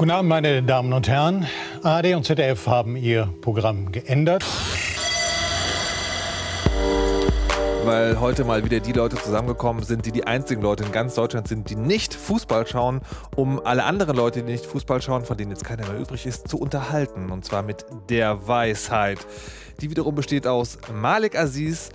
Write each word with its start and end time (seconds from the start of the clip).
Guten 0.00 0.12
Abend, 0.12 0.30
meine 0.30 0.62
Damen 0.62 0.94
und 0.94 1.08
Herren. 1.08 1.46
ARD 1.82 2.14
und 2.14 2.24
ZDF 2.24 2.66
haben 2.66 2.96
ihr 2.96 3.28
Programm 3.42 3.92
geändert. 3.92 4.42
Weil 7.84 8.18
heute 8.18 8.44
mal 8.44 8.64
wieder 8.64 8.80
die 8.80 8.94
Leute 8.94 9.16
zusammengekommen 9.16 9.82
sind, 9.82 10.06
die 10.06 10.10
die 10.10 10.26
einzigen 10.26 10.62
Leute 10.62 10.84
in 10.84 10.92
ganz 10.92 11.16
Deutschland 11.16 11.48
sind, 11.48 11.68
die 11.68 11.76
nicht 11.76 12.14
Fußball 12.14 12.66
schauen, 12.66 13.02
um 13.36 13.60
alle 13.62 13.84
anderen 13.84 14.16
Leute, 14.16 14.42
die 14.42 14.50
nicht 14.50 14.64
Fußball 14.64 15.02
schauen, 15.02 15.26
von 15.26 15.36
denen 15.36 15.50
jetzt 15.50 15.66
keiner 15.66 15.86
mehr 15.86 16.00
übrig 16.00 16.24
ist, 16.24 16.48
zu 16.48 16.58
unterhalten. 16.58 17.30
Und 17.30 17.44
zwar 17.44 17.62
mit 17.62 17.84
der 18.08 18.48
Weisheit. 18.48 19.18
Die 19.82 19.90
wiederum 19.90 20.14
besteht 20.14 20.46
aus 20.46 20.78
Malik 20.94 21.38
Aziz, 21.38 21.90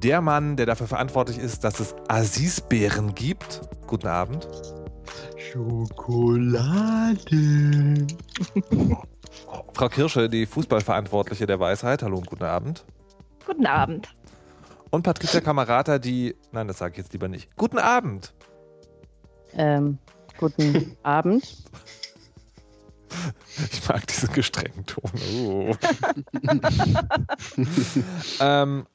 der 0.00 0.20
Mann, 0.20 0.54
der 0.54 0.66
dafür 0.66 0.86
verantwortlich 0.86 1.38
ist, 1.38 1.64
dass 1.64 1.80
es 1.80 1.96
Aziz-Beeren 2.06 3.16
gibt. 3.16 3.62
Guten 3.88 4.06
Abend. 4.06 4.46
Schokolade. 5.36 6.86
Frau 9.72 9.88
Kirsche, 9.88 10.28
die 10.28 10.46
Fußballverantwortliche 10.46 11.46
der 11.46 11.60
Weisheit. 11.60 12.02
Hallo 12.02 12.18
und 12.18 12.26
guten 12.26 12.44
Abend. 12.44 12.84
Guten 13.46 13.66
Abend. 13.66 14.08
Und 14.90 15.02
Patricia 15.02 15.40
Kamerata, 15.40 15.98
die. 15.98 16.34
Nein, 16.52 16.68
das 16.68 16.78
sage 16.78 16.92
ich 16.92 16.98
jetzt 16.98 17.12
lieber 17.12 17.28
nicht. 17.28 17.54
Guten 17.56 17.78
Abend. 17.78 18.34
Ähm, 19.54 19.98
guten 20.38 20.96
Abend. 21.02 21.56
Ich 23.72 23.88
mag 23.88 24.06
diesen 24.06 24.32
gestrengen 24.32 24.84
Ton. 24.86 25.10
Oh. 25.42 25.74
ähm, 28.40 28.86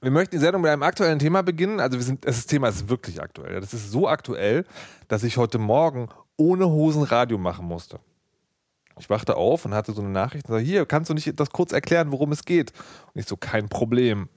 wir 0.00 0.10
möchten 0.10 0.36
die 0.36 0.40
Sendung 0.40 0.62
mit 0.62 0.70
einem 0.70 0.82
aktuellen 0.82 1.18
Thema 1.18 1.42
beginnen. 1.42 1.80
Also 1.80 1.98
wir 1.98 2.04
sind, 2.04 2.24
das 2.24 2.46
Thema 2.46 2.68
ist 2.68 2.88
wirklich 2.88 3.20
aktuell. 3.20 3.60
Das 3.60 3.74
ist 3.74 3.90
so 3.90 4.08
aktuell, 4.08 4.64
dass 5.08 5.24
ich 5.24 5.36
heute 5.36 5.58
Morgen 5.58 6.08
ohne 6.36 6.66
Hosen 6.68 7.02
Radio 7.02 7.38
machen 7.38 7.66
musste. 7.66 7.98
Ich 8.98 9.10
wachte 9.10 9.36
auf 9.36 9.64
und 9.64 9.74
hatte 9.74 9.92
so 9.92 10.02
eine 10.02 10.10
Nachricht 10.10 10.46
und 10.46 10.54
sagte, 10.54 10.66
hier, 10.66 10.86
kannst 10.86 11.10
du 11.10 11.14
nicht 11.14 11.38
das 11.38 11.50
kurz 11.50 11.72
erklären, 11.72 12.10
worum 12.12 12.32
es 12.32 12.44
geht? 12.44 12.72
Und 13.14 13.20
ich 13.20 13.26
so, 13.26 13.36
kein 13.36 13.68
Problem. 13.68 14.28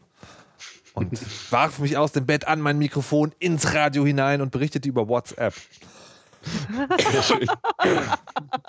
Und 0.94 1.12
warf 1.52 1.80
mich 1.80 1.98
aus 1.98 2.12
dem 2.12 2.26
Bett 2.26 2.48
an 2.48 2.62
mein 2.62 2.78
Mikrofon 2.78 3.34
ins 3.39 3.73
Radio 3.73 4.06
hinein 4.06 4.42
und 4.42 4.52
berichtete 4.52 4.89
über 4.89 5.08
WhatsApp. 5.08 5.54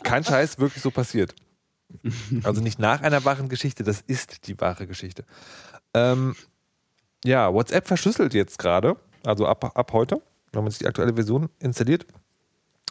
Kein 0.04 0.24
Scheiß, 0.24 0.58
wirklich 0.58 0.82
so 0.82 0.90
passiert. 0.90 1.34
Also 2.42 2.60
nicht 2.60 2.78
nach 2.78 3.00
einer 3.00 3.24
wahren 3.24 3.48
Geschichte, 3.48 3.82
das 3.82 4.02
ist 4.02 4.46
die 4.46 4.60
wahre 4.60 4.86
Geschichte. 4.86 5.24
Ähm, 5.94 6.36
ja, 7.24 7.52
WhatsApp 7.52 7.86
verschlüsselt 7.86 8.34
jetzt 8.34 8.58
gerade, 8.58 8.96
also 9.24 9.46
ab, 9.46 9.76
ab 9.76 9.92
heute, 9.92 10.22
wenn 10.52 10.62
man 10.62 10.70
sich 10.70 10.80
die 10.80 10.86
aktuelle 10.86 11.14
Version 11.14 11.48
installiert. 11.60 12.06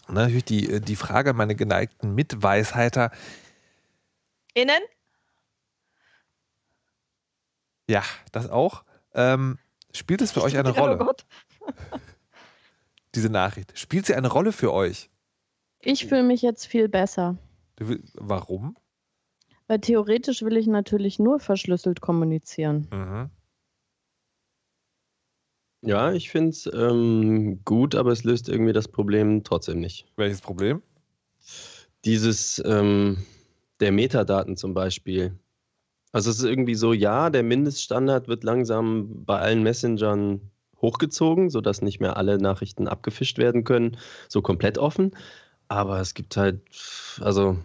Und 0.08 0.16
dann 0.16 0.26
natürlich 0.26 0.46
die, 0.46 0.82
die 0.82 0.96
Frage, 0.96 1.34
meine 1.34 1.56
geneigten 1.56 2.16
Mitweisheiter. 2.16 3.12
Innen? 4.54 4.82
Ja, 7.90 8.04
das 8.32 8.50
auch. 8.50 8.84
Ähm, 9.14 9.58
spielt 9.94 10.22
es 10.22 10.32
für 10.32 10.42
euch 10.42 10.58
eine 10.58 10.70
Rolle? 10.78 10.98
Oh 11.00 11.06
Gott. 11.06 11.26
Diese 13.16 13.30
Nachricht. 13.30 13.78
Spielt 13.78 14.06
sie 14.06 14.16
eine 14.16 14.30
Rolle 14.30 14.54
für 14.54 14.72
euch? 14.72 15.10
Ich 15.82 16.06
fühle 16.06 16.24
mich 16.24 16.42
jetzt 16.42 16.68
viel 16.68 16.88
besser. 16.88 17.38
Warum? 18.14 18.78
Weil 19.68 19.80
theoretisch 19.80 20.44
will 20.44 20.58
ich 20.58 20.68
natürlich 20.68 21.20
nur 21.20 21.40
verschlüsselt 21.40 22.02
kommunizieren. 22.02 22.88
Mhm. 22.92 23.30
Ja, 25.82 26.14
ich 26.14 26.30
finde 26.30 26.50
es 26.52 26.70
ähm, 26.72 27.64
gut, 27.66 27.96
aber 27.96 28.12
es 28.12 28.24
löst 28.24 28.50
irgendwie 28.50 28.74
das 28.74 28.88
Problem 28.88 29.44
trotzdem 29.44 29.80
nicht. 29.80 30.06
Welches 30.16 30.42
Problem? 30.42 30.82
Dieses 32.06 32.62
ähm, 32.66 33.26
der 33.80 33.92
Metadaten 33.92 34.58
zum 34.58 34.74
Beispiel. 34.74 35.38
Also 36.12 36.30
es 36.30 36.38
ist 36.38 36.44
irgendwie 36.44 36.76
so, 36.76 36.94
ja, 36.94 37.30
der 37.30 37.44
Mindeststandard 37.44 38.28
wird 38.28 38.44
langsam 38.44 39.26
bei 39.26 39.40
allen 39.40 39.64
Messengern 39.64 40.52
hochgezogen, 40.82 41.50
sodass 41.50 41.82
nicht 41.82 42.00
mehr 42.00 42.18
alle 42.18 42.38
Nachrichten 42.38 42.88
abgefischt 42.88 43.38
werden 43.38 43.64
können, 43.64 43.98
so 44.28 44.42
komplett 44.42 44.78
offen. 44.78 45.12
Aber 45.68 46.00
es 46.00 46.14
gibt 46.14 46.38
halt, 46.38 46.62
also 47.22 47.58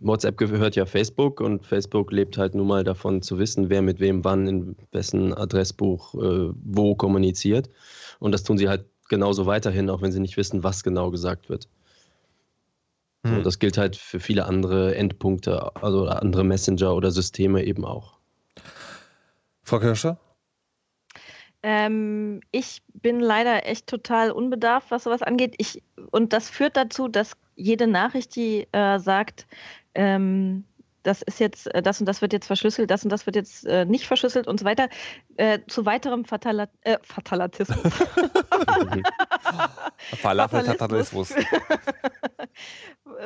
WhatsApp 0.00 0.36
gehört 0.36 0.76
ja 0.76 0.86
Facebook 0.86 1.40
und 1.40 1.66
Facebook 1.66 2.12
lebt 2.12 2.38
halt 2.38 2.54
nun 2.54 2.66
mal 2.68 2.84
davon 2.84 3.22
zu 3.22 3.38
wissen, 3.38 3.70
wer 3.70 3.82
mit 3.82 4.00
wem 4.00 4.24
wann 4.24 4.46
in 4.46 4.76
wessen 4.92 5.34
Adressbuch 5.34 6.14
äh, 6.14 6.52
wo 6.62 6.94
kommuniziert. 6.94 7.68
Und 8.18 8.32
das 8.32 8.44
tun 8.44 8.58
sie 8.58 8.68
halt 8.68 8.84
genauso 9.08 9.46
weiterhin, 9.46 9.90
auch 9.90 10.02
wenn 10.02 10.12
sie 10.12 10.20
nicht 10.20 10.36
wissen, 10.36 10.62
was 10.62 10.84
genau 10.84 11.10
gesagt 11.10 11.48
wird. 11.48 11.68
So, 13.24 13.36
Hm. 13.36 13.42
das 13.42 13.58
gilt 13.58 13.76
halt 13.76 13.96
für 13.96 14.20
viele 14.20 14.46
andere 14.46 14.94
Endpunkte, 14.94 15.74
also 15.76 16.06
andere 16.06 16.44
Messenger 16.44 16.94
oder 16.94 17.10
Systeme 17.10 17.64
eben 17.64 17.84
auch. 17.84 18.18
Frau 19.62 19.78
Kirsche? 19.78 20.16
Ähm, 21.62 22.40
ich 22.52 22.82
bin 22.94 23.20
leider 23.20 23.66
echt 23.66 23.86
total 23.86 24.30
unbedarft, 24.30 24.90
was 24.90 25.04
sowas 25.04 25.22
angeht. 25.22 25.54
Ich, 25.58 25.82
und 26.10 26.32
das 26.32 26.48
führt 26.48 26.76
dazu, 26.76 27.08
dass 27.08 27.36
jede 27.54 27.86
Nachricht, 27.86 28.34
die 28.36 28.66
äh, 28.72 28.98
sagt, 28.98 29.46
ähm, 29.94 30.64
das 31.02 31.22
ist 31.22 31.40
jetzt, 31.40 31.72
äh, 31.74 31.82
das 31.82 32.00
und 32.00 32.06
das 32.06 32.20
wird 32.20 32.32
jetzt 32.32 32.46
verschlüsselt, 32.46 32.90
das 32.90 33.04
und 33.04 33.10
das 33.10 33.26
wird 33.26 33.36
jetzt 33.36 33.66
äh, 33.66 33.84
nicht 33.84 34.06
verschlüsselt 34.06 34.46
und 34.46 34.60
so 34.60 34.66
weiter, 34.66 34.88
äh, 35.36 35.60
zu 35.66 35.86
weiterem 35.86 36.24
Fatala 36.24 36.68
äh, 36.82 36.98
Fatalatismus. 37.02 37.78
Falafel-Tatalismus. 40.20 41.34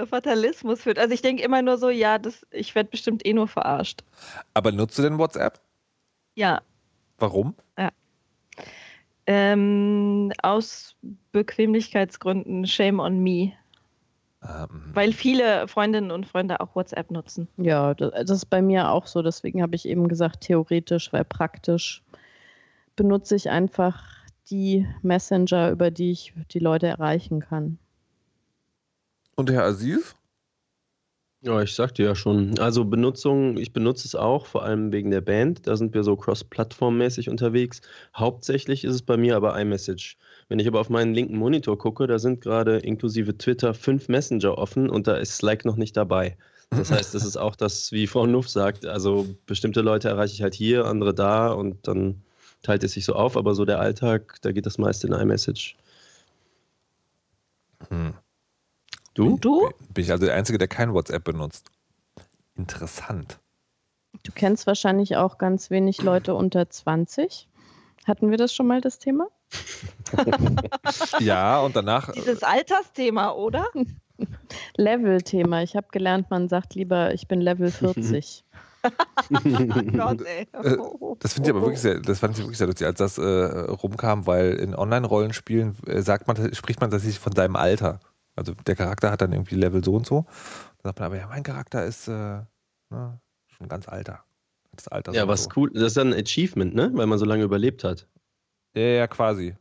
Fatalismus 0.06 0.80
führt. 0.82 0.98
Also 0.98 1.14
ich 1.14 1.22
denke 1.22 1.42
immer 1.42 1.62
nur 1.62 1.78
so, 1.78 1.91
ja, 1.91 2.19
das, 2.19 2.47
ich 2.50 2.75
werde 2.75 2.91
bestimmt 2.91 3.26
eh 3.26 3.32
nur 3.32 3.48
verarscht. 3.48 4.04
Aber 4.54 4.70
nutzt 4.72 4.98
du 4.98 5.02
denn 5.02 5.19
WhatsApp? 5.19 5.60
Ja, 6.36 6.62
Warum? 7.19 7.54
ähm, 9.26 10.32
aus 10.42 10.96
Bequemlichkeitsgründen, 11.32 12.66
shame 12.66 13.00
on 13.00 13.22
me. 13.22 13.52
Ähm, 14.44 14.91
Weil 14.93 15.12
viele 15.12 15.66
Freundinnen 15.69 16.10
und 16.10 16.27
Freunde 16.27 16.60
auch 16.60 16.75
WhatsApp 16.75 17.10
nutzen. 17.10 17.49
Ja, 17.56 17.94
das, 17.94 18.12
das 18.27 18.38
ist 18.38 18.47
bei 18.47 18.62
mir 18.62 18.91
auch 18.91 19.06
so. 19.06 19.22
Deswegen 19.22 19.62
habe 19.62 19.75
ich 19.77 19.88
eben 19.88 20.09
gesagt, 20.09 20.43
theoretisch, 20.43 21.12
weil 21.12 21.25
praktisch 21.25 22.03
benutze 22.97 23.37
ich 23.37 23.50
einfach 23.50 24.03
die 24.50 24.87
Messenger, 25.03 25.71
über 25.71 25.91
die 25.91 26.10
ich 26.10 26.34
die 26.50 26.59
Leute 26.59 26.87
erreichen 26.87 27.41
kann. 27.41 27.78
und 29.37 29.50
Herr 29.50 29.65
Aziz? 29.65 30.15
Ja, 31.44 31.60
ich 31.60 31.75
sagte 31.75 32.03
ja 32.03 32.15
schon. 32.15 32.59
Also 32.59 32.87
Benutzung, 32.87 33.59
ich 33.59 33.75
benutze 33.75 34.09
es 34.09 34.15
auch, 34.15 34.47
vor 34.47 34.62
allem 34.62 34.93
wegen 34.93 35.10
der 35.10 35.21
Band. 35.21 35.66
Da 35.66 35.77
sind 35.77 35.93
wir 35.93 36.03
so 36.03 36.16
cross-plattform-mäßig 36.16 37.28
unterwegs. 37.28 37.82
Hauptsächlich 38.16 38.82
ist 38.82 38.94
es 38.94 39.03
bei 39.03 39.19
mir 39.19 39.37
aber 39.37 39.60
iMessage. 39.60 40.16
Wenn 40.49 40.59
ich 40.59 40.66
aber 40.66 40.81
auf 40.81 40.88
meinen 40.88 41.12
linken 41.12 41.37
Monitor 41.37 41.77
gucke, 41.77 42.06
da 42.06 42.19
sind 42.19 42.41
gerade 42.41 42.78
inklusive 42.78 43.37
Twitter 43.37 43.75
fünf 43.75 44.09
Messenger 44.09 44.56
offen 44.56 44.88
und 44.88 45.06
da 45.06 45.16
ist 45.16 45.37
Slack 45.37 45.66
noch 45.66 45.77
nicht 45.77 45.99
dabei. 45.99 46.38
Das 46.71 46.91
heißt, 46.91 47.15
das 47.15 47.27
ist 47.27 47.37
auch 47.37 47.56
das, 47.56 47.93
wie 47.93 48.06
Frau 48.06 48.26
Nuff 48.26 48.49
sagt, 48.49 48.87
also 48.87 49.26
bestimmte 49.44 49.82
Leute 49.82 50.09
erreiche 50.09 50.32
ich 50.32 50.43
halt 50.43 50.55
hier, 50.55 50.87
andere 50.87 51.12
da 51.12 51.53
und 51.53 51.87
dann 51.87 52.22
teilt 52.62 52.84
es 52.84 52.93
sich 52.93 53.05
so 53.05 53.12
auf, 53.12 53.37
aber 53.37 53.55
so 53.55 53.66
der 53.66 53.81
Alltag, 53.81 54.37
da 54.41 54.50
geht 54.50 54.65
das 54.65 54.78
meiste 54.78 55.06
in 55.06 55.12
iMessage. 55.12 55.76
Hm. 57.91 58.15
Du? 59.14 59.38
Du? 59.38 59.70
Bin 59.93 60.05
ich 60.05 60.11
also 60.11 60.26
der 60.26 60.34
Einzige, 60.34 60.58
der 60.58 60.69
kein 60.69 60.93
WhatsApp 60.93 61.25
benutzt? 61.25 61.70
Interessant. 62.56 63.38
Du 64.22 64.32
kennst 64.32 64.66
wahrscheinlich 64.66 65.16
auch 65.16 65.38
ganz 65.38 65.70
wenig 65.70 66.02
Leute 66.02 66.34
unter 66.34 66.69
20. 66.69 67.49
Hatten 68.06 68.31
wir 68.31 68.37
das 68.37 68.55
schon 68.55 68.66
mal, 68.66 68.81
das 68.81 68.99
Thema? 68.99 69.28
Ja, 71.20 71.61
und 71.61 71.76
danach. 71.76 72.11
Dieses 72.12 72.43
Altersthema, 72.43 73.31
oder? 73.32 73.64
Level-Thema. 74.76 75.62
Ich 75.62 75.76
habe 75.76 75.87
gelernt, 75.90 76.31
man 76.31 76.49
sagt 76.49 76.75
lieber, 76.75 77.14
ich 77.14 77.28
bin 77.28 77.40
Level 77.40 77.70
40. 77.70 78.44
Gott, 79.96 80.22
ey. 80.22 80.46
Äh, 80.52 80.76
Das 81.20 81.32
finde 81.32 81.49
ich 81.49 81.55
aber 81.55 81.62
wirklich 81.62 81.81
sehr, 81.81 82.00
das 82.00 82.19
fand 82.19 82.34
ich 82.37 82.40
wirklich 82.43 82.58
sehr 82.58 82.66
lustig, 82.66 82.87
als 82.87 82.99
das 82.99 83.19
äh, 83.19 83.22
rumkam, 83.22 84.26
weil 84.26 84.55
in 84.55 84.75
Online-Rollenspielen 84.75 85.76
äh, 85.87 86.02
sagt 86.02 86.26
man, 86.28 86.55
spricht 86.55 86.81
man 86.81 86.90
tatsächlich 86.90 87.19
von 87.19 87.34
seinem 87.34 87.56
Alter. 87.56 88.00
Also 88.36 88.54
der 88.54 88.76
Charakter 88.76 89.10
hat 89.10 89.20
dann 89.20 89.32
irgendwie 89.32 89.54
Level 89.54 89.82
so 89.84 89.94
und 89.94 90.06
so. 90.06 90.26
Da 90.82 90.88
sagt 90.90 90.98
man 91.00 91.06
aber, 91.06 91.16
ja, 91.19 91.26
mein 91.28 91.42
Charakter 91.42 91.84
ist 91.84 92.08
äh, 92.08 92.40
ne, 92.90 93.20
schon 93.46 93.69
ganz 93.69 93.88
alter. 93.88 94.25
Das 94.72 94.88
Alter 94.88 95.12
Ja, 95.12 95.28
was 95.28 95.44
so. 95.44 95.50
cool, 95.56 95.70
das 95.72 95.84
ist 95.84 95.96
dann 95.96 96.12
ein 96.12 96.20
Achievement, 96.20 96.75
ne? 96.75 96.90
Weil 96.94 97.06
man 97.06 97.16
so 97.19 97.25
lange 97.25 97.44
überlebt 97.44 97.84
hat. 97.84 98.08
Ja, 98.75 98.82
ja, 98.82 99.06
quasi. 99.06 99.54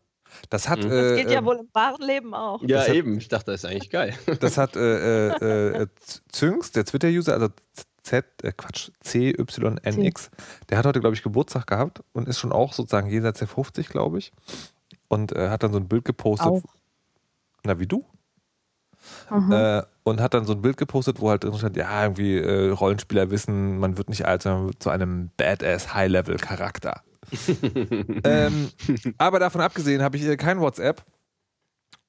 Das 0.50 0.68
hat, 0.68 0.80
Mhm. 0.84 0.92
äh, 0.92 1.10
Das 1.10 1.18
geht 1.18 1.30
ja 1.32 1.38
ähm, 1.40 1.46
wohl 1.46 1.58
im 1.58 1.70
wahren 1.74 2.02
Leben 2.02 2.34
auch. 2.34 2.60
Ja, 2.64 2.78
Das 2.80 2.88
hat- 2.90 2.96
eben. 2.96 3.18
Ich 3.20 3.28
dachte, 3.28 3.52
das 3.52 3.64
ist 3.64 3.70
eigentlich 3.70 3.92
geil. 3.92 4.16
das 4.40 4.58
hat 4.58 4.76
äh, 4.76 5.28
äh, 5.30 5.82
äh, 5.84 5.88
Zynx, 6.30 6.72
der 6.72 6.86
Twitter-User, 6.86 7.34
also 7.34 7.50
Z, 8.02 8.26
äh, 8.42 8.52
Quatsch, 8.54 8.90
CYNX, 9.04 10.32
der 10.70 10.78
hat 10.80 10.86
heute, 10.88 11.00
glaube 11.00 11.16
ich, 11.16 11.22
Geburtstag 11.22 11.68
gehabt 11.68 12.04
und 12.14 12.28
ist 12.28 12.40
schon 12.40 12.52
auch 12.52 12.74
sozusagen 12.74 13.08
jenseits 13.10 13.38
der 13.40 13.48
50, 13.48 13.90
glaube 13.90 14.18
ich. 14.18 14.32
Und 15.08 15.32
äh, 15.34 15.50
hat 15.50 15.62
dann 15.62 15.72
so 15.74 15.78
ein 15.80 15.88
Bild 15.88 16.06
gepostet. 16.06 16.48
Auch. 16.48 16.64
Na, 17.64 17.80
wie 17.80 17.86
du? 17.88 18.04
Äh, 19.30 19.84
und 20.04 20.22
hat 20.22 20.34
dann 20.34 20.46
so 20.46 20.54
ein 20.54 20.62
Bild 20.62 20.78
gepostet, 20.78 21.20
wo 21.20 21.30
halt 21.30 21.44
drin 21.44 21.54
stand, 21.58 21.78
ja, 21.78 22.04
irgendwie 22.04 22.38
äh, 22.38 22.70
Rollenspieler 22.70 23.32
wissen, 23.32 23.80
man 23.80 23.98
wird 23.98 24.10
nicht 24.10 24.26
alt, 24.26 24.44
sondern 24.44 24.62
man 24.62 24.68
wird 24.70 24.84
zu 24.84 24.90
einem 24.90 25.32
Badass 25.38 25.94
High-Level-Charakter. 25.94 27.02
ähm, 28.24 28.70
aber 29.18 29.40
davon 29.40 29.62
abgesehen 29.62 30.02
habe 30.02 30.18
ich 30.18 30.24
äh, 30.24 30.38
kein 30.38 30.60
WhatsApp 30.60 31.04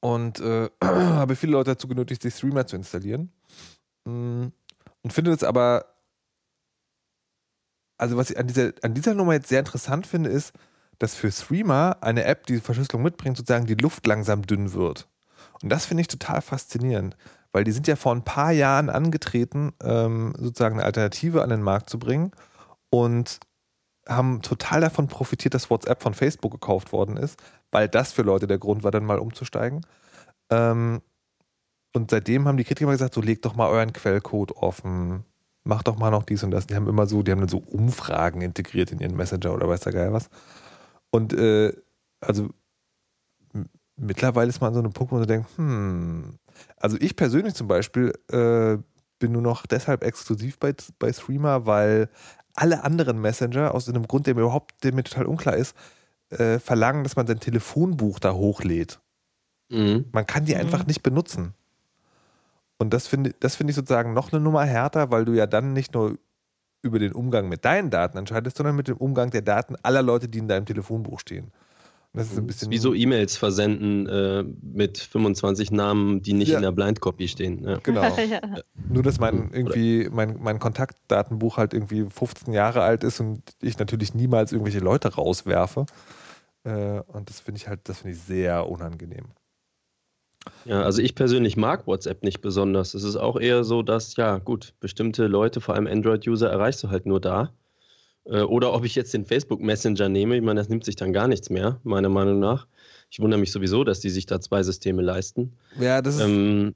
und 0.00 0.41
äh, 0.41 0.69
habe 0.82 1.37
viele 1.37 1.52
Leute 1.52 1.73
dazu 1.73 1.88
genötigt, 1.88 2.23
sich 2.23 2.35
Streamer 2.35 2.67
zu 2.67 2.76
installieren. 2.76 3.32
Mm, 4.05 4.46
und 5.02 5.12
finde 5.12 5.32
es 5.32 5.44
aber, 5.44 5.87
also 7.96 8.17
was 8.17 8.31
ich 8.31 8.38
an 8.38 8.46
dieser, 8.46 8.73
an 8.82 8.94
dieser 8.94 9.14
Nummer 9.14 9.35
jetzt 9.35 9.49
sehr 9.49 9.61
interessant 9.61 10.06
finde, 10.06 10.31
ist, 10.31 10.52
dass 10.99 11.14
für 11.14 11.31
Streamer 11.31 11.99
eine 12.02 12.25
App, 12.25 12.46
die 12.46 12.61
Verschlüsselung 12.61 13.02
mitbringt, 13.02 13.37
sozusagen 13.37 13.67
die 13.67 13.75
Luft 13.75 14.06
langsam 14.06 14.43
dünn 14.43 14.73
wird. 14.73 15.08
Und 15.62 15.71
das 15.71 15.87
finde 15.87 16.03
ich 16.03 16.09
total 16.09 16.43
faszinierend, 16.43 17.17
weil 17.53 17.65
die 17.65 17.73
sind 17.73 17.87
ja 17.87 17.97
vor 17.97 18.15
ein 18.15 18.25
paar 18.25 18.53
Jahren 18.53 18.91
angetreten, 18.91 19.73
ähm, 19.83 20.35
sozusagen 20.39 20.77
eine 20.77 20.85
Alternative 20.85 21.43
an 21.43 21.51
den 21.51 21.62
Markt 21.62 21.89
zu 21.91 21.99
bringen 21.99 22.33
und 22.91 23.41
haben 24.06 24.43
total 24.43 24.81
davon 24.81 25.09
profitiert, 25.09 25.55
dass 25.55 25.71
WhatsApp 25.71 26.03
von 26.03 26.15
Facebook 26.15 26.53
gekauft 26.53 26.93
worden 26.93 27.17
ist, 27.17 27.43
weil 27.71 27.89
das 27.89 28.12
für 28.12 28.23
Leute 28.23 28.47
der 28.47 28.59
Grund 28.59 28.85
war, 28.85 28.91
dann 28.91 29.06
mal 29.06 29.19
umzusteigen. 29.19 29.87
Ähm, 30.51 31.01
und 31.95 32.11
seitdem 32.11 32.47
haben 32.47 32.56
die 32.56 32.65
Kritiker 32.65 32.91
gesagt, 32.91 33.15
so 33.15 33.21
legt 33.21 33.45
doch 33.45 33.55
mal 33.55 33.69
euren 33.69 33.93
Quellcode 33.93 34.53
offen, 34.56 35.25
macht 35.62 35.89
doch 35.89 35.97
mal 35.97 36.11
noch 36.11 36.25
dies 36.25 36.43
und 36.43 36.51
das. 36.51 36.67
Die 36.67 36.75
haben 36.75 36.89
immer 36.89 37.06
so, 37.06 37.23
die 37.23 37.33
haben 37.33 37.41
dann 37.41 37.49
so 37.49 37.59
Umfragen 37.59 38.43
integriert 38.43 38.93
in 38.93 38.99
ihren 38.99 39.17
Messenger 39.17 39.55
oder 39.55 39.69
weiß 39.69 39.81
der 39.81 39.93
Geil 39.93 40.12
was. 40.12 40.29
Und 41.11 41.33
äh, 41.33 41.73
also 42.21 42.51
mittlerweile 43.96 44.49
ist 44.49 44.61
man 44.61 44.69
an 44.69 44.75
so 44.75 44.81
einem 44.81 44.93
Punkt, 44.93 45.12
wo 45.12 45.17
man 45.17 45.26
denkt, 45.26 45.49
hm, 45.56 46.38
also 46.76 46.96
ich 47.00 47.17
persönlich 47.17 47.55
zum 47.55 47.69
Beispiel 47.69 48.12
äh, 48.31 48.79
bin 49.19 49.32
nur 49.32 49.43
noch 49.43 49.67
deshalb 49.67 50.05
exklusiv 50.05 50.58
bei, 50.58 50.75
bei 50.99 51.12
Streamer, 51.12 51.67
weil 51.67 52.08
alle 52.55 52.85
anderen 52.85 53.20
Messenger, 53.20 53.75
aus 53.75 53.88
einem 53.88 54.06
Grund, 54.06 54.26
der 54.26 54.35
mir 54.35 54.43
überhaupt, 54.43 54.85
der 54.85 54.94
mir 54.94 55.02
total 55.02 55.26
unklar 55.26 55.56
ist, 55.56 55.76
äh, 56.31 56.58
verlangen, 56.58 57.02
dass 57.02 57.17
man 57.17 57.26
sein 57.26 57.41
Telefonbuch 57.41 58.19
da 58.19 58.32
hochlädt. 58.32 59.00
Mhm. 59.70 60.06
Man 60.12 60.26
kann 60.26 60.44
die 60.44 60.55
mhm. 60.55 60.61
einfach 60.61 60.87
nicht 60.87 61.02
benutzen. 61.02 61.55
Und 62.79 62.93
das 62.93 63.06
finde 63.06 63.35
das 63.41 63.56
find 63.56 63.70
ich 63.70 63.76
sozusagen 63.76 64.14
noch 64.14 64.32
eine 64.32 64.41
Nummer 64.41 64.64
härter, 64.64 65.11
weil 65.11 65.25
du 65.25 65.32
ja 65.32 65.46
dann 65.46 65.73
nicht 65.73 65.94
nur 65.94 66.19
über 66.82 66.99
den 66.99 67.12
Umgang 67.12 67.49
mit 67.49 67.64
deinen 67.64 67.91
Daten 67.91 68.19
entscheidest, 68.19 68.56
sondern 68.56 68.76
mit 68.76 68.88
dem 68.88 68.99
Umgang 68.99 69.31
der 69.31 69.43
Daten 69.43 69.75
aller 69.82 70.02
Leute, 70.02 70.29
die 70.29 70.38
in 70.38 70.49
deinem 70.49 70.67
Telefonbuch 70.67 71.20
stehen. 71.20 71.50
Das 72.14 72.31
ist 72.31 72.38
ein 72.38 72.46
bisschen. 72.46 72.70
Wie 72.70 72.78
so 72.78 72.94
E-Mails 72.94 73.37
versenden 73.37 74.06
äh, 74.06 74.44
mit 74.62 74.99
25 74.99 75.72
Namen, 75.72 76.22
die 76.22 76.32
nicht 76.32 76.50
ja. 76.50 76.56
in 76.56 76.62
der 76.62 76.70
Blind 76.70 77.00
Copy 77.00 77.26
stehen. 77.26 77.64
Ja. 77.64 77.78
Genau. 77.82 78.02
ja. 78.16 78.40
Nur, 78.88 79.02
dass 79.02 79.19
mein 79.19 79.50
irgendwie 79.52 80.08
mein, 80.12 80.38
mein 80.40 80.61
Kontaktdatenbuch 80.61 81.56
halt 81.56 81.75
irgendwie 81.75 82.06
15 82.08 82.55
Jahre 82.55 82.82
alt 82.82 83.02
ist 83.02 83.19
und 83.19 83.43
ich 83.61 83.78
natürlich 83.78 84.14
niemals 84.14 84.52
irgendwelche 84.52 84.78
Leute 84.78 85.12
rauswerfe. 85.12 85.87
Äh, 86.62 87.00
und 87.00 87.28
das 87.28 87.40
finde 87.40 87.61
ich 87.61 87.66
halt, 87.66 87.88
das 87.88 87.99
finde 87.99 88.17
ich 88.17 88.22
sehr 88.22 88.69
unangenehm. 88.69 89.26
Ja, 90.64 90.82
also 90.82 91.02
ich 91.02 91.17
persönlich 91.17 91.56
mag 91.56 91.87
WhatsApp 91.87 92.22
nicht 92.22 92.40
besonders. 92.40 92.94
Es 92.94 93.02
ist 93.02 93.17
auch 93.17 93.40
eher 93.40 93.64
so, 93.64 93.82
dass, 93.82 94.14
ja, 94.17 94.38
gut, 94.38 94.75
bestimmte 94.78 95.26
Leute, 95.26 95.60
vor 95.60 95.75
allem 95.75 95.87
Android-User, 95.87 96.49
erreichst 96.49 96.82
du 96.84 96.90
halt 96.90 97.06
nur 97.06 97.20
da. 97.20 97.52
Äh, 98.26 98.41
oder 98.43 98.73
ob 98.73 98.85
ich 98.85 98.94
jetzt 98.94 99.15
den 99.15 99.25
Facebook 99.25 99.61
Messenger 99.61 100.09
nehme, 100.09 100.37
ich 100.37 100.43
meine, 100.43 100.61
das 100.61 100.69
nimmt 100.69 100.85
sich 100.85 100.97
dann 100.97 101.12
gar 101.12 101.29
nichts 101.29 101.50
mehr, 101.50 101.81
meiner 101.85 102.09
Meinung 102.09 102.38
nach. 102.38 102.67
Ich 103.11 103.21
wundere 103.21 103.38
mich 103.38 103.53
sowieso, 103.53 103.85
dass 103.85 104.00
die 104.00 104.11
sich 104.11 104.26
da 104.26 104.41
zwei 104.41 104.62
Systeme 104.62 105.03
leisten. 105.03 105.53
Ja, 105.79 106.03
das 106.03 106.17
ist. 106.17 106.23
Ähm, 106.23 106.75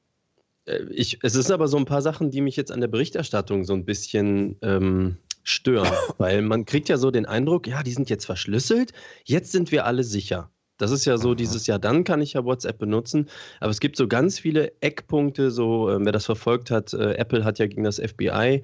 äh, 0.66 0.84
ich, 0.90 1.18
es 1.22 1.34
ist 1.34 1.50
aber 1.50 1.68
so 1.68 1.76
ein 1.76 1.84
paar 1.84 2.02
Sachen, 2.02 2.30
die 2.30 2.40
mich 2.40 2.56
jetzt 2.56 2.70
an 2.70 2.80
der 2.80 2.88
Berichterstattung 2.88 3.64
so 3.64 3.72
ein 3.72 3.84
bisschen 3.84 4.56
ähm, 4.62 5.16
stören, 5.42 5.88
weil 6.18 6.42
man 6.42 6.64
kriegt 6.64 6.88
ja 6.88 6.98
so 6.98 7.10
den 7.10 7.26
Eindruck, 7.26 7.66
ja, 7.66 7.82
die 7.82 7.92
sind 7.92 8.10
jetzt 8.10 8.26
verschlüsselt, 8.26 8.92
jetzt 9.24 9.52
sind 9.52 9.72
wir 9.72 9.86
alle 9.86 10.04
sicher. 10.04 10.50
Das 10.76 10.92
ist 10.92 11.06
ja 11.06 11.18
so 11.18 11.34
dieses 11.34 11.66
Jahr, 11.66 11.80
dann 11.80 12.04
kann 12.04 12.20
ich 12.22 12.34
ja 12.34 12.44
WhatsApp 12.44 12.78
benutzen. 12.78 13.28
Aber 13.58 13.70
es 13.70 13.80
gibt 13.80 13.96
so 13.96 14.06
ganz 14.06 14.38
viele 14.38 14.72
Eckpunkte, 14.80 15.50
so 15.50 15.90
äh, 15.90 15.98
wer 16.00 16.12
das 16.12 16.24
verfolgt 16.24 16.70
hat, 16.70 16.94
äh, 16.94 17.14
Apple 17.14 17.44
hat 17.44 17.58
ja 17.58 17.66
gegen 17.66 17.82
das 17.82 17.98
FBI 17.98 18.62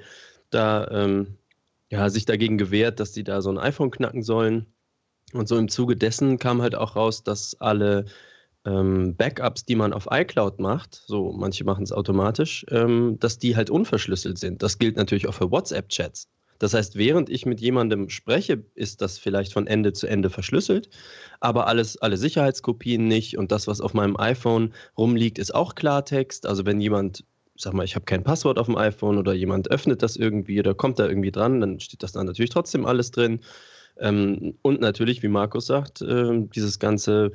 da 0.50 0.86
ähm, 0.92 1.36
ja, 1.94 2.10
sich 2.10 2.24
dagegen 2.24 2.58
gewehrt, 2.58 2.98
dass 2.98 3.12
die 3.12 3.22
da 3.22 3.40
so 3.40 3.50
ein 3.50 3.58
iPhone 3.58 3.90
knacken 3.90 4.22
sollen. 4.22 4.66
Und 5.32 5.48
so 5.48 5.56
im 5.56 5.68
Zuge 5.68 5.96
dessen 5.96 6.38
kam 6.38 6.60
halt 6.60 6.74
auch 6.74 6.96
raus, 6.96 7.22
dass 7.22 7.60
alle 7.60 8.06
ähm, 8.66 9.14
Backups, 9.16 9.64
die 9.64 9.76
man 9.76 9.92
auf 9.92 10.08
iCloud 10.10 10.58
macht, 10.58 11.02
so 11.06 11.32
manche 11.32 11.64
machen 11.64 11.84
es 11.84 11.92
automatisch, 11.92 12.66
ähm, 12.70 13.18
dass 13.20 13.38
die 13.38 13.54
halt 13.54 13.70
unverschlüsselt 13.70 14.38
sind. 14.38 14.62
Das 14.62 14.78
gilt 14.78 14.96
natürlich 14.96 15.28
auch 15.28 15.34
für 15.34 15.50
WhatsApp-Chats. 15.50 16.28
Das 16.58 16.74
heißt, 16.74 16.96
während 16.96 17.30
ich 17.30 17.46
mit 17.46 17.60
jemandem 17.60 18.08
spreche, 18.10 18.64
ist 18.74 19.00
das 19.00 19.18
vielleicht 19.18 19.52
von 19.52 19.66
Ende 19.66 19.92
zu 19.92 20.06
Ende 20.06 20.30
verschlüsselt, 20.30 20.88
aber 21.40 21.66
alles, 21.66 21.96
alle 21.98 22.16
Sicherheitskopien 22.16 23.06
nicht 23.06 23.38
und 23.38 23.52
das, 23.52 23.66
was 23.66 23.80
auf 23.80 23.94
meinem 23.94 24.16
iPhone 24.16 24.72
rumliegt, 24.96 25.38
ist 25.38 25.54
auch 25.54 25.74
Klartext. 25.74 26.46
Also 26.46 26.64
wenn 26.64 26.80
jemand 26.80 27.24
sag 27.56 27.72
mal, 27.72 27.84
ich 27.84 27.94
habe 27.94 28.04
kein 28.04 28.24
Passwort 28.24 28.58
auf 28.58 28.66
dem 28.66 28.76
iPhone 28.76 29.18
oder 29.18 29.32
jemand 29.32 29.70
öffnet 29.70 30.02
das 30.02 30.16
irgendwie 30.16 30.58
oder 30.58 30.74
kommt 30.74 30.98
da 30.98 31.06
irgendwie 31.06 31.30
dran, 31.30 31.60
dann 31.60 31.80
steht 31.80 32.02
das 32.02 32.12
da 32.12 32.22
natürlich 32.24 32.50
trotzdem 32.50 32.86
alles 32.86 33.10
drin. 33.10 33.40
Ähm, 33.98 34.54
und 34.62 34.80
natürlich, 34.80 35.22
wie 35.22 35.28
Markus 35.28 35.66
sagt, 35.66 36.02
äh, 36.02 36.46
dieses 36.54 36.78
ganze, 36.78 37.32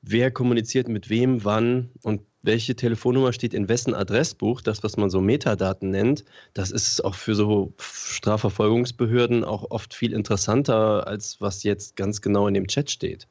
wer 0.00 0.30
kommuniziert 0.30 0.88
mit 0.88 1.10
wem, 1.10 1.44
wann 1.44 1.90
und 2.02 2.22
welche 2.42 2.74
Telefonnummer 2.74 3.32
steht 3.32 3.54
in 3.54 3.68
wessen 3.68 3.94
Adressbuch, 3.94 4.62
das, 4.62 4.82
was 4.82 4.96
man 4.96 5.10
so 5.10 5.20
Metadaten 5.20 5.90
nennt, 5.90 6.24
das 6.54 6.72
ist 6.72 7.04
auch 7.04 7.14
für 7.14 7.34
so 7.34 7.72
Strafverfolgungsbehörden 7.78 9.44
auch 9.44 9.70
oft 9.70 9.94
viel 9.94 10.12
interessanter, 10.12 11.06
als 11.06 11.40
was 11.40 11.62
jetzt 11.62 11.94
ganz 11.94 12.20
genau 12.20 12.48
in 12.48 12.54
dem 12.54 12.66
Chat 12.66 12.90
steht. 12.90 13.28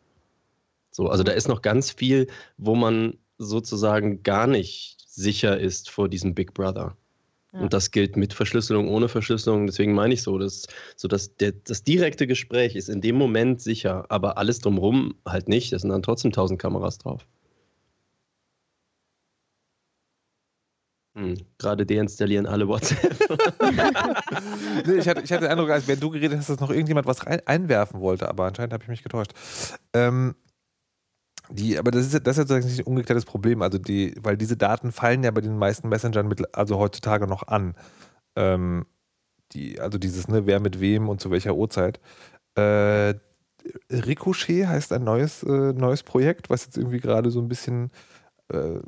So, 0.92 1.08
also 1.08 1.24
da 1.24 1.34
ist 1.34 1.48
noch 1.48 1.62
ganz 1.62 1.92
viel, 1.92 2.28
wo 2.58 2.76
man 2.76 3.18
sozusagen 3.38 4.24
gar 4.24 4.48
nicht 4.48 5.01
sicher 5.22 5.60
ist 5.60 5.90
vor 5.90 6.10
diesem 6.10 6.34
Big 6.36 6.54
Brother. 6.54 6.98
Ja. 7.54 7.60
Und 7.62 7.74
das 7.74 7.92
gilt 7.92 8.16
mit 8.16 8.34
Verschlüsselung, 8.34 8.88
ohne 8.88 9.10
Verschlüsselung. 9.10 9.68
Deswegen 9.68 9.94
meine 9.94 10.14
ich 10.14 10.22
so, 10.24 10.38
dass, 10.38 10.68
so 10.96 11.08
dass 11.08 11.36
der, 11.36 11.52
das 11.52 11.84
direkte 11.84 12.28
Gespräch 12.28 12.76
ist 12.76 12.90
in 12.90 13.02
dem 13.02 13.16
Moment 13.16 13.62
sicher, 13.62 14.06
aber 14.10 14.38
alles 14.38 14.60
drumherum 14.60 15.16
halt 15.28 15.50
nicht. 15.50 15.74
Es 15.74 15.82
sind 15.82 15.92
dann 15.92 16.04
trotzdem 16.04 16.32
tausend 16.32 16.62
Kameras 16.62 16.98
drauf. 16.98 17.28
Hm, 21.14 21.36
gerade 21.58 21.86
deinstallieren 21.86 22.46
alle 22.46 22.70
WhatsApp. 22.70 23.20
nee, 24.88 24.94
ich, 24.94 25.08
hatte, 25.10 25.22
ich 25.22 25.32
hatte 25.34 25.42
den 25.42 25.52
Eindruck, 25.52 25.70
als 25.70 25.86
wenn 25.90 26.00
du 26.00 26.10
geredet 26.10 26.38
hast, 26.40 26.50
dass 26.50 26.60
noch 26.62 26.70
irgendjemand 26.70 27.06
was 27.06 27.26
rein, 27.26 27.42
einwerfen 27.46 28.00
wollte, 28.00 28.30
aber 28.30 28.46
anscheinend 28.46 28.72
habe 28.72 28.84
ich 28.84 28.90
mich 28.90 29.04
getäuscht. 29.04 29.34
Ähm, 29.94 30.36
die, 31.52 31.78
aber 31.78 31.92
das 31.92 32.14
ist, 32.14 32.26
das 32.28 32.38
ist 32.38 32.50
nicht 32.50 32.80
ein 32.80 32.86
umgekehrtes 32.86 33.26
Problem, 33.26 33.62
also 33.62 33.78
die, 33.78 34.16
weil 34.22 34.38
diese 34.38 34.58
Daten 34.58 34.92
fallen 34.92 35.24
ja 35.24 35.32
bei 35.32 35.42
den 35.42 35.58
meisten 35.58 35.90
Messengern 35.90 36.28
mit, 36.28 36.56
also 36.56 36.78
heutzutage 36.78 37.28
noch 37.28 37.48
an. 37.48 37.76
Ähm, 38.36 38.86
die, 39.54 39.80
also 39.80 39.98
dieses, 39.98 40.28
ne, 40.28 40.46
wer 40.46 40.60
mit 40.60 40.80
wem 40.80 41.10
und 41.10 41.20
zu 41.20 41.32
welcher 41.32 41.56
Uhrzeit. 41.56 42.00
Äh, 42.56 43.16
Ricochet 43.92 44.68
heißt 44.68 44.94
ein 44.94 45.04
neues, 45.04 45.44
äh, 45.44 45.74
neues 45.74 46.04
Projekt, 46.04 46.50
was 46.50 46.66
jetzt 46.66 46.78
irgendwie 46.78 47.00
gerade 47.00 47.32
so 47.32 47.40
ein 47.42 47.48
bisschen 47.48 47.92
äh, 48.50 48.80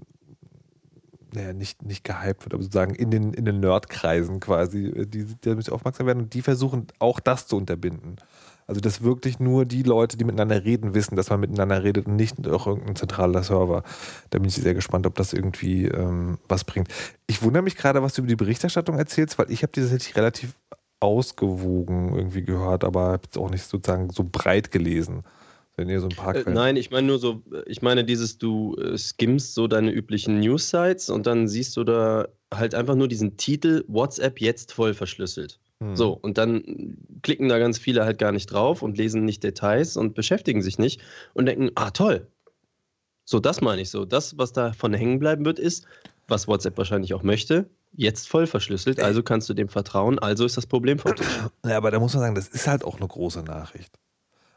naja, 1.34 1.54
nicht, 1.54 1.84
nicht 1.84 2.04
gehypt 2.04 2.44
wird, 2.44 2.54
aber 2.54 2.64
sozusagen 2.64 2.96
in 2.96 3.12
den, 3.12 3.34
in 3.34 3.46
den 3.46 3.60
Nerdkreisen 3.60 4.40
quasi, 4.40 4.88
äh, 4.88 5.06
die, 5.06 5.26
die 5.26 5.36
damit 5.42 5.70
aufmerksam 5.72 6.08
werden 6.08 6.24
und 6.24 6.34
die 6.34 6.42
versuchen 6.42 6.88
auch 7.00 7.20
das 7.20 7.48
zu 7.48 7.58
unterbinden. 7.58 8.18
Also, 8.68 8.82
dass 8.82 9.04
wirklich 9.04 9.40
nur 9.40 9.66
die 9.66 9.84
Leute, 9.84 10.18
die 10.18 10.24
miteinander 10.24 10.64
reden, 10.64 10.94
wissen, 10.94 11.16
dass 11.16 11.30
man 11.30 11.40
miteinander 11.40 11.84
redet 11.84 12.08
und 12.08 12.16
nicht 12.16 12.36
durch 12.40 12.68
irgendein 12.68 12.96
zentraler 12.96 13.44
Server. 13.44 13.84
Da 14.30 14.40
bin 14.40 14.48
ich 14.48 14.56
sehr 14.56 14.74
gespannt, 14.74 15.06
ob 15.06 15.16
das 15.16 15.34
irgendwie 15.34 15.86
ähm, 15.86 16.38
was 16.48 16.64
bringt. 16.64 16.88
Ich 17.28 17.42
wundere 17.42 17.64
mich 17.64 17.76
gerade, 17.76 18.02
was 18.02 18.14
du 18.14 18.22
über 18.22 18.30
die 18.30 18.36
Berichterstattung 18.36 18.98
erzählst, 18.98 19.38
weil 19.38 19.52
ich 19.52 19.64
habe 19.64 19.72
die 19.74 19.82
tatsächlich 19.82 20.16
relativ 20.16 20.56
ausgewogen 21.00 22.16
irgendwie 22.16 22.44
gehört, 22.44 22.86
aber 22.86 23.12
habe 23.12 23.28
es 23.30 23.38
auch 23.38 23.50
nicht 23.50 23.66
sozusagen 23.66 24.10
so 24.10 24.24
breit 24.24 24.72
gelesen. 24.72 25.24
Wenn 25.76 25.90
ihr 25.90 26.00
so 26.00 26.08
ein 26.08 26.16
paar 26.16 26.36
äh, 26.36 26.44
Nein, 26.48 26.76
ich 26.76 26.92
meine 26.92 27.08
nur 27.08 27.18
so, 27.18 27.42
ich 27.66 27.82
meine 27.82 28.06
dieses, 28.06 28.38
du 28.38 28.76
äh, 28.76 28.98
skimmst 28.98 29.56
so 29.56 29.68
deine 29.68 29.92
üblichen 29.92 30.40
News-Sites 30.40 31.10
und 31.10 31.26
dann 31.26 31.48
siehst 31.48 31.76
du 31.76 31.84
da 31.84 32.28
halt 32.54 32.76
einfach 32.76 32.96
nur 32.96 33.08
diesen 33.08 33.38
Titel 33.38 33.84
WhatsApp 33.88 34.40
jetzt 34.40 34.72
voll 34.72 34.94
verschlüsselt. 34.94 35.60
Hm. 35.84 35.96
So, 35.96 36.14
und 36.14 36.38
dann 36.38 36.98
klicken 37.22 37.50
da 37.50 37.60
ganz 37.60 37.78
viele 37.78 38.06
halt 38.06 38.18
gar 38.18 38.32
nicht 38.32 38.48
drauf 38.48 38.82
und 38.82 38.98
lesen 38.98 39.26
nicht 39.26 39.44
Details 39.44 39.98
und 39.98 40.16
beschäftigen 40.16 40.62
sich 40.62 40.80
nicht 40.80 41.02
und 41.34 41.46
denken, 41.46 41.72
ah 41.76 41.92
toll. 41.92 42.28
So, 43.26 43.40
das 43.40 43.62
meine 43.62 43.82
ich 43.82 43.90
so. 43.90 44.06
Das, 44.06 44.38
was 44.38 44.54
davon 44.54 44.94
hängen 44.94 45.20
bleiben 45.20 45.46
wird, 45.46 45.60
ist, 45.60 45.86
was 46.28 46.48
WhatsApp 46.48 46.78
wahrscheinlich 46.78 47.14
auch 47.14 47.24
möchte, 47.24 47.70
jetzt 47.96 48.28
voll 48.28 48.48
verschlüsselt, 48.48 49.00
also 49.00 49.24
kannst 49.24 49.50
du 49.50 49.54
dem 49.54 49.70
vertrauen, 49.70 50.20
also 50.20 50.46
ist 50.46 50.58
das 50.58 50.66
Problem 50.66 51.00
vom 51.00 51.16
Tisch. 51.16 51.28
Ja, 51.66 51.78
aber 51.78 51.92
da 51.92 52.00
muss 52.00 52.14
man 52.14 52.22
sagen, 52.22 52.36
das 52.36 52.48
ist 52.48 52.68
halt 52.68 52.84
auch 52.84 52.98
eine 52.98 53.08
große 53.08 53.44
Nachricht. 53.44 54.00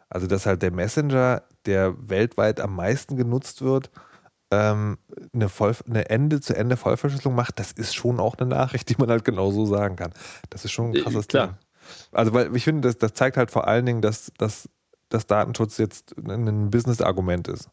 Also, 0.08 0.26
dass 0.26 0.46
halt 0.46 0.62
der 0.62 0.70
Messenger, 0.70 1.42
der 1.66 1.94
weltweit 2.08 2.60
am 2.60 2.76
meisten 2.76 3.16
genutzt 3.16 3.62
wird, 3.62 3.90
ähm, 4.50 4.98
eine, 5.32 5.48
Voll, 5.48 5.74
eine 5.88 6.08
Ende-zu-Ende-Vollverschlüsselung 6.08 7.34
macht, 7.34 7.58
das 7.58 7.72
ist 7.72 7.94
schon 7.94 8.20
auch 8.20 8.36
eine 8.36 8.48
Nachricht, 8.48 8.88
die 8.90 8.96
man 8.98 9.10
halt 9.10 9.24
genauso 9.24 9.66
sagen 9.66 9.96
kann. 9.96 10.12
Das 10.50 10.64
ist 10.64 10.72
schon 10.72 10.90
ein 10.90 10.94
Äh, 10.96 11.02
krasses 11.02 11.28
klar. 11.28 11.46
Ding. 11.48 11.56
Also, 12.12 12.32
weil 12.34 12.54
ich 12.56 12.64
finde, 12.64 12.88
das, 12.88 12.98
das 12.98 13.14
zeigt 13.14 13.36
halt 13.36 13.50
vor 13.50 13.66
allen 13.68 13.86
Dingen, 13.86 14.02
dass, 14.02 14.32
dass, 14.38 14.68
dass 15.08 15.26
Datenschutz 15.26 15.78
jetzt 15.78 16.16
ein 16.18 16.70
Business-Argument 16.70 17.48
ist. 17.48 17.70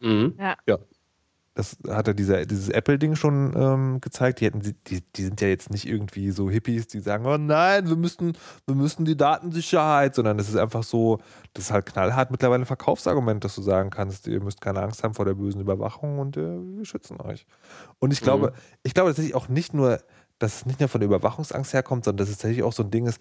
Mhm. 0.00 0.34
Das 1.56 1.78
hat 1.88 2.06
ja 2.06 2.12
dieser, 2.12 2.44
dieses 2.44 2.68
Apple-Ding 2.68 3.16
schon 3.16 3.54
ähm, 3.56 4.00
gezeigt. 4.02 4.40
Die, 4.40 4.44
hätten, 4.44 4.60
die, 4.60 5.00
die 5.00 5.24
sind 5.24 5.40
ja 5.40 5.48
jetzt 5.48 5.70
nicht 5.70 5.88
irgendwie 5.88 6.30
so 6.30 6.50
Hippies, 6.50 6.86
die 6.86 7.00
sagen, 7.00 7.24
oh 7.24 7.38
nein, 7.38 7.88
wir 7.88 7.96
müssen, 7.96 8.36
wir 8.66 8.74
müssen 8.74 9.06
die 9.06 9.16
Datensicherheit, 9.16 10.14
sondern 10.14 10.38
es 10.38 10.50
ist 10.50 10.56
einfach 10.56 10.82
so, 10.82 11.18
das 11.54 11.64
ist 11.64 11.70
halt 11.72 11.86
knallhart 11.86 12.30
mittlerweile 12.30 12.64
ein 12.64 12.66
Verkaufsargument, 12.66 13.42
dass 13.42 13.54
du 13.54 13.62
sagen 13.62 13.88
kannst, 13.88 14.26
ihr 14.26 14.42
müsst 14.42 14.60
keine 14.60 14.82
Angst 14.82 15.02
haben 15.02 15.14
vor 15.14 15.24
der 15.24 15.32
bösen 15.32 15.62
Überwachung 15.62 16.18
und 16.18 16.36
äh, 16.36 16.58
wir 16.76 16.84
schützen 16.84 17.22
euch. 17.22 17.46
Und 18.00 18.12
ich 18.12 18.20
glaube, 18.20 18.52
ich 18.82 18.92
glaube 18.92 19.08
tatsächlich 19.08 19.34
auch 19.34 19.48
nicht 19.48 19.72
nur, 19.72 19.98
dass 20.38 20.56
es 20.56 20.66
nicht 20.66 20.80
nur 20.80 20.90
von 20.90 21.00
der 21.00 21.08
Überwachungsangst 21.08 21.72
herkommt, 21.72 22.04
sondern 22.04 22.18
dass 22.18 22.28
es 22.28 22.36
tatsächlich 22.36 22.64
auch 22.64 22.74
so 22.74 22.82
ein 22.82 22.90
Ding 22.90 23.06
ist, 23.06 23.18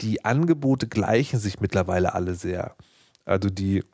die 0.00 0.24
Angebote 0.24 0.88
gleichen 0.88 1.38
sich 1.38 1.60
mittlerweile 1.60 2.14
alle 2.14 2.34
sehr. 2.34 2.74
Also 3.24 3.50
die, 3.50 3.84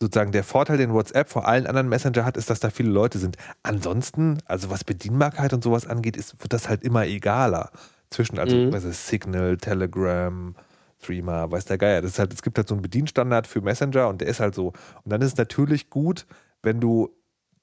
sozusagen 0.00 0.32
der 0.32 0.44
Vorteil, 0.44 0.78
den 0.78 0.92
WhatsApp 0.92 1.28
vor 1.28 1.46
allen 1.48 1.66
anderen 1.66 1.88
Messenger 1.88 2.24
hat, 2.24 2.36
ist, 2.36 2.50
dass 2.50 2.60
da 2.60 2.70
viele 2.70 2.90
Leute 2.90 3.18
sind. 3.18 3.36
Ansonsten, 3.62 4.38
also 4.46 4.70
was 4.70 4.84
Bedienbarkeit 4.84 5.52
und 5.52 5.64
sowas 5.64 5.86
angeht, 5.86 6.16
ist, 6.16 6.40
wird 6.40 6.52
das 6.52 6.68
halt 6.68 6.82
immer 6.84 7.06
egaler. 7.06 7.70
Zwischen, 8.10 8.38
also 8.38 8.56
Mhm. 8.56 8.80
Signal, 8.92 9.56
Telegram, 9.58 10.54
Threema, 11.00 11.50
weiß 11.50 11.64
der 11.66 11.78
Geier. 11.78 12.00
Das 12.02 12.12
ist 12.12 12.18
halt, 12.18 12.32
es 12.32 12.42
gibt 12.42 12.58
halt 12.58 12.68
so 12.68 12.74
einen 12.74 12.82
Bedienstandard 12.82 13.46
für 13.46 13.60
Messenger 13.60 14.08
und 14.08 14.20
der 14.20 14.28
ist 14.28 14.40
halt 14.40 14.54
so. 14.54 14.68
Und 14.68 15.12
dann 15.12 15.20
ist 15.20 15.32
es 15.32 15.36
natürlich 15.36 15.90
gut, 15.90 16.26
wenn 16.62 16.80
du 16.80 17.10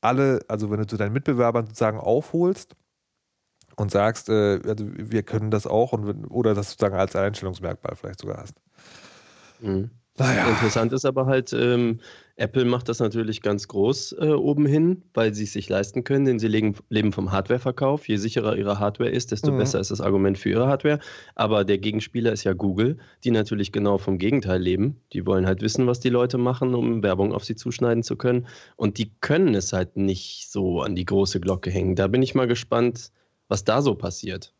alle, 0.01 0.39
also 0.47 0.69
wenn 0.71 0.79
du 0.79 0.87
zu 0.87 0.97
deinen 0.97 1.13
Mitbewerbern 1.13 1.65
sozusagen 1.65 1.99
aufholst 1.99 2.75
und 3.75 3.91
sagst, 3.91 4.29
äh, 4.29 4.59
also 4.67 4.85
wir 4.87 5.23
können 5.23 5.51
das 5.51 5.67
auch 5.67 5.93
und 5.93 6.25
oder 6.29 6.53
das 6.53 6.71
sozusagen 6.71 6.95
als 6.95 7.15
Einstellungsmerkmal 7.15 7.95
vielleicht 7.95 8.19
sogar 8.19 8.37
hast. 8.37 8.55
Mhm. 9.59 9.89
Naja. 10.17 10.47
Interessant 10.47 10.93
ist 10.93 11.05
aber 11.05 11.25
halt, 11.25 11.51
ähm, 11.53 11.99
Apple 12.37 12.65
macht 12.65 12.89
das 12.89 12.99
natürlich 12.99 13.41
ganz 13.41 13.69
groß 13.69 14.17
äh, 14.19 14.25
oben 14.33 14.65
hin, 14.65 15.03
weil 15.13 15.33
sie 15.33 15.45
es 15.45 15.53
sich 15.53 15.69
leisten 15.69 16.03
können, 16.03 16.25
denn 16.25 16.37
sie 16.37 16.49
legen, 16.49 16.75
leben 16.89 17.13
vom 17.13 17.31
Hardwareverkauf. 17.31 18.09
Je 18.09 18.17
sicherer 18.17 18.57
ihre 18.57 18.77
Hardware 18.79 19.09
ist, 19.09 19.31
desto 19.31 19.53
Mhm. 19.53 19.57
besser 19.59 19.79
ist 19.79 19.89
das 19.91 20.01
Argument 20.01 20.37
für 20.37 20.49
ihre 20.49 20.67
Hardware. 20.67 20.99
Aber 21.35 21.63
der 21.63 21.77
Gegenspieler 21.77 22.33
ist 22.33 22.43
ja 22.43 22.51
Google, 22.51 22.97
die 23.23 23.31
natürlich 23.31 23.71
genau 23.71 23.97
vom 23.97 24.17
Gegenteil 24.17 24.61
leben. 24.61 24.99
Die 25.13 25.25
wollen 25.25 25.45
halt 25.45 25.61
wissen, 25.61 25.87
was 25.87 26.01
die 26.01 26.09
Leute 26.09 26.37
machen, 26.37 26.75
um 26.75 27.03
Werbung 27.03 27.33
auf 27.33 27.45
sie 27.45 27.55
zuschneiden 27.55 28.03
zu 28.03 28.17
können. 28.17 28.47
Und 28.75 28.97
die 28.97 29.11
können 29.21 29.55
es 29.55 29.71
halt 29.71 29.95
nicht 29.95 30.51
so 30.51 30.81
an 30.81 30.95
die 30.95 31.05
große 31.05 31.39
Glocke 31.39 31.69
hängen. 31.69 31.95
Da 31.95 32.07
bin 32.07 32.21
ich 32.21 32.35
mal 32.35 32.47
gespannt, 32.47 33.11
was 33.47 33.63
da 33.63 33.81
so 33.81 33.95
passiert. 33.95 34.53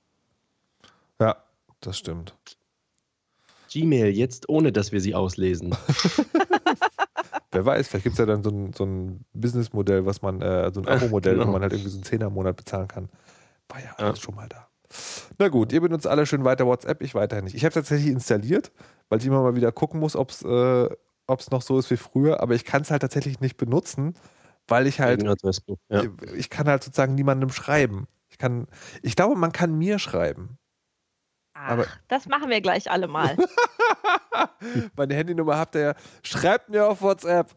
Ja, 1.20 1.44
das 1.82 1.98
stimmt. 1.98 2.36
Gmail 3.70 4.16
jetzt, 4.16 4.48
ohne 4.48 4.72
dass 4.72 4.94
wir 4.94 5.02
sie 5.02 5.14
auslesen. 5.14 5.76
Wer 7.56 7.66
weiß, 7.66 7.88
vielleicht 7.88 8.04
gibt 8.04 8.14
es 8.14 8.20
ja 8.20 8.26
dann 8.26 8.44
so 8.44 8.50
ein, 8.52 8.74
so 8.74 8.86
ein 8.86 9.26
Businessmodell, 9.34 10.06
was 10.06 10.22
man, 10.22 10.42
äh, 10.42 10.72
so 10.74 10.82
ein 10.82 10.88
Abo-Modell, 10.88 11.36
Genau. 11.36 11.48
wo 11.48 11.52
man 11.54 11.62
halt 11.62 11.72
irgendwie 11.74 11.90
so 11.90 11.98
einen 11.98 12.04
Zehner 12.04 12.28
im 12.28 12.34
Monat 12.34 12.56
bezahlen 12.58 12.88
kann. 12.88 13.10
War 13.70 13.80
ja 13.80 13.96
Ja. 13.98 14.06
alles 14.08 14.20
schon 14.20 14.36
mal 14.36 14.48
da. 14.50 14.68
Na 15.40 15.48
gut, 15.48 15.74
ihr 15.74 15.82
benutzt 15.82 16.06
alle 16.06 16.26
schön 16.26 16.44
weiter 16.44 16.66
WhatsApp, 16.68 17.02
ich 17.02 17.16
weiterhin 17.16 17.46
nicht. 17.46 17.56
Ich 17.56 17.66
habe 17.66 17.74
tatsächlich 17.74 18.12
installiert, 18.12 18.72
weil 19.10 19.20
ich 19.20 19.26
immer 19.26 19.42
mal 19.42 19.56
wieder 19.56 19.72
gucken 19.72 20.00
muss, 20.00 20.16
ob 20.16 20.30
es 20.30 20.42
äh, 20.44 20.90
ob's 21.28 21.50
noch 21.50 21.62
so 21.64 21.80
ist 21.80 21.90
wie 21.90 21.98
früher, 21.98 22.40
aber 22.42 22.54
ich 22.54 22.66
kann 22.66 22.84
es 22.84 22.92
halt 22.92 23.02
tatsächlich 23.02 23.40
nicht 23.40 23.58
benutzen, 23.58 24.14
weil 24.68 24.86
ich 24.86 25.00
halt. 25.00 25.24
Ja. 25.24 26.04
ich 26.36 26.50
kann 26.50 26.68
halt 26.68 26.84
sozusagen 26.84 27.16
niemandem 27.16 27.50
schreiben. 27.50 28.08
Ich 28.30 28.38
kann, 28.38 28.68
ich 29.02 29.16
glaube, 29.16 29.36
man 29.36 29.52
kann 29.52 29.76
mir 29.78 29.98
schreiben. 29.98 30.58
Ach, 31.54 31.70
Aber- 31.72 31.86
das 32.10 32.28
machen 32.28 32.50
wir 32.50 32.62
gleich 32.62 32.92
alle 32.92 33.08
mal. 33.08 33.36
Meine 34.96 35.16
Handynummer 35.16 35.58
habt 35.58 35.76
ihr 35.76 35.82
ja. 35.82 35.94
Schreibt 36.24 36.70
mir 36.70 36.88
auf 36.88 37.02
WhatsApp. 37.02 37.56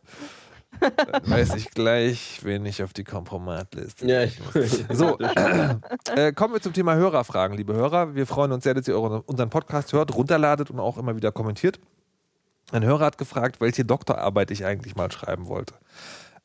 Dann 0.80 1.30
weiß 1.30 1.54
ich 1.54 1.70
gleich, 1.70 2.40
wen 2.42 2.64
ich 2.66 2.82
auf 2.82 2.92
die 2.92 3.04
Kompromatliste 3.04 4.06
Ja, 4.06 4.26
muss. 4.54 4.84
So, 4.92 5.18
äh, 6.14 6.32
kommen 6.32 6.54
wir 6.54 6.60
zum 6.60 6.72
Thema 6.72 6.94
Hörerfragen, 6.94 7.56
liebe 7.56 7.74
Hörer. 7.74 8.14
Wir 8.14 8.26
freuen 8.26 8.52
uns 8.52 8.64
sehr, 8.64 8.74
dass 8.74 8.86
ihr 8.86 8.98
unseren 8.98 9.50
Podcast 9.50 9.92
hört, 9.92 10.14
runterladet 10.14 10.70
und 10.70 10.78
auch 10.78 10.98
immer 10.98 11.16
wieder 11.16 11.32
kommentiert. 11.32 11.80
Ein 12.70 12.84
Hörer 12.84 13.06
hat 13.06 13.18
gefragt, 13.18 13.60
welche 13.60 13.84
Doktorarbeit 13.84 14.50
ich 14.50 14.64
eigentlich 14.64 14.94
mal 14.94 15.10
schreiben 15.10 15.48
wollte. 15.48 15.74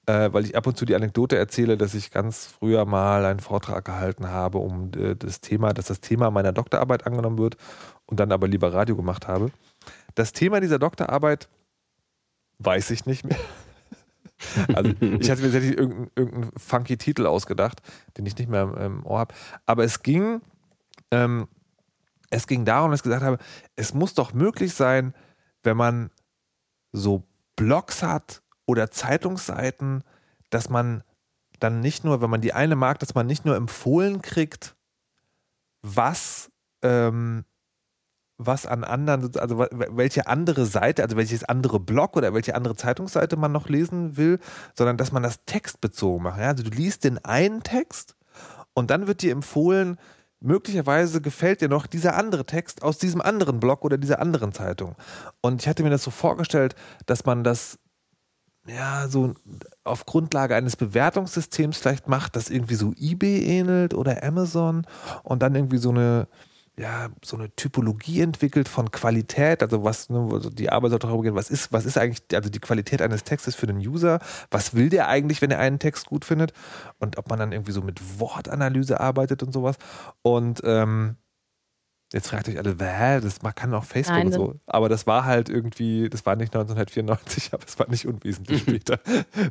Äh, 0.05 0.33
weil 0.33 0.43
ich 0.45 0.57
ab 0.57 0.67
und 0.67 0.77
zu 0.77 0.83
die 0.83 0.95
Anekdote 0.95 1.37
erzähle, 1.37 1.77
dass 1.77 1.93
ich 1.93 2.11
ganz 2.11 2.45
früher 2.45 2.85
mal 2.85 3.25
einen 3.25 3.39
Vortrag 3.39 3.85
gehalten 3.85 4.27
habe, 4.27 4.57
um 4.57 4.91
äh, 4.97 5.15
das 5.15 5.39
Thema, 5.39 5.73
dass 5.73 5.85
das 5.85 6.01
Thema 6.01 6.29
meiner 6.29 6.51
Doktorarbeit 6.51 7.07
angenommen 7.07 7.37
wird 7.37 7.55
und 8.05 8.19
dann 8.19 8.33
aber 8.33 8.47
lieber 8.49 8.73
Radio 8.73 8.97
gemacht 8.97 9.27
habe. 9.29 9.51
Das 10.15 10.33
Thema 10.33 10.59
dieser 10.59 10.79
Doktorarbeit 10.79 11.49
weiß 12.59 12.91
ich 12.91 13.05
nicht 13.05 13.25
mehr. 13.25 13.39
Also 14.75 14.91
ich 14.99 15.31
hatte 15.31 15.41
mir 15.41 15.51
tatsächlich 15.51 15.77
irgendeinen, 15.77 16.11
irgendeinen 16.15 16.51
funky 16.57 16.97
Titel 16.97 17.25
ausgedacht, 17.27 17.81
den 18.17 18.25
ich 18.25 18.37
nicht 18.37 18.49
mehr 18.49 18.75
im, 18.77 19.05
Ohr 19.05 19.19
habe. 19.19 19.33
Aber 19.65 19.85
es 19.85 20.03
ging, 20.03 20.41
ähm, 21.11 21.47
es 22.29 22.45
ging 22.45 22.65
darum, 22.65 22.91
dass 22.91 22.99
ich 22.99 23.03
gesagt 23.03 23.23
habe, 23.23 23.37
es 23.77 23.93
muss 23.93 24.15
doch 24.15 24.33
möglich 24.33 24.73
sein, 24.73 25.13
wenn 25.63 25.77
man 25.77 26.09
so 26.91 27.23
Blogs 27.55 28.03
hat 28.03 28.41
oder 28.65 28.91
Zeitungsseiten, 28.91 30.03
dass 30.49 30.69
man 30.69 31.03
dann 31.59 31.79
nicht 31.79 32.03
nur, 32.03 32.21
wenn 32.21 32.29
man 32.29 32.41
die 32.41 32.53
eine 32.53 32.75
mag, 32.75 32.99
dass 32.99 33.15
man 33.15 33.25
nicht 33.25 33.45
nur 33.45 33.55
empfohlen 33.55 34.21
kriegt, 34.21 34.75
was, 35.81 36.51
ähm, 36.81 37.45
was 38.37 38.65
an 38.65 38.83
anderen, 38.83 39.35
also 39.37 39.59
welche 39.59 40.27
andere 40.27 40.65
Seite, 40.65 41.03
also 41.03 41.17
welches 41.17 41.43
andere 41.43 41.79
Blog 41.79 42.17
oder 42.17 42.33
welche 42.33 42.55
andere 42.55 42.75
Zeitungsseite 42.75 43.37
man 43.37 43.51
noch 43.51 43.69
lesen 43.69 44.17
will, 44.17 44.39
sondern 44.75 44.97
dass 44.97 45.11
man 45.11 45.23
das 45.23 45.45
textbezogen 45.45 46.23
macht. 46.23 46.39
Ja? 46.39 46.47
Also 46.49 46.63
du 46.63 46.71
liest 46.71 47.03
den 47.03 47.23
einen 47.23 47.63
Text 47.63 48.15
und 48.73 48.89
dann 48.89 49.07
wird 49.07 49.21
dir 49.21 49.31
empfohlen, 49.31 49.97
möglicherweise 50.39 51.21
gefällt 51.21 51.61
dir 51.61 51.69
noch 51.69 51.87
dieser 51.87 52.15
andere 52.15 52.45
Text 52.45 52.83
aus 52.83 52.97
diesem 52.97 53.21
anderen 53.21 53.59
Blog 53.59 53.85
oder 53.85 53.97
dieser 53.97 54.19
anderen 54.19 54.51
Zeitung. 54.51 54.95
Und 55.41 55.61
ich 55.61 55.67
hatte 55.67 55.83
mir 55.83 55.89
das 55.89 56.03
so 56.03 56.11
vorgestellt, 56.11 56.75
dass 57.05 57.25
man 57.25 57.43
das 57.43 57.79
ja 58.65 59.07
so 59.07 59.33
auf 59.83 60.05
Grundlage 60.05 60.55
eines 60.55 60.75
Bewertungssystems 60.75 61.77
vielleicht 61.77 62.07
macht, 62.07 62.35
das 62.35 62.49
irgendwie 62.49 62.75
so 62.75 62.93
eBay 62.97 63.43
ähnelt 63.43 63.93
oder 63.93 64.23
Amazon 64.23 64.85
und 65.23 65.41
dann 65.41 65.55
irgendwie 65.55 65.77
so 65.77 65.89
eine 65.89 66.27
ja, 66.75 67.09
so 67.23 67.37
eine 67.37 67.55
Typologie 67.55 68.21
entwickelt 68.21 68.67
von 68.67 68.89
Qualität, 68.89 69.61
also 69.61 69.83
was, 69.83 70.09
also 70.09 70.49
die 70.49 70.71
Arbeit 70.71 70.89
soll 70.89 70.99
darüber 70.99 71.21
gehen, 71.21 71.35
was 71.35 71.51
ist, 71.51 71.71
was 71.71 71.85
ist 71.85 71.97
eigentlich, 71.99 72.23
also 72.33 72.49
die 72.49 72.59
Qualität 72.59 73.01
eines 73.01 73.23
Textes 73.23 73.53
für 73.53 73.67
den 73.67 73.77
User, 73.77 74.19
was 74.49 74.73
will 74.73 74.89
der 74.89 75.07
eigentlich, 75.07 75.41
wenn 75.41 75.51
er 75.51 75.59
einen 75.59 75.77
Text 75.77 76.07
gut 76.07 76.25
findet 76.25 76.51
und 76.99 77.17
ob 77.17 77.29
man 77.29 77.37
dann 77.37 77.51
irgendwie 77.51 77.73
so 77.73 77.81
mit 77.81 78.19
Wortanalyse 78.19 78.99
arbeitet 78.99 79.43
und 79.43 79.53
sowas 79.53 79.75
und 80.23 80.61
ähm, 80.63 81.17
jetzt 82.11 82.29
fragt 82.29 82.49
euch 82.49 82.57
alle, 82.57 82.75
hä, 82.79 83.21
das 83.21 83.43
man 83.43 83.53
kann 83.53 83.71
auch 83.75 83.83
Facebook 83.83 84.17
Nein, 84.17 84.27
und 84.27 84.33
so, 84.33 84.55
aber 84.65 84.89
das 84.89 85.05
war 85.05 85.25
halt 85.25 85.49
irgendwie, 85.49 86.09
das 86.09 86.25
war 86.25 86.35
nicht 86.35 86.55
1994, 86.55 87.49
aber 87.53 87.65
es 87.67 87.77
war 87.77 87.87
nicht 87.87 88.07
unwesentlich 88.07 88.61
später. 88.63 88.99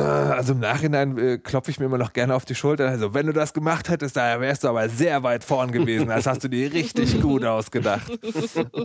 also 0.03 0.53
im 0.53 0.61
Nachhinein 0.61 1.19
äh, 1.19 1.39
klopfe 1.39 1.71
ich 1.71 1.79
mir 1.79 1.87
immer 1.87 1.99
noch 1.99 2.13
gerne 2.13 2.35
auf 2.35 2.45
die 2.45 2.55
Schulter. 2.55 2.89
Also, 2.89 3.15
wenn 3.15 3.27
du 3.27 3.33
das 3.33 3.53
gemacht 3.53 3.89
hättest, 3.89 4.17
da 4.17 4.41
wärst 4.41 4.65
du 4.65 4.69
aber 4.69 4.89
sehr 4.89 5.23
weit 5.23 5.45
vorn 5.45 5.73
gewesen. 5.73 6.09
Das 6.09 6.27
hast 6.27 6.45
du 6.45 6.49
dir 6.49 6.73
richtig 6.73 7.21
gut 7.23 7.45
ausgedacht. 7.45 8.11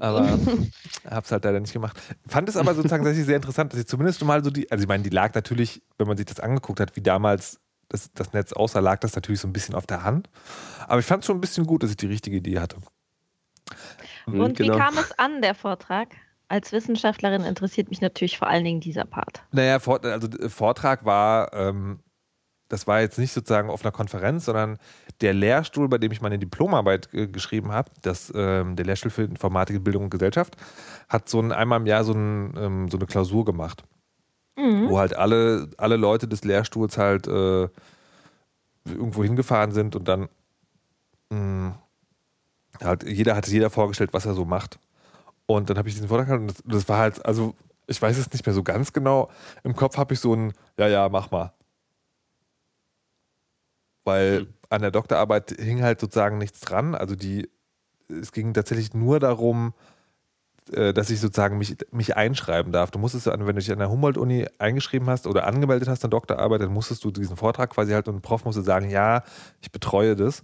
Aber 0.01 0.39
hab's 1.09 1.31
halt 1.31 1.45
leider 1.45 1.59
nicht 1.59 1.73
gemacht. 1.73 1.99
Fand 2.27 2.49
es 2.49 2.57
aber 2.57 2.75
sozusagen 2.75 3.03
tatsächlich 3.03 3.27
sehr 3.27 3.37
interessant, 3.37 3.73
dass 3.73 3.79
ich 3.79 3.87
zumindest 3.87 4.23
mal 4.23 4.43
so 4.43 4.49
die, 4.49 4.71
also 4.71 4.83
ich 4.83 4.87
meine, 4.87 5.03
die 5.03 5.09
lag 5.09 5.33
natürlich, 5.33 5.81
wenn 5.97 6.07
man 6.07 6.17
sich 6.17 6.25
das 6.25 6.39
angeguckt 6.39 6.79
hat, 6.79 6.95
wie 6.95 7.01
damals 7.01 7.59
das, 7.89 8.11
das 8.13 8.33
Netz 8.33 8.53
aussah, 8.53 8.79
lag 8.79 8.99
das 8.99 9.15
natürlich 9.15 9.39
so 9.39 9.47
ein 9.47 9.53
bisschen 9.53 9.75
auf 9.75 9.85
der 9.85 10.03
Hand. 10.03 10.29
Aber 10.87 10.99
ich 10.99 11.05
fand 11.05 11.23
es 11.23 11.27
schon 11.27 11.37
ein 11.37 11.41
bisschen 11.41 11.65
gut, 11.65 11.83
dass 11.83 11.91
ich 11.91 11.97
die 11.97 12.07
richtige 12.07 12.37
Idee 12.37 12.59
hatte. 12.59 12.77
Und 14.25 14.57
genau. 14.57 14.75
wie 14.75 14.77
kam 14.77 14.97
es 14.97 15.17
an, 15.17 15.41
der 15.41 15.55
Vortrag? 15.55 16.07
Als 16.49 16.71
Wissenschaftlerin 16.71 17.43
interessiert 17.43 17.89
mich 17.89 18.01
natürlich 18.01 18.37
vor 18.37 18.47
allen 18.47 18.63
Dingen 18.63 18.79
dieser 18.79 19.05
Part. 19.05 19.43
Naja, 19.51 19.77
also 19.77 20.27
Vortrag 20.49 21.05
war, 21.05 21.53
ähm, 21.53 21.99
das 22.69 22.85
war 22.87 23.01
jetzt 23.01 23.17
nicht 23.17 23.33
sozusagen 23.33 23.69
auf 23.69 23.83
einer 23.83 23.91
Konferenz, 23.91 24.45
sondern 24.45 24.77
der 25.21 25.33
Lehrstuhl, 25.33 25.87
bei 25.89 25.97
dem 25.97 26.11
ich 26.11 26.21
meine 26.21 26.39
Diplomarbeit 26.39 27.13
äh, 27.13 27.27
geschrieben 27.27 27.71
habe, 27.71 27.91
das, 28.01 28.31
ähm, 28.35 28.75
der 28.75 28.85
Lehrstuhl 28.85 29.11
für 29.11 29.23
Informatik, 29.23 29.83
Bildung 29.83 30.05
und 30.05 30.09
Gesellschaft, 30.09 30.55
hat 31.09 31.29
so 31.29 31.39
ein, 31.39 31.51
einmal 31.51 31.79
im 31.79 31.85
Jahr 31.87 32.03
so, 32.03 32.13
ein, 32.13 32.53
ähm, 32.57 32.89
so 32.89 32.97
eine 32.97 33.05
Klausur 33.05 33.45
gemacht, 33.45 33.83
Mhm. 34.55 34.89
wo 34.89 34.99
halt 34.99 35.15
alle, 35.15 35.69
alle 35.77 35.97
Leute 35.97 36.27
des 36.27 36.43
Lehrstuhls 36.43 36.97
halt 36.99 37.25
äh, 37.27 37.67
irgendwo 38.85 39.23
hingefahren 39.23 39.71
sind 39.71 39.95
und 39.95 40.07
dann 40.07 40.29
mh, 41.31 41.73
halt, 42.83 43.03
jeder 43.03 43.35
hatte 43.35 43.49
jeder 43.49 43.69
vorgestellt, 43.69 44.13
was 44.13 44.25
er 44.25 44.33
so 44.35 44.45
macht. 44.45 44.77
Und 45.45 45.69
dann 45.69 45.77
habe 45.77 45.89
ich 45.89 45.95
diesen 45.95 46.07
Vortrag 46.07 46.27
gehabt 46.27 46.41
und 46.41 46.47
das, 46.47 46.63
das 46.65 46.89
war 46.89 46.99
halt, 46.99 47.25
also 47.25 47.55
ich 47.87 48.01
weiß 48.01 48.17
es 48.17 48.31
nicht 48.31 48.45
mehr 48.45 48.55
so 48.55 48.63
ganz 48.63 48.93
genau. 48.93 49.29
Im 49.63 49.75
Kopf 49.75 49.97
habe 49.97 50.13
ich 50.13 50.19
so 50.19 50.33
ein, 50.35 50.53
ja, 50.77 50.87
ja, 50.87 51.09
mach 51.09 51.31
mal. 51.31 51.53
Weil 54.03 54.41
Mhm. 54.41 54.53
an 54.69 54.81
der 54.81 54.91
Doktorarbeit 54.91 55.51
hing 55.59 55.81
halt 55.81 55.99
sozusagen 55.99 56.37
nichts 56.37 56.59
dran. 56.61 56.95
Also 56.95 57.15
die, 57.15 57.49
es 58.09 58.31
ging 58.31 58.53
tatsächlich 58.53 58.93
nur 58.93 59.19
darum, 59.19 59.73
dass 60.93 61.09
ich 61.09 61.19
sozusagen 61.19 61.57
mich, 61.57 61.75
mich 61.91 62.15
einschreiben 62.15 62.71
darf. 62.71 62.91
Du 62.91 62.99
musstest, 62.99 63.27
an- 63.27 63.41
wenn 63.41 63.55
du 63.55 63.61
dich 63.61 63.71
an 63.71 63.79
der 63.79 63.89
Humboldt-Uni 63.89 64.47
eingeschrieben 64.59 65.09
hast 65.09 65.27
oder 65.27 65.45
angemeldet 65.45 65.89
hast 65.89 66.03
an 66.05 66.11
Doktorarbeit, 66.11 66.61
dann 66.61 66.71
musstest 66.71 67.03
du 67.03 67.11
diesen 67.11 67.35
Vortrag 67.35 67.69
quasi 67.71 67.91
halt 67.91 68.07
und 68.07 68.15
ein 68.15 68.21
Prof 68.21 68.45
musste 68.45 68.61
sagen, 68.61 68.89
ja, 68.89 69.23
ich 69.61 69.71
betreue 69.71 70.15
das. 70.15 70.43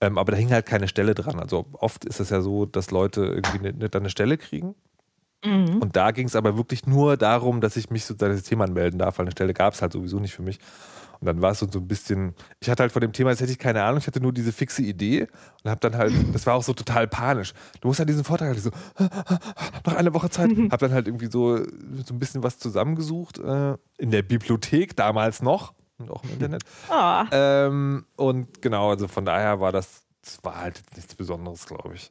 Ähm, 0.00 0.18
aber 0.18 0.32
da 0.32 0.38
hing 0.38 0.50
halt 0.50 0.66
keine 0.66 0.88
Stelle 0.88 1.14
dran. 1.14 1.38
Also 1.38 1.66
oft 1.74 2.04
ist 2.04 2.18
es 2.18 2.30
ja 2.30 2.40
so, 2.40 2.66
dass 2.66 2.90
Leute 2.90 3.24
irgendwie 3.24 3.58
nicht, 3.60 3.78
nicht 3.78 3.94
eine 3.94 4.10
Stelle 4.10 4.36
kriegen. 4.36 4.74
Mhm. 5.44 5.78
Und 5.78 5.96
da 5.96 6.10
ging 6.10 6.26
es 6.26 6.36
aber 6.36 6.56
wirklich 6.56 6.86
nur 6.86 7.16
darum, 7.16 7.60
dass 7.60 7.76
ich 7.76 7.90
mich 7.90 8.04
sozusagen 8.04 8.34
das 8.34 8.44
Thema 8.44 8.64
anmelden 8.64 8.98
darf, 8.98 9.18
weil 9.18 9.24
eine 9.26 9.32
Stelle 9.32 9.54
gab 9.54 9.74
es 9.74 9.82
halt 9.82 9.92
sowieso 9.92 10.18
nicht 10.18 10.34
für 10.34 10.42
mich. 10.42 10.58
Und 11.22 11.26
dann 11.26 11.40
war 11.40 11.52
es 11.52 11.60
so, 11.60 11.70
so 11.70 11.78
ein 11.78 11.86
bisschen, 11.86 12.34
ich 12.58 12.68
hatte 12.68 12.82
halt 12.82 12.90
von 12.90 13.00
dem 13.00 13.12
Thema, 13.12 13.30
jetzt 13.30 13.40
hätte 13.40 13.52
ich 13.52 13.58
keine 13.60 13.84
Ahnung, 13.84 13.98
ich 13.98 14.08
hatte 14.08 14.20
nur 14.20 14.32
diese 14.32 14.50
fixe 14.50 14.82
Idee 14.82 15.28
und 15.62 15.70
habe 15.70 15.78
dann 15.78 15.96
halt, 15.96 16.12
das 16.34 16.44
war 16.46 16.56
auch 16.56 16.64
so 16.64 16.72
total 16.72 17.06
panisch. 17.06 17.54
Du 17.80 17.86
musst 17.86 18.00
halt 18.00 18.08
diesen 18.08 18.24
Vortrag 18.24 18.48
halt 18.48 18.58
so, 18.58 18.70
noch 19.86 19.94
eine 19.94 20.12
Woche 20.14 20.30
Zeit, 20.30 20.50
habe 20.50 20.78
dann 20.78 20.92
halt 20.92 21.06
irgendwie 21.06 21.30
so, 21.30 21.58
so 21.58 22.12
ein 22.12 22.18
bisschen 22.18 22.42
was 22.42 22.58
zusammengesucht, 22.58 23.38
äh, 23.38 23.76
in 23.98 24.10
der 24.10 24.22
Bibliothek 24.22 24.96
damals 24.96 25.42
noch 25.42 25.74
und 25.98 26.10
auch 26.10 26.24
im 26.24 26.30
Internet. 26.30 26.64
Ah, 26.88 27.24
Ähm, 27.30 28.04
und 28.16 28.60
genau, 28.60 28.90
also 28.90 29.06
von 29.06 29.24
daher 29.24 29.60
war 29.60 29.70
das, 29.70 30.02
das 30.22 30.42
war 30.42 30.56
halt 30.56 30.82
nichts 30.96 31.14
Besonderes, 31.14 31.66
glaube 31.66 31.94
ich. 31.94 32.10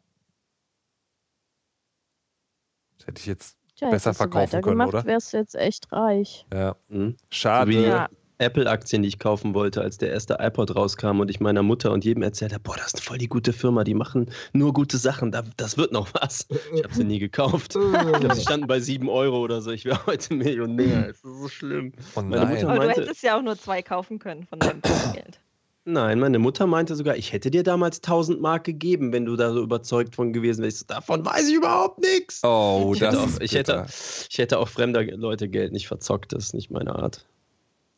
Das 2.98 3.08
hätte 3.08 3.20
ich 3.20 3.26
jetzt, 3.26 3.58
Tja, 3.76 3.90
besser 3.90 4.14
verkaufen 4.14 4.62
können, 4.62 4.80
oder? 4.80 5.04
wärst 5.04 5.34
du 5.34 5.38
jetzt 5.38 5.56
echt 5.56 5.92
reich. 5.92 6.46
ja, 6.54 6.78
Mhm. 6.88 7.18
schade. 7.30 7.74
So 7.74 7.78
wie 7.78 7.84
Ja. 7.84 8.08
Apple-Aktien, 8.42 9.02
die 9.04 9.08
ich 9.10 9.20
kaufen 9.20 9.54
wollte, 9.54 9.82
als 9.82 9.98
der 9.98 10.10
erste 10.12 10.38
iPod 10.40 10.76
rauskam 10.76 11.20
und 11.20 11.30
ich 11.30 11.40
meiner 11.40 11.64
Mutter 11.64 11.92
und 11.92 12.04
jedem 12.04 12.24
erzählt 12.24 12.52
habe, 12.54 12.64
boah, 12.64 12.76
das 12.76 12.88
ist 12.94 13.04
voll 13.04 13.18
die 13.18 13.28
gute 13.30 13.54
Firma, 13.54 13.84
die 13.84 13.94
machen 13.94 14.30
nur 14.54 14.74
gute 14.74 14.98
Sachen, 14.98 15.32
da, 15.32 15.44
das 15.58 15.78
wird 15.78 15.92
noch 15.92 16.10
was. 16.14 16.48
Ich 16.76 16.84
habe 16.84 16.94
sie 16.94 17.04
nie 17.04 17.20
gekauft. 17.20 17.76
Ich 17.76 18.20
glaube, 18.20 18.36
sie 18.36 18.42
standen 18.42 18.68
bei 18.68 18.80
7 18.80 19.08
Euro 19.10 19.40
oder 19.40 19.62
so. 19.62 19.72
Ich 19.72 19.86
wäre 19.86 20.06
heute 20.06 20.34
Millionär. 20.34 21.10
Es 21.10 21.18
ist 21.18 21.40
so 21.42 21.48
schlimm. 21.48 21.94
Oh 22.16 22.22
Meine. 22.22 22.46
Mutter- 22.48 22.70
aber 22.70 22.80
du 22.80 22.86
meinte- 22.88 23.02
hättest 23.02 23.24
ja 23.24 23.38
auch 23.38 23.42
nur 23.42 23.58
zwei 23.58 23.82
kaufen 23.82 24.20
können 24.20 24.44
von 24.46 24.60
deinem 24.60 24.82
Geld. 25.14 25.40
Nein, 25.84 26.20
meine 26.20 26.38
Mutter 26.38 26.68
meinte 26.68 26.96
sogar, 26.96 27.16
ich 27.18 27.34
hätte 27.34 27.50
dir 27.50 27.64
damals 27.64 28.02
1000 28.04 28.40
Mark 28.40 28.66
gegeben, 28.66 29.12
wenn 29.14 29.26
du 29.26 29.36
da 29.36 29.52
so 29.52 29.64
überzeugt 29.64 30.14
von 30.16 30.32
gewesen 30.32 30.62
wärst. 30.64 30.90
Davon 30.92 31.26
weiß 31.26 31.50
ich 31.50 31.56
überhaupt 31.56 32.00
nichts. 32.02 32.42
Oh, 32.44 32.92
ich, 32.94 33.00
das 33.00 33.16
hätte 33.16 33.24
auch, 33.24 33.28
ist 33.28 33.42
ich, 33.42 33.54
hätte, 33.56 33.72
bitter. 33.74 33.86
ich 34.30 34.38
hätte 34.38 34.60
auch 34.60 34.68
fremder 34.68 35.04
Leute 35.04 35.50
Geld 35.50 35.72
nicht 35.74 35.88
verzockt. 35.88 36.34
Das 36.34 36.44
ist 36.46 36.54
nicht 36.54 36.70
meine 36.70 36.94
Art. 36.96 37.26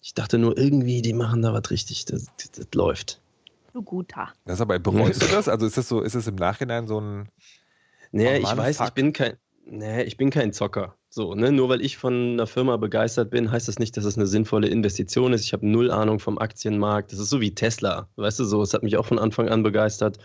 Ich 0.04 0.14
dachte 0.14 0.38
nur, 0.38 0.58
irgendwie, 0.58 1.02
die 1.02 1.14
machen 1.14 1.42
da 1.42 1.54
was 1.54 1.72
richtig. 1.72 2.04
Das, 2.06 2.26
das, 2.38 2.52
das 2.52 2.68
läuft. 2.76 3.22
Du 3.72 3.82
guter. 3.82 4.34
Das 4.46 4.60
aber 4.60 4.78
bereust 4.78 5.22
du 5.24 5.28
das? 5.28 5.48
Also 5.48 5.66
ist 5.66 5.78
das 5.78 5.88
so, 5.88 6.02
ist 6.02 6.14
es 6.14 6.28
im 6.28 6.36
Nachhinein 6.36 6.88
so 6.88 7.00
ein. 7.00 7.30
Nee, 8.12 8.34
Oh 8.34 8.38
ich 8.38 8.44
Mann, 8.44 8.58
weiß, 8.58 8.78
fuck. 8.78 8.88
ich 8.90 8.94
bin 8.94 9.14
kein. 9.14 9.38
Nee, 9.66 10.04
ich 10.04 10.18
bin 10.18 10.30
kein 10.30 10.52
Zocker. 10.52 10.96
So, 11.10 11.36
ne? 11.36 11.54
Nur 11.54 11.70
weil 11.70 11.82
ich 11.82 11.96
von 11.98 12.34
einer 12.34 12.48
Firma 12.48 12.76
begeistert 12.76 13.30
bin, 13.30 13.50
heißt 13.50 13.70
das 13.70 13.80
nicht, 13.80 13.96
dass 13.96 14.04
es 14.04 14.18
eine 14.18 14.28
sinnvolle 14.28 14.68
Investition 14.68 15.32
ist. 15.32 15.46
Ich 15.46 15.54
habe 15.54 15.66
null 15.66 15.90
Ahnung 15.90 16.20
vom 16.20 16.38
Aktienmarkt. 16.38 17.14
Das 17.14 17.20
ist 17.20 17.30
so 17.30 17.40
wie 17.40 17.56
Tesla. 17.56 18.10
Weißt 18.18 18.40
du 18.40 18.44
so, 18.44 18.62
es 18.62 18.74
hat 18.74 18.84
mich 18.84 18.98
auch 18.98 19.06
von 19.06 19.20
Anfang 19.20 19.48
an 19.48 19.64
begeistert. 19.64 20.20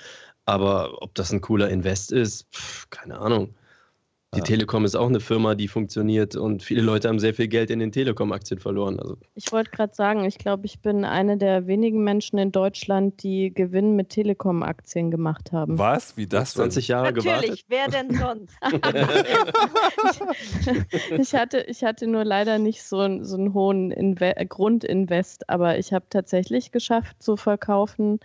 Aber 0.44 1.02
ob 1.02 1.14
das 1.14 1.32
ein 1.32 1.40
cooler 1.40 1.68
Invest 1.70 2.10
ist, 2.10 2.48
pff, 2.52 2.90
keine 2.90 3.18
Ahnung. 3.18 3.54
Die 4.34 4.40
Ja. 4.40 4.44
Telekom 4.44 4.84
ist 4.84 4.94
auch 4.94 5.08
eine 5.08 5.20
Firma, 5.20 5.54
die 5.54 5.68
funktioniert 5.68 6.36
und 6.36 6.62
viele 6.62 6.82
Leute 6.82 7.08
haben 7.08 7.18
sehr 7.18 7.32
viel 7.32 7.48
Geld 7.48 7.70
in 7.70 7.78
den 7.78 7.92
Telekom-Aktien 7.92 8.60
verloren. 8.60 9.00
Also, 9.00 9.16
Ich 9.34 9.50
wollte 9.52 9.70
gerade 9.70 9.94
sagen, 9.94 10.22
ich 10.26 10.36
glaube, 10.36 10.66
ich 10.66 10.80
bin 10.80 11.06
eine 11.06 11.38
der 11.38 11.66
wenigen 11.66 12.04
Menschen 12.04 12.38
in 12.38 12.52
Deutschland, 12.52 13.22
die 13.22 13.54
Gewinn 13.54 13.96
mit 13.96 14.10
Telekom-Aktien 14.10 15.10
gemacht 15.10 15.52
haben. 15.52 15.78
Was? 15.78 16.18
Wie 16.18 16.26
das? 16.26 16.52
denn? 16.52 16.64
20 16.64 16.88
Jahre 16.88 17.14
gewartet. 17.14 17.40
Natürlich, 17.48 17.64
wer 17.68 17.88
denn 17.88 18.14
sonst? 18.18 18.54
ich, 21.18 21.34
hatte, 21.34 21.60
ich 21.66 21.82
hatte 21.82 22.06
nur 22.06 22.26
leider 22.26 22.58
nicht 22.58 22.82
so, 22.82 22.98
einen- 22.98 23.24
so 23.24 23.38
einen 23.38 23.54
hohen 23.54 23.90
Inve 23.90 24.34
Grundinvest, 24.46 25.48
aber 25.48 25.78
ich 25.78 25.94
habe 25.94 26.04
tatsächlich 26.10 26.70
geschafft 26.70 27.22
zu 27.22 27.38
verkaufen, 27.38 28.20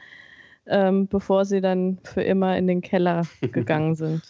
ähm, 0.65 1.07
bevor 1.07 1.45
sie 1.45 1.61
dann 1.61 1.99
für 2.03 2.23
immer 2.23 2.57
in 2.57 2.67
den 2.67 2.81
Keller 2.81 3.21
gegangen 3.53 3.95
sind. 3.95 4.21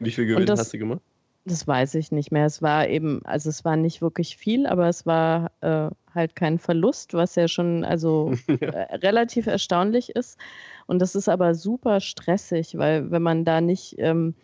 Wie 0.00 0.10
viel 0.10 0.26
Gewinn 0.26 0.44
das- 0.44 0.60
hast 0.60 0.74
du 0.74 0.78
gemacht? 0.78 1.00
Das 1.46 1.66
weiß 1.68 1.94
ich 1.96 2.10
nicht 2.10 2.32
mehr. 2.32 2.46
Es 2.46 2.62
war 2.62 2.88
eben, 2.88 3.20
also 3.24 3.50
es 3.50 3.64
war 3.64 3.76
nicht 3.76 4.00
wirklich 4.00 4.36
viel, 4.38 4.66
aber 4.66 4.88
es 4.88 5.04
war 5.04 5.50
äh, 5.60 5.90
halt 6.14 6.36
kein 6.36 6.58
Verlust, 6.58 7.12
was 7.12 7.34
ja 7.34 7.48
schon 7.48 7.84
also 7.84 8.32
äh, 8.46 8.96
relativ 8.96 9.46
erstaunlich 9.46 10.10
ist. 10.10 10.38
Und 10.86 11.00
das 11.00 11.14
ist 11.14 11.28
aber 11.28 11.54
super 11.54 12.00
stressig, 12.00 12.78
weil 12.78 13.10
wenn 13.10 13.22
man 13.22 13.44
da 13.44 13.60
nicht 13.60 13.96
ähm, 13.98 14.34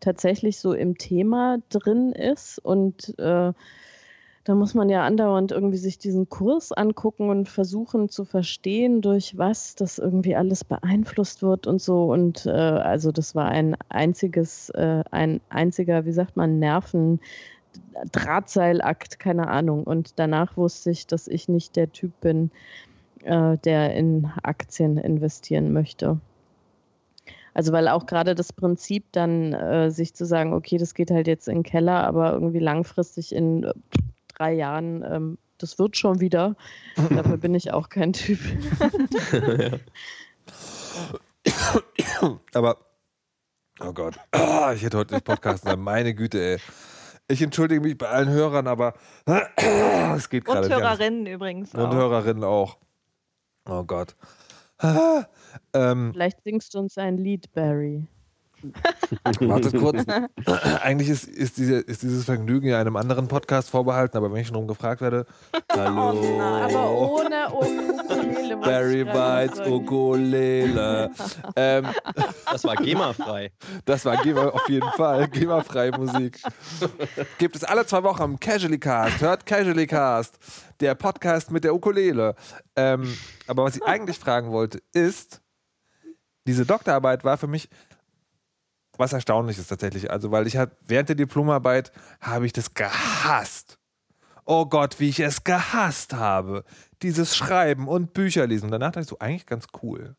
tatsächlich 0.00 0.58
so 0.58 0.74
im 0.74 0.98
Thema 0.98 1.58
drin 1.70 2.12
ist 2.12 2.58
und 2.58 3.18
äh, 3.18 3.52
da 4.50 4.56
muss 4.56 4.74
man 4.74 4.88
ja 4.88 5.06
andauernd 5.06 5.52
irgendwie 5.52 5.76
sich 5.76 5.96
diesen 5.96 6.28
Kurs 6.28 6.72
angucken 6.72 7.30
und 7.30 7.48
versuchen 7.48 8.08
zu 8.08 8.24
verstehen, 8.24 9.00
durch 9.00 9.38
was 9.38 9.76
das 9.76 10.00
irgendwie 10.00 10.34
alles 10.34 10.64
beeinflusst 10.64 11.40
wird 11.40 11.68
und 11.68 11.80
so. 11.80 12.06
Und 12.06 12.46
äh, 12.46 12.50
also 12.50 13.12
das 13.12 13.36
war 13.36 13.46
ein 13.46 13.76
einziges, 13.90 14.68
äh, 14.70 15.04
ein 15.12 15.40
einziger, 15.50 16.04
wie 16.04 16.10
sagt 16.10 16.36
man, 16.36 16.58
Nerven. 16.58 17.20
Drahtseilakt, 18.10 19.20
keine 19.20 19.46
Ahnung. 19.46 19.84
Und 19.84 20.18
danach 20.18 20.56
wusste 20.56 20.90
ich, 20.90 21.06
dass 21.06 21.28
ich 21.28 21.48
nicht 21.48 21.76
der 21.76 21.92
Typ 21.92 22.10
bin, 22.20 22.50
äh, 23.22 23.56
der 23.58 23.94
in 23.94 24.32
Aktien 24.42 24.98
investieren 24.98 25.72
möchte. 25.72 26.18
Also 27.54 27.70
weil 27.70 27.86
auch 27.86 28.06
gerade 28.06 28.34
das 28.34 28.52
Prinzip 28.52 29.04
dann, 29.12 29.52
äh, 29.52 29.92
sich 29.92 30.12
zu 30.12 30.26
sagen, 30.26 30.54
okay, 30.54 30.76
das 30.76 30.94
geht 30.94 31.12
halt 31.12 31.28
jetzt 31.28 31.46
in 31.46 31.58
den 31.58 31.62
Keller, 31.62 32.02
aber 32.02 32.32
irgendwie 32.32 32.58
langfristig 32.58 33.32
in 33.32 33.70
drei 34.40 34.52
Jahren, 34.54 35.02
ähm, 35.02 35.38
das 35.58 35.78
wird 35.78 35.96
schon 35.96 36.20
wieder. 36.20 36.56
Dafür 37.10 37.36
bin 37.36 37.54
ich 37.54 37.72
auch 37.72 37.90
kein 37.90 38.12
Typ. 38.14 38.38
Aber, 42.54 42.76
oh 43.80 43.92
Gott, 43.92 44.18
Ah, 44.32 44.72
ich 44.74 44.82
hätte 44.82 44.96
heute 44.98 45.14
nicht 45.14 45.24
podcasten 45.26 45.68
sollen. 45.70 45.82
Meine 45.82 46.14
Güte, 46.14 46.40
ey. 46.40 46.58
Ich 47.28 47.42
entschuldige 47.42 47.80
mich 47.80 47.96
bei 47.96 48.08
allen 48.08 48.28
Hörern, 48.30 48.66
aber 48.66 48.94
es 50.16 50.28
geht 50.30 50.44
gerade 50.44 50.60
Und 50.62 50.64
nicht. 50.68 50.74
anders. 50.74 50.98
Hörerinnen 50.98 51.26
übrigens. 51.26 51.74
Und 51.74 51.80
auch. 51.82 51.92
Hörerinnen 51.94 52.42
auch. 52.44 52.78
Oh 53.68 53.84
Gott. 53.84 54.16
Ah, 54.78 55.24
ähm, 55.74 56.10
Vielleicht 56.12 56.42
singst 56.42 56.74
du 56.74 56.78
uns 56.78 56.96
ein 56.98 57.18
Lied, 57.18 57.52
Barry. 57.52 58.06
Warte 59.40 59.78
kurz. 59.78 60.04
Eigentlich 60.82 61.08
ist, 61.08 61.28
ist, 61.28 61.56
diese, 61.58 61.76
ist 61.76 62.02
dieses 62.02 62.24
Vergnügen 62.24 62.68
ja 62.68 62.80
einem 62.80 62.96
anderen 62.96 63.28
Podcast 63.28 63.70
vorbehalten, 63.70 64.16
aber 64.16 64.32
wenn 64.32 64.40
ich 64.40 64.46
schon 64.48 64.54
drum 64.54 64.66
gefragt 64.68 65.00
werde, 65.00 65.26
hallo. 65.72 66.10
Oh 66.12 66.38
nein. 66.38 66.62
Aber 66.62 66.90
ohne 66.90 67.50
Ukulele. 67.52 68.56
Barry 68.56 69.04
Bites. 69.04 69.60
Ukulele. 69.66 71.10
ähm, 71.56 71.86
Das 72.50 72.64
war 72.64 72.76
GEMA-frei. 72.76 73.52
das 73.84 74.04
war 74.04 74.16
GEMA 74.18 74.48
auf 74.48 74.68
jeden 74.68 74.90
Fall. 74.92 75.28
GEMA-freie 75.28 75.92
Musik. 75.92 76.40
Gibt 77.38 77.56
es 77.56 77.64
alle 77.64 77.86
zwei 77.86 78.02
Wochen 78.02 78.22
im 78.22 78.40
Casually 78.40 78.78
Cast. 78.78 79.20
Hört 79.20 79.46
Casually 79.46 79.86
Cast. 79.86 80.38
Der 80.80 80.94
Podcast 80.94 81.50
mit 81.50 81.64
der 81.64 81.74
Ukulele. 81.74 82.34
Ähm, 82.76 83.14
aber 83.46 83.64
was 83.64 83.76
ich 83.76 83.82
eigentlich 83.84 84.18
fragen 84.18 84.50
wollte, 84.50 84.80
ist, 84.92 85.40
diese 86.46 86.64
Doktorarbeit 86.64 87.22
war 87.24 87.36
für 87.36 87.46
mich 87.46 87.68
was 89.00 89.12
Erstaunliches 89.12 89.66
tatsächlich. 89.66 90.10
Also, 90.10 90.30
weil 90.30 90.46
ich 90.46 90.56
halt 90.56 90.70
während 90.86 91.08
der 91.08 91.16
Diplomarbeit 91.16 91.90
habe 92.20 92.46
ich 92.46 92.52
das 92.52 92.74
gehasst. 92.74 93.78
Oh 94.44 94.66
Gott, 94.66 95.00
wie 95.00 95.08
ich 95.08 95.20
es 95.20 95.44
gehasst 95.44 96.14
habe. 96.14 96.64
Dieses 97.02 97.36
Schreiben 97.36 97.88
und 97.88 98.12
Bücher 98.14 98.46
lesen. 98.46 98.66
Und 98.66 98.72
danach 98.72 98.88
dachte 98.92 99.00
ich 99.00 99.08
so, 99.08 99.18
eigentlich 99.18 99.46
ganz 99.46 99.66
cool. 99.82 100.16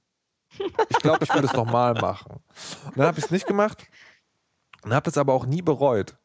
Ich 0.90 0.98
glaube, 1.00 1.24
ich 1.24 1.34
würde 1.34 1.48
es 1.48 1.54
nochmal 1.54 1.94
machen. 1.94 2.42
Und 2.86 2.98
dann 2.98 3.08
habe 3.08 3.20
ich 3.20 3.26
es 3.26 3.32
nicht 3.32 3.48
gemacht 3.48 3.86
und 4.84 4.94
habe 4.94 5.10
es 5.10 5.18
aber 5.18 5.34
auch 5.34 5.46
nie 5.46 5.62
bereut. 5.62 6.18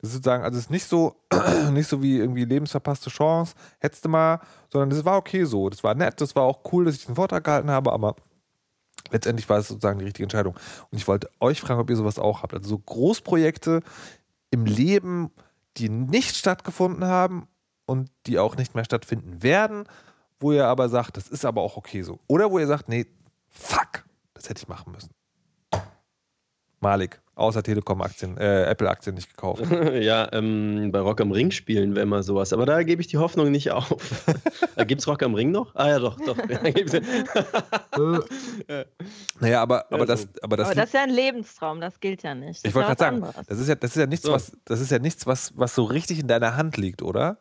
Das 0.00 0.10
ist 0.10 0.16
sozusagen, 0.16 0.44
also 0.44 0.56
es 0.56 0.64
ist 0.64 0.70
nicht 0.70 0.86
so, 0.86 1.16
nicht 1.72 1.88
so 1.88 2.02
wie 2.02 2.18
irgendwie 2.18 2.44
lebensverpasste 2.44 3.10
Chance, 3.10 3.54
hättest 3.78 4.04
du 4.04 4.08
mal, 4.08 4.40
sondern 4.72 4.90
das 4.90 5.04
war 5.04 5.18
okay 5.18 5.44
so. 5.44 5.68
Das 5.68 5.84
war 5.84 5.94
nett, 5.94 6.20
das 6.20 6.34
war 6.34 6.44
auch 6.44 6.60
cool, 6.72 6.86
dass 6.86 6.94
ich 6.94 7.06
den 7.06 7.16
Vortrag 7.16 7.44
gehalten 7.44 7.70
habe, 7.70 7.92
aber 7.92 8.16
letztendlich 9.10 9.48
war 9.48 9.58
es 9.58 9.68
sozusagen 9.68 9.98
die 9.98 10.04
richtige 10.04 10.24
Entscheidung. 10.24 10.54
Und 10.90 10.98
ich 10.98 11.08
wollte 11.08 11.30
euch 11.40 11.60
fragen, 11.60 11.80
ob 11.80 11.90
ihr 11.90 11.96
sowas 11.96 12.18
auch 12.18 12.42
habt. 12.42 12.54
Also 12.54 12.68
so 12.68 12.78
Großprojekte 12.78 13.80
im 14.50 14.66
Leben, 14.66 15.30
die 15.76 15.88
nicht 15.88 16.36
stattgefunden 16.36 17.04
haben 17.04 17.48
und 17.86 18.10
die 18.26 18.38
auch 18.38 18.56
nicht 18.56 18.74
mehr 18.74 18.84
stattfinden 18.84 19.42
werden, 19.42 19.84
wo 20.38 20.52
ihr 20.52 20.66
aber 20.66 20.88
sagt, 20.88 21.16
das 21.16 21.28
ist 21.28 21.44
aber 21.44 21.62
auch 21.62 21.76
okay 21.76 22.02
so. 22.02 22.18
Oder 22.26 22.50
wo 22.50 22.58
ihr 22.58 22.66
sagt, 22.66 22.88
nee, 22.88 23.06
fuck, 23.48 24.04
das 24.34 24.48
hätte 24.48 24.62
ich 24.62 24.68
machen 24.68 24.92
müssen. 24.92 25.10
Malik, 26.80 27.20
außer 27.34 27.62
Telekom-Aktien, 27.62 28.38
äh, 28.38 28.64
Apple-Aktien 28.64 29.14
nicht 29.14 29.28
gekauft. 29.28 29.62
ja, 30.00 30.32
ähm, 30.32 30.90
bei 30.90 31.00
Rock 31.00 31.20
am 31.20 31.30
Ring 31.30 31.50
spielen 31.50 31.94
wäre 31.94 32.06
mal 32.06 32.22
sowas. 32.22 32.54
Aber 32.54 32.64
da 32.64 32.82
gebe 32.82 33.02
ich 33.02 33.08
die 33.08 33.18
Hoffnung 33.18 33.50
nicht 33.50 33.70
auf. 33.70 34.24
Gibt 34.86 35.02
es 35.02 35.06
Rock 35.06 35.22
am 35.22 35.34
Ring 35.34 35.50
noch? 35.50 35.74
Ah 35.74 35.88
ja, 35.90 35.98
doch, 35.98 36.16
doch. 36.18 36.36
naja, 39.40 39.60
aber, 39.60 39.92
aber, 39.92 40.06
das, 40.06 40.26
aber, 40.42 40.56
das, 40.56 40.66
aber 40.68 40.74
das 40.74 40.86
ist 40.86 40.94
ja 40.94 41.02
ein 41.02 41.10
Lebenstraum, 41.10 41.82
das 41.82 42.00
gilt 42.00 42.22
ja 42.22 42.34
nicht. 42.34 42.64
Das 42.64 42.70
ich 42.70 42.74
wollte 42.74 42.96
gerade 42.96 42.98
sagen, 42.98 43.44
das 43.46 43.58
ist 43.58 43.68
ja, 43.68 43.74
das 43.74 43.90
ist 43.90 43.96
ja 43.96 44.06
nichts, 44.06 44.24
so. 44.24 44.32
was, 44.32 44.52
das 44.64 44.80
ist 44.80 44.90
ja 44.90 44.98
nichts, 44.98 45.26
was, 45.26 45.52
was 45.56 45.74
so 45.74 45.84
richtig 45.84 46.18
in 46.18 46.28
deiner 46.28 46.56
Hand 46.56 46.78
liegt, 46.78 47.02
oder? 47.02 47.36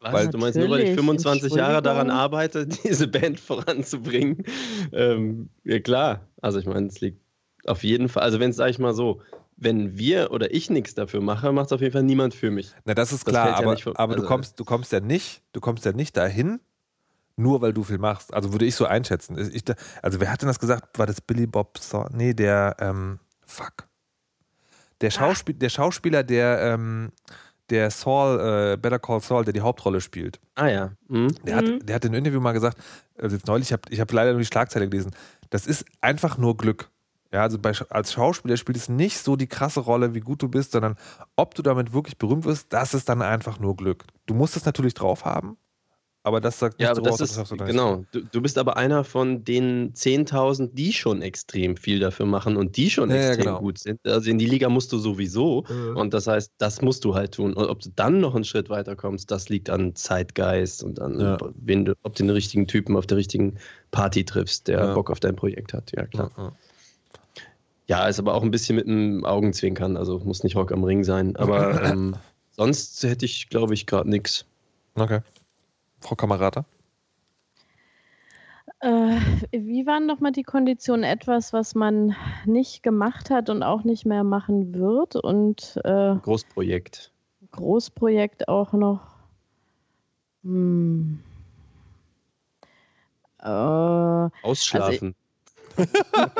Was? 0.00 0.12
Weil 0.12 0.28
du 0.28 0.38
meinst, 0.38 0.56
nur 0.56 0.70
weil 0.70 0.82
ich 0.82 0.94
25 0.94 1.52
Jahre 1.54 1.82
daran 1.82 2.10
arbeite, 2.10 2.68
diese 2.68 3.08
Band 3.08 3.40
voranzubringen. 3.40 4.44
Ähm, 4.92 5.48
ja 5.64 5.80
klar, 5.80 6.20
also 6.40 6.60
ich 6.60 6.66
meine, 6.66 6.86
es 6.86 7.00
liegt 7.00 7.18
auf 7.68 7.84
jeden 7.84 8.08
Fall, 8.08 8.22
also 8.22 8.40
wenn 8.40 8.50
es, 8.50 8.56
sag 8.56 8.70
ich 8.70 8.78
mal 8.78 8.94
so, 8.94 9.20
wenn 9.56 9.98
wir 9.98 10.30
oder 10.30 10.54
ich 10.54 10.70
nichts 10.70 10.94
dafür 10.94 11.20
mache, 11.20 11.52
macht 11.52 11.66
es 11.66 11.72
auf 11.72 11.80
jeden 11.80 11.92
Fall 11.92 12.02
niemand 12.02 12.34
für 12.34 12.50
mich. 12.50 12.72
Na, 12.84 12.94
das 12.94 13.12
ist 13.12 13.24
klar, 13.24 13.48
das 13.48 13.58
aber, 13.58 13.74
ja 13.74 13.86
aber 13.94 14.12
also, 14.12 14.22
du, 14.22 14.28
kommst, 14.28 14.60
du 14.60 14.64
kommst 14.64 14.92
ja 14.92 15.00
nicht, 15.00 15.42
du 15.52 15.60
kommst 15.60 15.84
ja 15.84 15.92
nicht 15.92 16.16
dahin, 16.16 16.60
nur 17.36 17.60
weil 17.60 17.72
du 17.72 17.82
viel 17.84 17.98
machst. 17.98 18.32
Also 18.32 18.52
würde 18.52 18.64
ich 18.64 18.74
so 18.74 18.84
einschätzen. 18.86 19.36
Ich, 19.52 19.64
also 20.02 20.20
wer 20.20 20.30
hat 20.30 20.42
denn 20.42 20.48
das 20.48 20.58
gesagt? 20.58 20.98
War 20.98 21.06
das 21.06 21.20
Billy 21.20 21.46
Bob 21.46 21.78
Saw? 21.78 22.08
Nee, 22.12 22.34
der, 22.34 22.76
ähm, 22.80 23.18
fuck. 23.46 23.88
Der, 25.00 25.10
Schauspiel, 25.10 25.54
der 25.54 25.68
Schauspieler, 25.68 26.24
der, 26.24 26.60
ähm, 26.60 27.12
der 27.70 27.90
Saul, 27.90 28.40
äh, 28.40 28.76
Better 28.76 28.98
Call 28.98 29.20
Saul, 29.20 29.44
der 29.44 29.52
die 29.52 29.60
Hauptrolle 29.60 30.00
spielt. 30.00 30.40
Ah 30.54 30.68
ja. 30.68 30.92
Mhm. 31.08 31.34
Der, 31.44 31.56
hat, 31.56 31.64
mhm. 31.64 31.86
der 31.86 31.96
hat 31.96 32.04
in 32.04 32.10
einem 32.10 32.18
Interview 32.18 32.40
mal 32.40 32.52
gesagt, 32.52 32.78
also 33.16 33.36
jetzt 33.36 33.46
neulich, 33.46 33.68
ich 33.68 33.72
habe 33.72 33.82
ich 33.90 34.00
hab 34.00 34.12
leider 34.12 34.32
nur 34.32 34.40
die 34.40 34.46
Schlagzeile 34.46 34.88
gelesen, 34.88 35.12
das 35.50 35.66
ist 35.66 35.84
einfach 36.00 36.38
nur 36.38 36.56
Glück. 36.56 36.90
Ja, 37.32 37.42
also 37.42 37.58
bei, 37.58 37.72
als 37.90 38.12
Schauspieler 38.12 38.56
spielt 38.56 38.78
es 38.78 38.88
nicht 38.88 39.18
so 39.18 39.36
die 39.36 39.46
krasse 39.46 39.80
Rolle, 39.80 40.14
wie 40.14 40.20
gut 40.20 40.42
du 40.42 40.48
bist, 40.48 40.72
sondern 40.72 40.96
ob 41.36 41.54
du 41.54 41.62
damit 41.62 41.92
wirklich 41.92 42.16
berühmt 42.16 42.44
wirst, 42.44 42.72
das 42.72 42.94
ist 42.94 43.08
dann 43.08 43.20
einfach 43.20 43.58
nur 43.58 43.76
Glück. 43.76 44.04
Du 44.26 44.34
musst 44.34 44.56
es 44.56 44.64
natürlich 44.64 44.94
drauf 44.94 45.26
haben, 45.26 45.58
aber 46.28 46.40
das 46.40 46.58
sagt 46.58 46.80
ja, 46.80 46.90
aber 46.90 47.00
das 47.02 47.20
ist, 47.20 47.54
genau. 47.58 48.04
Du, 48.12 48.20
du, 48.20 48.42
bist 48.42 48.58
aber 48.58 48.76
einer 48.76 49.04
von 49.04 49.44
den 49.44 49.94
10.000, 49.94 50.70
die 50.72 50.92
schon 50.92 51.22
extrem 51.22 51.76
viel 51.76 52.00
dafür 52.00 52.26
machen 52.26 52.56
und 52.56 52.76
die 52.76 52.90
schon 52.90 53.10
ja, 53.10 53.16
extrem 53.16 53.38
ja, 53.38 53.44
genau. 53.52 53.60
gut 53.60 53.78
sind. 53.78 54.00
Also 54.06 54.30
in 54.30 54.38
die 54.38 54.46
Liga 54.46 54.68
musst 54.68 54.92
du 54.92 54.98
sowieso 54.98 55.64
mhm. 55.68 55.96
und 55.96 56.12
das 56.12 56.26
heißt, 56.26 56.52
das 56.58 56.82
musst 56.82 57.04
du 57.04 57.14
halt 57.14 57.32
tun. 57.32 57.54
Und 57.54 57.68
ob 57.68 57.80
du 57.80 57.90
dann 57.94 58.20
noch 58.20 58.34
einen 58.34 58.44
Schritt 58.44 58.68
weiter 58.68 58.96
kommst, 58.96 59.30
das 59.30 59.48
liegt 59.48 59.70
an 59.70 59.94
Zeitgeist 59.94 60.82
und 60.82 61.00
an, 61.00 61.20
ja. 61.20 61.38
wen 61.54 61.84
du, 61.84 61.94
ob 62.02 62.14
du 62.14 62.24
den 62.24 62.30
richtigen 62.30 62.66
Typen 62.66 62.96
auf 62.96 63.06
der 63.06 63.16
richtigen 63.16 63.56
Party 63.90 64.24
triffst, 64.24 64.68
der 64.68 64.94
Bock 64.94 65.10
auf 65.10 65.20
dein 65.20 65.36
Projekt 65.36 65.72
hat. 65.72 65.92
Ja, 65.96 66.06
klar. 66.06 66.30
Ja, 67.88 68.06
ist 68.06 68.18
aber 68.18 68.34
auch 68.34 68.42
ein 68.42 68.50
bisschen 68.50 68.76
mit 68.76 68.86
einem 68.86 69.24
Augenzwinkern, 69.24 69.96
also 69.96 70.18
muss 70.18 70.44
nicht 70.44 70.56
Rock 70.56 70.72
am 70.72 70.84
Ring 70.84 71.04
sein. 71.04 71.34
Aber 71.36 71.82
ähm, 71.82 72.16
sonst 72.50 73.02
hätte 73.02 73.24
ich, 73.24 73.48
glaube 73.48 73.72
ich, 73.72 73.86
gerade 73.86 74.10
nichts. 74.10 74.44
Okay. 74.94 75.20
Frau 76.00 76.14
Kamerata? 76.14 76.66
Äh, 78.80 79.18
wie 79.52 79.86
waren 79.86 80.06
nochmal 80.06 80.32
die 80.32 80.42
Konditionen? 80.42 81.02
Etwas, 81.02 81.54
was 81.54 81.74
man 81.74 82.14
nicht 82.44 82.82
gemacht 82.82 83.30
hat 83.30 83.48
und 83.48 83.62
auch 83.62 83.84
nicht 83.84 84.04
mehr 84.04 84.22
machen 84.22 84.74
wird? 84.74 85.16
Und 85.16 85.80
äh, 85.84 86.14
Großprojekt. 86.16 87.10
Großprojekt 87.52 88.48
auch 88.48 88.74
noch. 88.74 89.00
Hm. 90.44 91.20
Äh, 93.40 93.46
Ausschlafen. 93.46 95.14
Also, 95.14 95.27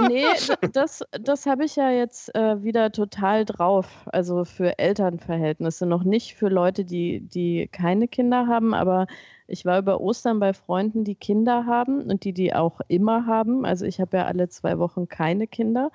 nee, 0.08 0.24
das, 0.72 1.02
das 1.20 1.46
habe 1.46 1.64
ich 1.64 1.76
ja 1.76 1.90
jetzt 1.90 2.34
äh, 2.34 2.62
wieder 2.62 2.92
total 2.92 3.44
drauf. 3.44 3.86
Also 4.06 4.44
für 4.44 4.78
Elternverhältnisse. 4.78 5.86
Noch 5.86 6.04
nicht 6.04 6.34
für 6.34 6.48
Leute, 6.48 6.84
die, 6.84 7.20
die 7.20 7.68
keine 7.70 8.08
Kinder 8.08 8.46
haben, 8.46 8.74
aber 8.74 9.06
ich 9.46 9.64
war 9.64 9.78
über 9.78 10.00
Ostern 10.00 10.40
bei 10.40 10.52
Freunden, 10.52 11.04
die 11.04 11.14
Kinder 11.14 11.64
haben 11.66 12.02
und 12.02 12.24
die 12.24 12.32
die 12.32 12.54
auch 12.54 12.80
immer 12.88 13.26
haben. 13.26 13.64
Also 13.64 13.86
ich 13.86 14.00
habe 14.00 14.18
ja 14.18 14.24
alle 14.26 14.48
zwei 14.48 14.78
Wochen 14.78 15.08
keine 15.08 15.46
Kinder. 15.46 15.90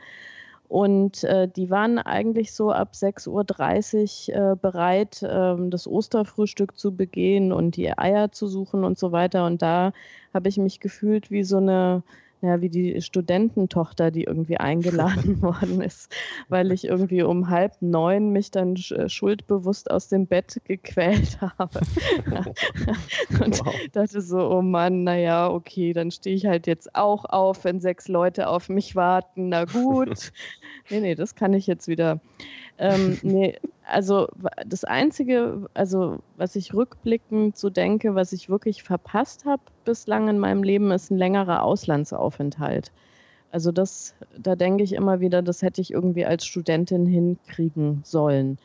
Und 0.73 1.23
äh, 1.25 1.47
die 1.47 1.69
waren 1.69 1.99
eigentlich 1.99 2.51
so 2.51 2.71
ab 2.71 2.93
6.30 2.95 3.29
Uhr 4.31 4.51
äh, 4.53 4.55
bereit, 4.55 5.21
äh, 5.21 5.55
das 5.69 5.87
Osterfrühstück 5.87 6.79
zu 6.79 6.95
begehen 6.95 7.51
und 7.51 7.75
die 7.75 7.95
Eier 7.95 8.31
zu 8.31 8.47
suchen 8.47 8.83
und 8.83 8.97
so 8.97 9.11
weiter. 9.11 9.45
Und 9.45 9.61
da 9.61 9.93
habe 10.33 10.49
ich 10.49 10.57
mich 10.57 10.79
gefühlt 10.79 11.29
wie 11.29 11.43
so 11.43 11.57
eine 11.57 12.01
ja, 12.43 12.59
wie 12.59 12.69
die 12.69 13.01
Studententochter, 13.01 14.11
die 14.11 14.25
irgendwie 14.25 14.57
eingeladen 14.57 15.41
worden 15.41 15.81
ist, 15.81 16.13
weil 16.49 16.73
ich 16.73 16.83
irgendwie 16.83 17.23
um 17.23 17.49
halb 17.49 17.81
neun 17.81 18.31
mich 18.31 18.51
dann 18.51 18.75
äh, 18.75 19.07
schuldbewusst 19.07 19.89
aus 19.89 20.09
dem 20.09 20.27
Bett 20.27 20.59
gequält 20.65 21.39
habe. 21.57 21.79
und 23.43 23.65
wow. 23.65 23.73
dachte 23.93 24.21
so, 24.21 24.49
oh 24.49 24.61
Mann, 24.61 25.03
naja, 25.05 25.49
okay, 25.49 25.93
dann 25.93 26.11
stehe 26.11 26.35
ich 26.35 26.45
halt 26.45 26.67
jetzt 26.67 26.93
auch 26.95 27.23
auf, 27.23 27.63
wenn 27.63 27.79
sechs 27.79 28.09
Leute 28.09 28.49
auf 28.49 28.67
mich 28.67 28.93
warten. 28.93 29.47
Na 29.47 29.63
gut. 29.63 30.33
nee, 30.89 30.99
nee, 30.99 31.15
das 31.15 31.35
kann 31.35 31.53
ich 31.53 31.65
jetzt 31.65 31.87
wieder. 31.87 32.19
Ähm, 32.77 33.17
nee, 33.23 33.57
also 33.85 34.27
das 34.65 34.83
Einzige, 34.83 35.67
also 35.73 36.19
was 36.37 36.55
ich 36.55 36.73
rückblickend 36.73 37.57
so 37.57 37.69
denke, 37.69 38.15
was 38.15 38.33
ich 38.33 38.49
wirklich 38.49 38.83
verpasst 38.83 39.45
habe 39.45 39.63
bislang 39.85 40.27
in 40.29 40.39
meinem 40.39 40.63
Leben, 40.63 40.91
ist 40.91 41.11
ein 41.11 41.17
längerer 41.17 41.63
Auslandsaufenthalt. 41.63 42.91
Also 43.51 43.71
das, 43.71 44.15
da 44.35 44.55
denke 44.55 44.83
ich 44.83 44.93
immer 44.93 45.19
wieder, 45.19 45.43
das 45.43 45.61
hätte 45.61 45.79
ich 45.81 45.91
irgendwie 45.91 46.25
als 46.25 46.45
Studentin 46.45 47.05
hinkriegen 47.05 48.01
sollen. 48.03 48.57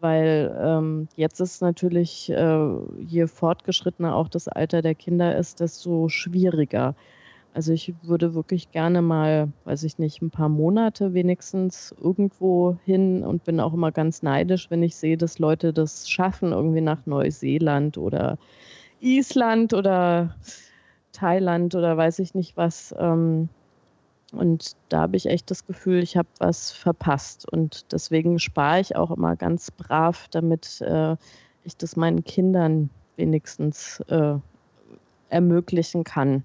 Weil 0.00 0.54
ähm, 0.62 1.08
jetzt 1.16 1.40
ist 1.40 1.62
natürlich, 1.62 2.28
äh, 2.28 2.68
je 2.98 3.26
fortgeschrittener 3.26 4.14
auch 4.14 4.28
das 4.28 4.48
Alter 4.48 4.82
der 4.82 4.94
Kinder 4.94 5.34
ist, 5.34 5.60
desto 5.60 6.10
schwieriger. 6.10 6.94
Also 7.54 7.72
ich 7.72 7.94
würde 8.02 8.34
wirklich 8.34 8.72
gerne 8.72 9.00
mal, 9.00 9.48
weiß 9.62 9.84
ich 9.84 9.98
nicht, 9.98 10.20
ein 10.20 10.30
paar 10.30 10.48
Monate 10.48 11.14
wenigstens 11.14 11.94
irgendwo 12.02 12.76
hin 12.84 13.22
und 13.22 13.44
bin 13.44 13.60
auch 13.60 13.72
immer 13.72 13.92
ganz 13.92 14.24
neidisch, 14.24 14.72
wenn 14.72 14.82
ich 14.82 14.96
sehe, 14.96 15.16
dass 15.16 15.38
Leute 15.38 15.72
das 15.72 16.10
schaffen, 16.10 16.50
irgendwie 16.50 16.80
nach 16.80 17.06
Neuseeland 17.06 17.96
oder 17.96 18.38
Island 18.98 19.72
oder 19.72 20.34
Thailand 21.12 21.76
oder 21.76 21.96
weiß 21.96 22.18
ich 22.18 22.34
nicht 22.34 22.56
was. 22.56 22.92
Ähm, 22.98 23.48
und 24.32 24.72
da 24.88 25.02
habe 25.02 25.16
ich 25.16 25.26
echt 25.26 25.48
das 25.48 25.64
Gefühl, 25.64 26.02
ich 26.02 26.16
habe 26.16 26.28
was 26.40 26.72
verpasst. 26.72 27.48
Und 27.48 27.92
deswegen 27.92 28.40
spare 28.40 28.80
ich 28.80 28.96
auch 28.96 29.12
immer 29.12 29.36
ganz 29.36 29.70
brav, 29.70 30.26
damit 30.32 30.80
äh, 30.80 31.16
ich 31.62 31.76
das 31.76 31.94
meinen 31.94 32.24
Kindern 32.24 32.90
wenigstens 33.14 34.00
äh, 34.08 34.38
ermöglichen 35.28 36.02
kann 36.02 36.42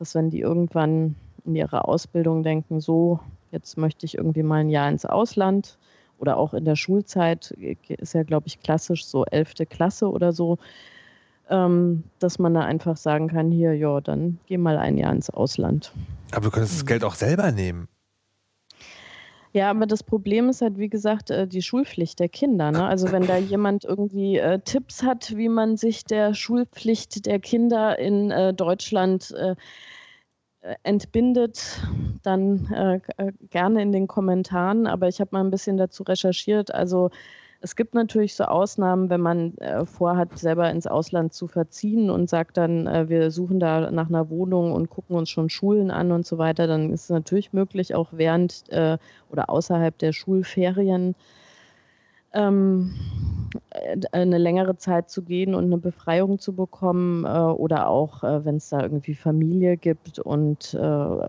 dass 0.00 0.14
wenn 0.14 0.30
die 0.30 0.40
irgendwann 0.40 1.14
in 1.44 1.54
ihrer 1.54 1.86
Ausbildung 1.86 2.42
denken, 2.42 2.80
so, 2.80 3.20
jetzt 3.52 3.76
möchte 3.76 4.06
ich 4.06 4.16
irgendwie 4.16 4.42
mal 4.42 4.60
ein 4.60 4.70
Jahr 4.70 4.88
ins 4.88 5.04
Ausland 5.04 5.78
oder 6.18 6.38
auch 6.38 6.54
in 6.54 6.64
der 6.64 6.74
Schulzeit, 6.74 7.54
ist 7.88 8.14
ja, 8.14 8.22
glaube 8.22 8.46
ich, 8.46 8.60
klassisch 8.60 9.04
so 9.04 9.26
elfte 9.26 9.66
Klasse 9.66 10.10
oder 10.10 10.32
so, 10.32 10.56
ähm, 11.50 12.04
dass 12.18 12.38
man 12.38 12.54
da 12.54 12.60
einfach 12.60 12.96
sagen 12.96 13.28
kann, 13.28 13.50
hier, 13.50 13.74
ja, 13.74 14.00
dann 14.00 14.38
geh 14.46 14.56
mal 14.56 14.78
ein 14.78 14.96
Jahr 14.96 15.12
ins 15.12 15.28
Ausland. 15.28 15.92
Aber 16.32 16.46
du 16.46 16.50
könntest 16.50 16.76
das 16.76 16.86
Geld 16.86 17.04
auch 17.04 17.14
selber 17.14 17.52
nehmen. 17.52 17.86
Ja, 19.52 19.70
aber 19.70 19.86
das 19.86 20.04
Problem 20.04 20.48
ist 20.48 20.62
halt, 20.62 20.78
wie 20.78 20.88
gesagt, 20.88 21.30
äh, 21.30 21.46
die 21.48 21.62
Schulpflicht 21.62 22.20
der 22.20 22.28
Kinder. 22.28 22.70
Ne? 22.70 22.84
Also 22.84 23.10
wenn 23.10 23.26
da 23.26 23.36
jemand 23.36 23.84
irgendwie 23.84 24.36
äh, 24.38 24.60
Tipps 24.60 25.02
hat, 25.02 25.36
wie 25.36 25.48
man 25.48 25.76
sich 25.76 26.04
der 26.04 26.34
Schulpflicht 26.34 27.26
der 27.26 27.40
Kinder 27.40 27.98
in 27.98 28.30
äh, 28.30 28.54
Deutschland 28.54 29.32
äh, 29.32 29.56
äh 30.62 30.76
entbindet, 30.84 31.80
dann 32.22 32.70
äh, 32.72 33.32
gerne 33.50 33.82
in 33.82 33.90
den 33.90 34.06
Kommentaren. 34.06 34.86
Aber 34.86 35.08
ich 35.08 35.20
habe 35.20 35.30
mal 35.32 35.42
ein 35.42 35.50
bisschen 35.50 35.76
dazu 35.76 36.04
recherchiert. 36.04 36.72
Also 36.72 37.10
es 37.62 37.76
gibt 37.76 37.94
natürlich 37.94 38.34
so 38.34 38.44
Ausnahmen, 38.44 39.10
wenn 39.10 39.20
man 39.20 39.56
äh, 39.58 39.84
vorhat, 39.84 40.38
selber 40.38 40.70
ins 40.70 40.86
Ausland 40.86 41.34
zu 41.34 41.46
verziehen 41.46 42.10
und 42.10 42.30
sagt 42.30 42.56
dann, 42.56 42.86
äh, 42.86 43.08
wir 43.08 43.30
suchen 43.30 43.60
da 43.60 43.90
nach 43.90 44.08
einer 44.08 44.30
Wohnung 44.30 44.72
und 44.72 44.88
gucken 44.88 45.16
uns 45.16 45.28
schon 45.28 45.50
Schulen 45.50 45.90
an 45.90 46.10
und 46.10 46.26
so 46.26 46.38
weiter, 46.38 46.66
dann 46.66 46.90
ist 46.90 47.04
es 47.04 47.10
natürlich 47.10 47.52
möglich, 47.52 47.94
auch 47.94 48.08
während 48.12 48.64
äh, 48.70 48.96
oder 49.30 49.50
außerhalb 49.50 49.96
der 49.98 50.12
Schulferien 50.12 51.14
ähm, 52.32 52.94
äh, 53.70 53.98
eine 54.12 54.38
längere 54.38 54.76
Zeit 54.78 55.10
zu 55.10 55.22
gehen 55.22 55.54
und 55.54 55.64
eine 55.64 55.78
Befreiung 55.78 56.38
zu 56.38 56.54
bekommen 56.54 57.24
äh, 57.26 57.28
oder 57.28 57.88
auch, 57.88 58.24
äh, 58.24 58.42
wenn 58.44 58.56
es 58.56 58.70
da 58.70 58.80
irgendwie 58.82 59.14
Familie 59.14 59.76
gibt 59.76 60.18
und 60.18 60.74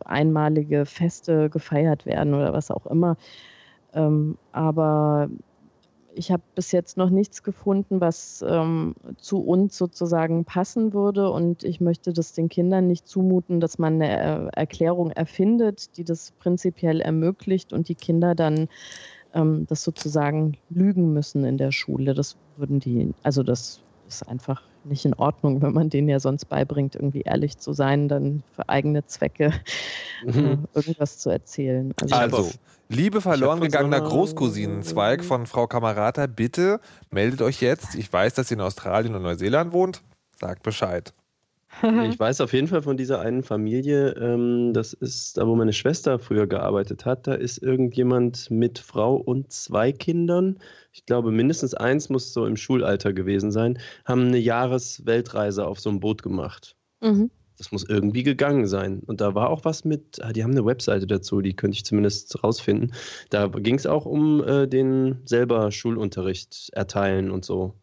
einmalige 0.06 0.86
Feste 0.86 1.50
gefeiert 1.50 2.06
werden 2.06 2.34
oder 2.34 2.54
was 2.54 2.72
auch 2.72 2.86
immer. 2.86 3.18
Ähm, 3.94 4.38
aber 4.54 5.30
ich 6.16 6.32
habe 6.32 6.44
bis 6.56 6.72
jetzt 6.72 6.98
noch 6.98 7.10
nichts 7.10 7.44
gefunden, 7.44 8.02
was 8.02 8.44
ähm, 8.48 8.96
zu 9.18 9.40
uns 9.40 9.78
sozusagen 9.78 10.46
passen 10.46 10.94
würde. 10.94 11.30
Und 11.30 11.64
ich 11.64 11.82
möchte 11.82 12.14
das 12.14 12.34
den 12.34 12.50
Kindern 12.50 12.88
nicht 12.88 13.08
zumuten, 13.08 13.60
dass 13.60 13.80
man 13.80 13.96
eine 13.96 14.50
äh, 14.50 14.50
Erklärung 14.54 15.12
erfindet, 15.12 15.98
die 15.98 16.04
das 16.04 16.32
prinzipiell 16.40 17.02
ermöglicht 17.02 17.74
und 17.74 17.88
die 17.88 17.96
Kinder 17.96 18.36
dann 18.36 18.68
ähm, 19.34 19.66
das 19.68 19.84
sozusagen 19.84 20.58
lügen 20.70 21.14
müssen 21.14 21.46
in 21.46 21.58
der 21.58 21.72
Schule. 21.72 22.14
Das 22.14 22.38
würden 22.58 22.80
die, 22.80 23.14
also 23.24 23.44
das 23.44 23.82
ist 24.08 24.28
einfach 24.28 24.64
nicht 24.84 25.06
in 25.06 25.14
Ordnung, 25.14 25.62
wenn 25.62 25.74
man 25.74 25.90
denen 25.90 26.10
ja 26.10 26.20
sonst 26.20 26.46
beibringt, 26.46 26.96
irgendwie 26.96 27.22
ehrlich 27.22 27.58
zu 27.58 27.74
sein, 27.74 28.08
dann 28.08 28.44
für 28.56 28.68
eigene 28.70 29.06
Zwecke 29.06 29.54
äh, 30.26 30.32
mhm. 30.32 30.68
irgendwas 30.74 31.20
zu 31.20 31.30
erzählen. 31.30 31.94
Also, 32.02 32.16
also 32.16 32.52
liebe 32.90 33.22
verloren 33.22 33.60
gegangener 33.60 34.02
Großcousinenzweig 34.02 35.24
von 35.24 35.46
Frau 35.46 35.68
Kamerata, 35.68 36.28
bitte 36.28 36.80
meldet 37.10 37.42
euch 37.42 37.62
jetzt. 37.62 37.96
Ich 37.96 38.12
weiß, 38.12 38.34
dass 38.34 38.52
ihr 38.52 38.58
in 38.58 38.62
Australien 38.62 39.16
und 39.16 39.24
Neuseeland 39.24 39.74
wohnt. 39.74 40.02
Sagt 40.40 40.64
Bescheid. 40.64 41.14
Ich 41.82 41.84
weiß 42.20 42.42
auf 42.42 42.54
jeden 42.54 42.68
Fall 42.68 42.82
von 42.82 42.98
dieser 42.98 43.22
einen 43.22 43.44
Familie, 43.44 44.12
ähm, 44.12 44.74
das 44.74 44.94
ist 44.94 45.38
da, 45.38 45.48
wo 45.48 45.56
meine 45.56 45.74
Schwester 45.74 46.20
früher 46.20 46.48
gearbeitet 46.48 47.06
hat. 47.06 47.28
Da 47.28 47.34
ist 47.34 47.58
irgendjemand 47.58 48.52
mit 48.52 48.80
Frau 48.80 49.16
und 49.16 49.52
zwei 49.52 49.92
Kindern, 49.92 50.60
ich 50.92 51.06
glaube 51.06 51.32
mindestens 51.32 51.74
eins 51.74 52.10
muss 52.10 52.34
so 52.34 52.46
im 52.46 52.58
Schulalter 52.58 53.14
gewesen 53.14 53.52
sein, 53.52 53.80
haben 54.06 54.28
eine 54.28 54.38
Jahresweltreise 54.38 55.66
auf 55.66 55.80
so 55.80 55.90
einem 55.90 56.00
Boot 56.00 56.22
gemacht. 56.22 56.76
Mhm. 57.02 57.32
Das 57.58 57.72
muss 57.72 57.88
irgendwie 57.88 58.24
gegangen 58.24 58.66
sein. 58.66 59.02
Und 59.06 59.22
da 59.22 59.36
war 59.36 59.50
auch 59.50 59.66
was 59.66 59.86
mit, 59.86 60.22
ah, 60.24 60.34
die 60.34 60.44
haben 60.44 60.52
eine 60.52 60.66
Webseite 60.66 61.06
dazu, 61.06 61.42
die 61.42 61.56
könnte 61.56 61.76
ich 61.76 61.86
zumindest 61.86 62.44
rausfinden. 62.44 62.94
Da 63.30 63.48
ging 63.48 63.76
es 63.76 63.86
auch 63.86 64.06
um 64.06 64.44
äh, 64.44 64.68
den 64.68 65.20
selber 65.26 65.72
Schulunterricht 65.72 66.72
erteilen 66.74 67.30
und 67.30 67.46
so. 67.46 67.76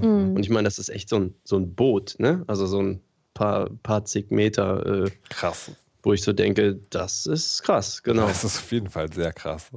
Mhm. 0.00 0.34
Und 0.36 0.40
ich 0.40 0.50
meine, 0.50 0.64
das 0.64 0.78
ist 0.78 0.90
echt 0.90 1.08
so 1.08 1.16
ein, 1.16 1.34
so 1.44 1.56
ein 1.56 1.74
Boot, 1.74 2.16
ne? 2.18 2.44
Also 2.46 2.66
so 2.66 2.80
ein 2.80 3.00
paar, 3.36 3.70
paar 3.82 4.04
zig 4.04 4.30
Meter. 4.30 5.04
Äh, 5.04 5.10
krass. 5.28 5.70
Wo 6.02 6.12
ich 6.12 6.22
so 6.22 6.32
denke, 6.32 6.80
das 6.90 7.26
ist 7.26 7.62
krass, 7.62 8.02
genau. 8.02 8.26
Das 8.26 8.42
ist 8.42 8.58
auf 8.58 8.72
jeden 8.72 8.88
Fall 8.88 9.12
sehr 9.12 9.32
krass. 9.32 9.70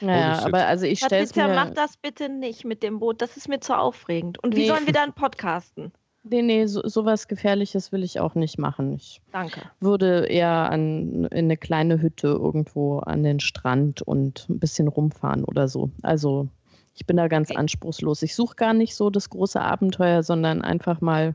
Naja, 0.00 0.44
aber 0.44 0.66
also 0.66 0.84
ich 0.86 0.98
stelle 0.98 1.28
mir... 1.34 1.54
mach 1.54 1.70
das 1.70 1.96
bitte 1.96 2.28
nicht 2.28 2.64
mit 2.64 2.82
dem 2.82 2.98
Boot, 2.98 3.22
das 3.22 3.36
ist 3.36 3.48
mir 3.48 3.60
zu 3.60 3.76
aufregend. 3.76 4.42
Und 4.42 4.56
wie 4.56 4.62
nee. 4.62 4.68
sollen 4.68 4.86
wir 4.86 4.92
dann 4.92 5.12
podcasten? 5.12 5.92
Nee, 6.24 6.42
nee, 6.42 6.66
so, 6.66 6.86
sowas 6.86 7.26
Gefährliches 7.26 7.90
will 7.90 8.04
ich 8.04 8.20
auch 8.20 8.34
nicht 8.34 8.58
machen. 8.58 8.94
Ich 8.94 9.20
Danke. 9.32 9.62
würde 9.80 10.26
eher 10.26 10.70
an, 10.70 11.24
in 11.24 11.46
eine 11.46 11.56
kleine 11.56 12.00
Hütte 12.00 12.28
irgendwo 12.28 13.00
an 13.00 13.24
den 13.24 13.40
Strand 13.40 14.02
und 14.02 14.46
ein 14.48 14.60
bisschen 14.60 14.86
rumfahren 14.88 15.44
oder 15.44 15.68
so. 15.68 15.90
Also 16.02 16.48
ich 16.94 17.06
bin 17.06 17.16
da 17.16 17.26
ganz 17.26 17.50
okay. 17.50 17.58
anspruchslos. 17.58 18.22
Ich 18.22 18.36
suche 18.36 18.54
gar 18.54 18.74
nicht 18.74 18.94
so 18.94 19.10
das 19.10 19.30
große 19.30 19.60
Abenteuer, 19.60 20.22
sondern 20.22 20.62
einfach 20.62 21.00
mal 21.00 21.34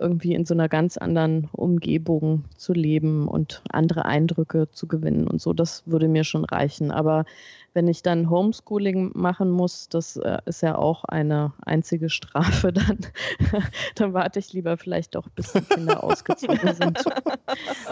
irgendwie 0.00 0.34
in 0.34 0.46
so 0.46 0.54
einer 0.54 0.68
ganz 0.68 0.96
anderen 0.96 1.48
Umgebung 1.52 2.44
zu 2.56 2.72
leben 2.72 3.28
und 3.28 3.62
andere 3.70 4.06
Eindrücke 4.06 4.70
zu 4.70 4.88
gewinnen 4.88 5.26
und 5.26 5.40
so, 5.40 5.52
das 5.52 5.86
würde 5.86 6.08
mir 6.08 6.24
schon 6.24 6.44
reichen. 6.44 6.90
Aber 6.90 7.24
wenn 7.72 7.88
ich 7.88 8.02
dann 8.02 8.30
Homeschooling 8.30 9.12
machen 9.14 9.50
muss, 9.50 9.88
das 9.88 10.16
äh, 10.16 10.38
ist 10.46 10.62
ja 10.62 10.76
auch 10.76 11.04
eine 11.04 11.52
einzige 11.64 12.10
Strafe, 12.10 12.72
dann, 12.72 12.98
dann 13.94 14.14
warte 14.14 14.38
ich 14.38 14.52
lieber 14.52 14.76
vielleicht 14.76 15.14
doch, 15.14 15.28
bis 15.30 15.52
die 15.52 15.60
Kinder 15.60 16.02
ausgezogen 16.04 16.74
sind. 16.74 16.98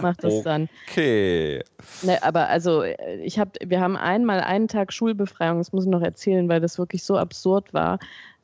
Mach 0.00 0.16
das 0.16 0.42
dann. 0.42 0.68
Okay. 0.88 1.62
Ne, 2.02 2.22
aber 2.22 2.48
also 2.48 2.82
äh, 2.82 3.16
ich 3.22 3.38
habe, 3.38 3.52
wir 3.64 3.80
haben 3.80 3.96
einmal 3.96 4.40
einen 4.40 4.68
Tag 4.68 4.92
Schulbefreiung, 4.92 5.58
das 5.58 5.72
muss 5.72 5.84
ich 5.84 5.90
noch 5.90 6.02
erzählen, 6.02 6.48
weil 6.48 6.60
das 6.60 6.78
wirklich 6.78 7.04
so 7.04 7.16
absurd 7.16 7.72
war. 7.72 7.98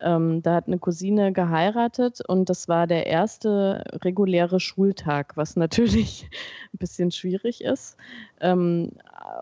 Ähm, 0.05 0.43
da 0.43 0.57
hat 0.57 0.67
eine 0.67 0.79
Cousine 0.79 1.33
geheiratet 1.33 2.21
und 2.29 2.51
das 2.51 2.69
war 2.69 2.87
der 2.87 3.07
erste 3.07 3.85
reguläre 4.03 4.61
Schultag, 4.61 5.37
was 5.37 5.57
natürlich 5.57 6.29
ein 6.75 6.79
bisschen 6.79 7.11
schwierig 7.11 7.65
ist 7.65 7.97
ähm, 8.41 8.91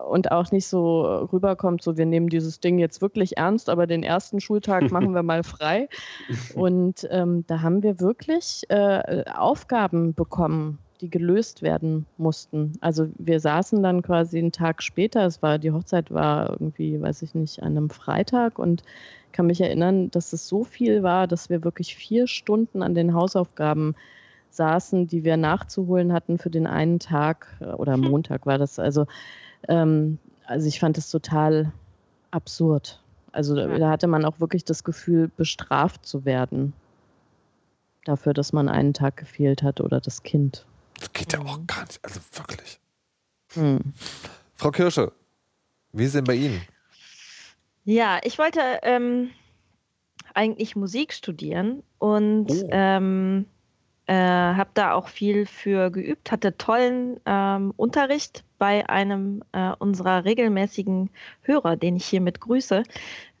und 0.09 0.31
auch 0.31 0.51
nicht 0.51 0.67
so 0.67 1.03
rüberkommt, 1.33 1.82
so 1.83 1.97
wir 1.97 2.05
nehmen 2.05 2.29
dieses 2.29 2.59
Ding 2.59 2.79
jetzt 2.79 3.01
wirklich 3.01 3.37
ernst, 3.37 3.69
aber 3.69 3.87
den 3.87 4.03
ersten 4.03 4.39
Schultag 4.39 4.91
machen 4.91 5.13
wir 5.13 5.23
mal 5.23 5.43
frei. 5.43 5.89
Und 6.55 7.07
ähm, 7.11 7.43
da 7.47 7.61
haben 7.61 7.83
wir 7.83 7.99
wirklich 7.99 8.63
äh, 8.69 9.23
Aufgaben 9.35 10.13
bekommen 10.13 10.79
die 11.01 11.09
gelöst 11.09 11.61
werden 11.61 12.05
mussten. 12.17 12.73
Also 12.79 13.09
wir 13.17 13.41
saßen 13.41 13.83
dann 13.83 14.01
quasi 14.01 14.39
einen 14.39 14.53
Tag 14.53 14.81
später, 14.81 15.25
es 15.25 15.41
war, 15.41 15.59
die 15.59 15.71
Hochzeit 15.71 16.11
war 16.11 16.51
irgendwie, 16.51 17.01
weiß 17.01 17.23
ich 17.23 17.35
nicht, 17.35 17.61
an 17.61 17.75
einem 17.75 17.89
Freitag 17.89 18.57
und 18.57 18.83
kann 19.33 19.47
mich 19.47 19.59
erinnern, 19.59 20.11
dass 20.11 20.31
es 20.31 20.47
so 20.47 20.63
viel 20.63 21.03
war, 21.03 21.27
dass 21.27 21.49
wir 21.49 21.65
wirklich 21.65 21.95
vier 21.95 22.27
Stunden 22.27 22.81
an 22.81 22.95
den 22.95 23.13
Hausaufgaben 23.13 23.95
saßen, 24.51 25.07
die 25.07 25.25
wir 25.25 25.35
nachzuholen 25.35 26.13
hatten 26.13 26.37
für 26.37 26.49
den 26.49 26.67
einen 26.67 26.99
Tag 26.99 27.47
äh, 27.59 27.65
oder. 27.65 27.97
Montag 28.13 28.45
war 28.45 28.57
das. 28.57 28.79
Also, 28.79 29.05
ähm, 29.67 30.19
also 30.45 30.67
ich 30.67 30.79
fand 30.79 30.97
es 30.97 31.09
total 31.09 31.71
absurd. 32.31 33.01
Also 33.31 33.57
ja. 33.57 33.77
da 33.77 33.89
hatte 33.89 34.07
man 34.07 34.25
auch 34.25 34.39
wirklich 34.39 34.63
das 34.63 34.83
Gefühl, 34.83 35.29
bestraft 35.35 36.05
zu 36.05 36.25
werden 36.25 36.73
dafür, 38.05 38.33
dass 38.33 38.53
man 38.53 38.69
einen 38.69 38.93
Tag 38.93 39.17
gefehlt 39.17 39.63
hat 39.63 39.81
oder 39.81 39.99
das 39.99 40.23
Kind. 40.23 40.65
Das 40.99 41.11
geht 41.13 41.33
ja 41.33 41.39
auch 41.39 41.59
gar 41.65 41.85
nicht, 41.85 41.99
also 42.03 42.19
wirklich. 42.33 42.79
Hm. 43.53 43.79
Frau 44.55 44.71
Kirsche, 44.71 45.11
wie 45.91 46.05
ist 46.05 46.15
denn 46.15 46.23
bei 46.23 46.35
Ihnen? 46.35 46.61
Ja, 47.85 48.19
ich 48.23 48.37
wollte 48.37 48.59
ähm, 48.83 49.31
eigentlich 50.33 50.75
Musik 50.75 51.13
studieren 51.13 51.83
und 51.99 52.51
oh. 52.51 52.67
ähm, 52.71 53.45
äh, 54.07 54.13
habe 54.13 54.69
da 54.73 54.93
auch 54.93 55.07
viel 55.07 55.45
für 55.45 55.89
geübt, 55.89 56.31
hatte 56.31 56.57
tollen 56.57 57.19
ähm, 57.25 57.73
Unterricht 57.77 58.43
bei 58.57 58.87
einem 58.89 59.43
äh, 59.53 59.71
unserer 59.79 60.25
regelmäßigen 60.25 61.09
Hörer, 61.41 61.77
den 61.77 61.95
ich 61.95 62.05
hiermit 62.05 62.39
grüße. 62.41 62.83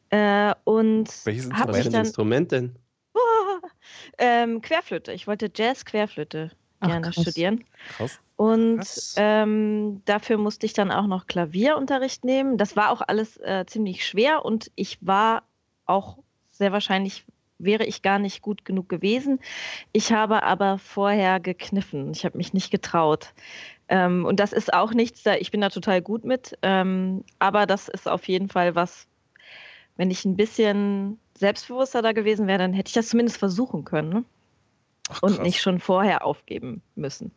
Äh, 0.09 0.53
und 0.63 1.09
Welches 1.25 1.45
Instrument, 1.45 1.93
dann, 1.93 2.05
Instrument 2.05 2.51
denn? 2.51 2.75
Oh, 3.13 3.19
ähm, 4.17 4.61
Querflöte. 4.61 5.11
Ich 5.11 5.27
wollte 5.27 5.51
Jazz-Querflöte 5.53 6.51
gerne 6.81 7.07
Ach, 7.09 7.13
studieren. 7.13 7.63
Krass. 7.97 8.19
Und 8.35 8.85
ähm, 9.15 10.01
dafür 10.05 10.37
musste 10.37 10.65
ich 10.65 10.73
dann 10.73 10.91
auch 10.91 11.07
noch 11.07 11.27
Klavierunterricht 11.27 12.23
nehmen. 12.23 12.57
Das 12.57 12.75
war 12.75 12.91
auch 12.91 13.01
alles 13.01 13.37
äh, 13.37 13.65
ziemlich 13.67 14.05
schwer 14.05 14.43
und 14.43 14.71
ich 14.75 14.97
war 15.01 15.43
auch 15.85 16.17
sehr 16.51 16.71
wahrscheinlich 16.71 17.25
wäre 17.63 17.85
ich 17.85 18.01
gar 18.01 18.19
nicht 18.19 18.41
gut 18.41 18.65
genug 18.65 18.89
gewesen. 18.89 19.39
Ich 19.91 20.11
habe 20.11 20.43
aber 20.43 20.77
vorher 20.77 21.39
gekniffen. 21.39 22.11
Ich 22.11 22.25
habe 22.25 22.37
mich 22.37 22.53
nicht 22.53 22.71
getraut. 22.71 23.33
Ähm, 23.89 24.25
und 24.25 24.39
das 24.39 24.53
ist 24.53 24.73
auch 24.73 24.93
nichts, 24.93 25.23
da 25.23 25.35
ich 25.35 25.51
bin 25.51 25.61
da 25.61 25.69
total 25.69 26.01
gut 26.01 26.23
mit. 26.23 26.57
Ähm, 26.61 27.23
aber 27.39 27.65
das 27.65 27.87
ist 27.89 28.07
auf 28.07 28.27
jeden 28.27 28.49
Fall 28.49 28.75
was, 28.75 29.07
wenn 29.97 30.11
ich 30.11 30.25
ein 30.25 30.35
bisschen 30.35 31.19
selbstbewusster 31.37 32.01
da 32.01 32.11
gewesen 32.13 32.47
wäre, 32.47 32.59
dann 32.59 32.73
hätte 32.73 32.89
ich 32.89 32.93
das 32.93 33.09
zumindest 33.09 33.37
versuchen 33.37 33.83
können. 33.83 34.09
Ne? 34.09 34.23
Ach, 35.09 35.21
und 35.21 35.41
nicht 35.41 35.61
schon 35.61 35.79
vorher 35.79 36.25
aufgeben 36.25 36.81
müssen. 36.95 37.31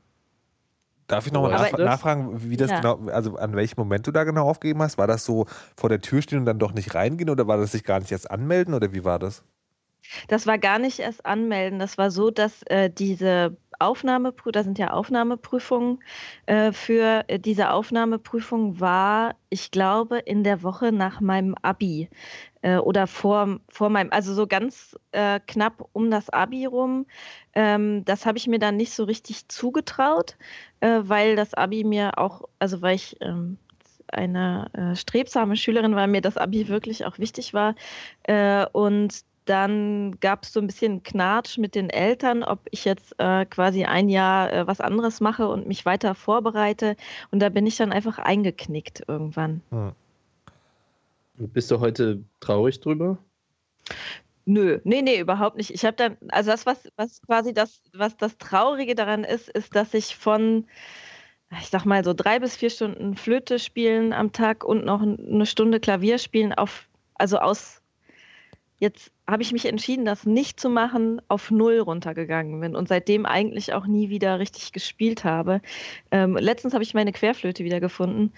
Darf 1.07 1.27
ich 1.27 1.33
nochmal 1.33 1.53
nach, 1.53 1.79
nachfragen, 1.79 2.51
wie 2.51 2.57
das 2.57 2.71
ja. 2.71 2.81
genau, 2.81 3.11
also 3.13 3.37
an 3.37 3.55
welchem 3.55 3.79
Moment 3.79 4.07
du 4.07 4.11
da 4.11 4.25
genau 4.25 4.49
aufgegeben 4.49 4.83
hast? 4.83 4.99
War 4.99 5.07
das 5.07 5.25
so 5.25 5.47
vor 5.77 5.89
der 5.89 6.01
Tür 6.01 6.21
stehen 6.21 6.41
und 6.41 6.47
dann 6.47 6.59
doch 6.59 6.73
nicht 6.73 6.95
reingehen 6.95 7.31
oder 7.31 7.47
war 7.47 7.59
das 7.59 7.73
sich 7.73 7.85
gar 7.85 8.01
nicht 8.01 8.11
erst 8.11 8.31
anmelden 8.31 8.75
oder 8.75 8.93
wie 8.93 9.05
war 9.05 9.21
das? 9.21 9.45
Das 10.29 10.47
war 10.47 10.59
gar 10.59 10.79
nicht 10.79 10.99
erst 10.99 11.25
anmelden. 11.27 11.79
Das 11.79 11.99
war 11.99 12.11
so, 12.11 12.31
dass 12.31 12.63
äh, 12.65 12.91
diese 12.91 13.57
Aufnahmeprüfung, 13.79 14.53
da 14.53 14.63
sind 14.63 14.79
ja 14.79 14.91
Aufnahmeprüfungen, 14.93 16.03
äh, 16.47 16.73
für 16.73 17.25
äh, 17.29 17.39
diese 17.39 17.71
Aufnahmeprüfung 17.71 18.81
war, 18.81 19.35
ich 19.51 19.71
glaube, 19.71 20.19
in 20.19 20.45
der 20.45 20.63
Woche 20.63 20.93
nach 20.93 21.21
meinem 21.21 21.55
Abi 21.63 22.09
äh, 22.63 22.79
oder 22.79 23.07
vor, 23.07 23.61
vor 23.69 23.91
meinem, 23.91 24.11
also 24.13 24.35
so 24.35 24.47
ganz 24.47 24.97
äh, 25.13 25.41
knapp 25.47 25.89
um 25.93 26.11
das 26.11 26.31
Abi 26.31 26.67
rum. 26.67 27.07
Ähm, 27.55 28.05
das 28.05 28.27
habe 28.27 28.39
ich 28.39 28.47
mir 28.47 28.59
dann 28.59 28.77
nicht 28.77 28.93
so 28.93 29.05
richtig 29.05 29.49
zugetraut, 29.49 30.37
äh, 30.81 31.01
weil 31.03 31.37
das 31.37 31.55
Abi 31.55 31.85
mir 31.85 32.19
auch, 32.19 32.43
also 32.59 32.83
weil 32.83 32.97
ich 32.97 33.17
ähm, 33.21 33.59
eine 34.09 34.71
äh, 34.73 34.97
strebsame 34.97 35.57
Schülerin 35.57 35.97
war, 35.97 36.07
mir 36.07 36.21
das 36.21 36.37
Abi 36.37 36.69
wirklich 36.69 37.05
auch 37.05 37.19
wichtig 37.19 37.55
war. 37.55 37.75
Und 38.73 39.25
dann 39.47 40.19
gab 40.21 40.43
es 40.43 40.53
so 40.53 40.61
ein 40.61 40.67
bisschen 40.67 41.03
Knatsch 41.03 41.57
mit 41.57 41.75
den 41.75 41.89
Eltern, 41.89 42.43
ob 42.43 42.61
ich 42.71 42.85
jetzt 42.85 43.15
äh, 43.19 43.47
quasi 43.47 43.85
ein 43.85 44.09
Jahr 44.09 44.53
äh, 44.53 44.67
was 44.67 44.81
anderes 44.81 45.21
mache 45.21 45.49
und 45.49 45.67
mich 45.67 45.87
weiter 45.87 46.15
vorbereite. 46.15 46.97
Und 47.31 47.41
da 47.41 47.49
bin 47.49 47.67
ich 47.67 47.77
dann 47.77 47.93
einfach 47.93 48.19
eingeknickt 48.19 49.05
irgendwann. 49.09 49.63
Hm. 49.71 49.93
Bist 51.39 51.71
du 51.71 51.81
heute 51.81 52.25
traurig 52.41 52.81
drüber? 52.81 53.19
Nö, 54.47 54.81
nee, 54.85 55.03
nee, 55.03 55.19
überhaupt 55.19 55.57
nicht. 55.57 55.71
Ich 55.71 55.85
habe 55.85 55.97
dann, 55.97 56.17
also 56.29 56.51
das, 56.51 56.67
was, 56.67 56.89
was 56.97 57.21
quasi 57.23 57.53
das, 57.53 57.83
was 57.93 58.17
das 58.17 58.39
Traurige 58.39 58.95
daran 58.95 59.25
ist, 59.25 59.49
ist, 59.49 59.75
dass 59.75 59.93
ich 59.93 60.17
von, 60.17 60.67
ich 61.61 61.69
sag 61.69 61.85
mal 61.85 62.05
so 62.05 62.15
drei 62.15 62.39
bis 62.39 62.57
vier 62.57 62.71
Stunden 62.71 63.17
Flöte 63.17 63.59
spielen 63.59 64.13
am 64.13 64.33
Tag 64.33 64.65
und 64.65 64.85
noch 64.85 65.03
eine 65.03 65.47
Stunde 65.47 65.81
Klavier 65.81 66.19
spielen 66.19 66.53
auf, 66.53 66.89
also 67.15 67.39
aus, 67.39 67.83
jetzt 68.79 69.11
habe 69.29 69.43
ich 69.43 69.53
mich 69.53 69.67
entschieden, 69.67 70.05
das 70.05 70.25
nicht 70.25 70.61
zu 70.61 70.71
machen, 70.71 71.21
auf 71.29 71.51
null 71.51 71.81
runtergegangen 71.81 72.61
bin 72.61 72.77
und 72.77 72.89
seitdem 72.89 73.27
eigentlich 73.27 73.73
auch 73.73 73.87
nie 73.87 74.09
wieder 74.09 74.39
richtig 74.39 74.73
gespielt 74.73 75.25
habe. 75.25 75.61
Ähm, 76.11 76.37
letztens 76.37 76.75
habe 76.75 76.85
ich 76.85 76.95
meine 76.95 77.13
Querflöte 77.13 77.65
wieder 77.65 77.81
gefunden. 77.81 78.33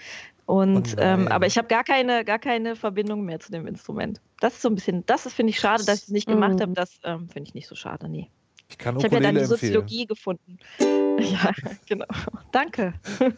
Und 0.46 0.94
oh 0.96 1.00
ähm, 1.00 1.28
aber 1.28 1.46
ich 1.46 1.58
habe 1.58 1.68
gar 1.68 1.84
keine, 1.84 2.24
gar 2.24 2.38
keine 2.38 2.74
Verbindung 2.74 3.26
mehr 3.26 3.38
zu 3.38 3.52
dem 3.52 3.66
Instrument. 3.66 4.22
Das 4.40 4.54
ist 4.54 4.62
so 4.62 4.70
ein 4.70 4.74
bisschen, 4.74 5.04
das 5.04 5.30
finde 5.30 5.50
ich 5.50 5.60
schade, 5.60 5.84
dass 5.84 5.98
ich 5.98 6.04
es 6.04 6.08
nicht 6.08 6.26
gemacht 6.26 6.54
mhm. 6.54 6.60
habe. 6.60 6.72
Das 6.72 7.00
ähm, 7.04 7.28
finde 7.28 7.48
ich 7.48 7.54
nicht 7.54 7.68
so 7.68 7.74
schade, 7.74 8.08
nee. 8.08 8.30
Ich 8.70 8.78
kann 8.78 8.96
Ich 8.96 9.04
habe 9.04 9.16
ja 9.16 9.20
dann 9.20 9.34
die 9.34 9.44
Soziologie 9.44 10.02
empfehlen. 10.02 10.08
gefunden. 10.08 10.58
Ja, 11.20 11.50
genau. 11.88 12.06
Danke. 12.52 12.94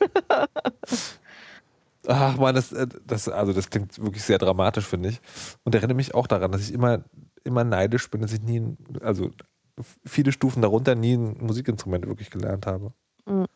Ach 2.07 2.37
man, 2.37 2.55
das, 2.55 2.73
äh, 2.73 2.87
das, 3.07 3.27
also 3.27 3.55
das 3.55 3.71
klingt 3.71 3.99
wirklich 3.99 4.23
sehr 4.23 4.37
dramatisch, 4.37 4.85
finde 4.85 5.09
ich. 5.09 5.21
Und 5.65 5.75
erinnere 5.75 5.95
mich 5.95 6.15
auch 6.15 6.27
daran, 6.27 6.53
dass 6.53 6.69
ich 6.69 6.75
immer, 6.75 7.05
immer 7.45 7.65
neidisch 7.65 8.11
bin, 8.11 8.21
dass 8.21 8.33
ich 8.33 8.43
nie, 8.43 8.77
also 9.03 9.31
viele 10.05 10.33
Stufen 10.33 10.63
darunter 10.63 10.95
nie 10.95 11.15
ein 11.15 11.37
Musikinstrument 11.41 12.07
wirklich 12.07 12.31
gelernt 12.31 12.67
habe. 12.67 12.93
Mhm. 13.27 13.47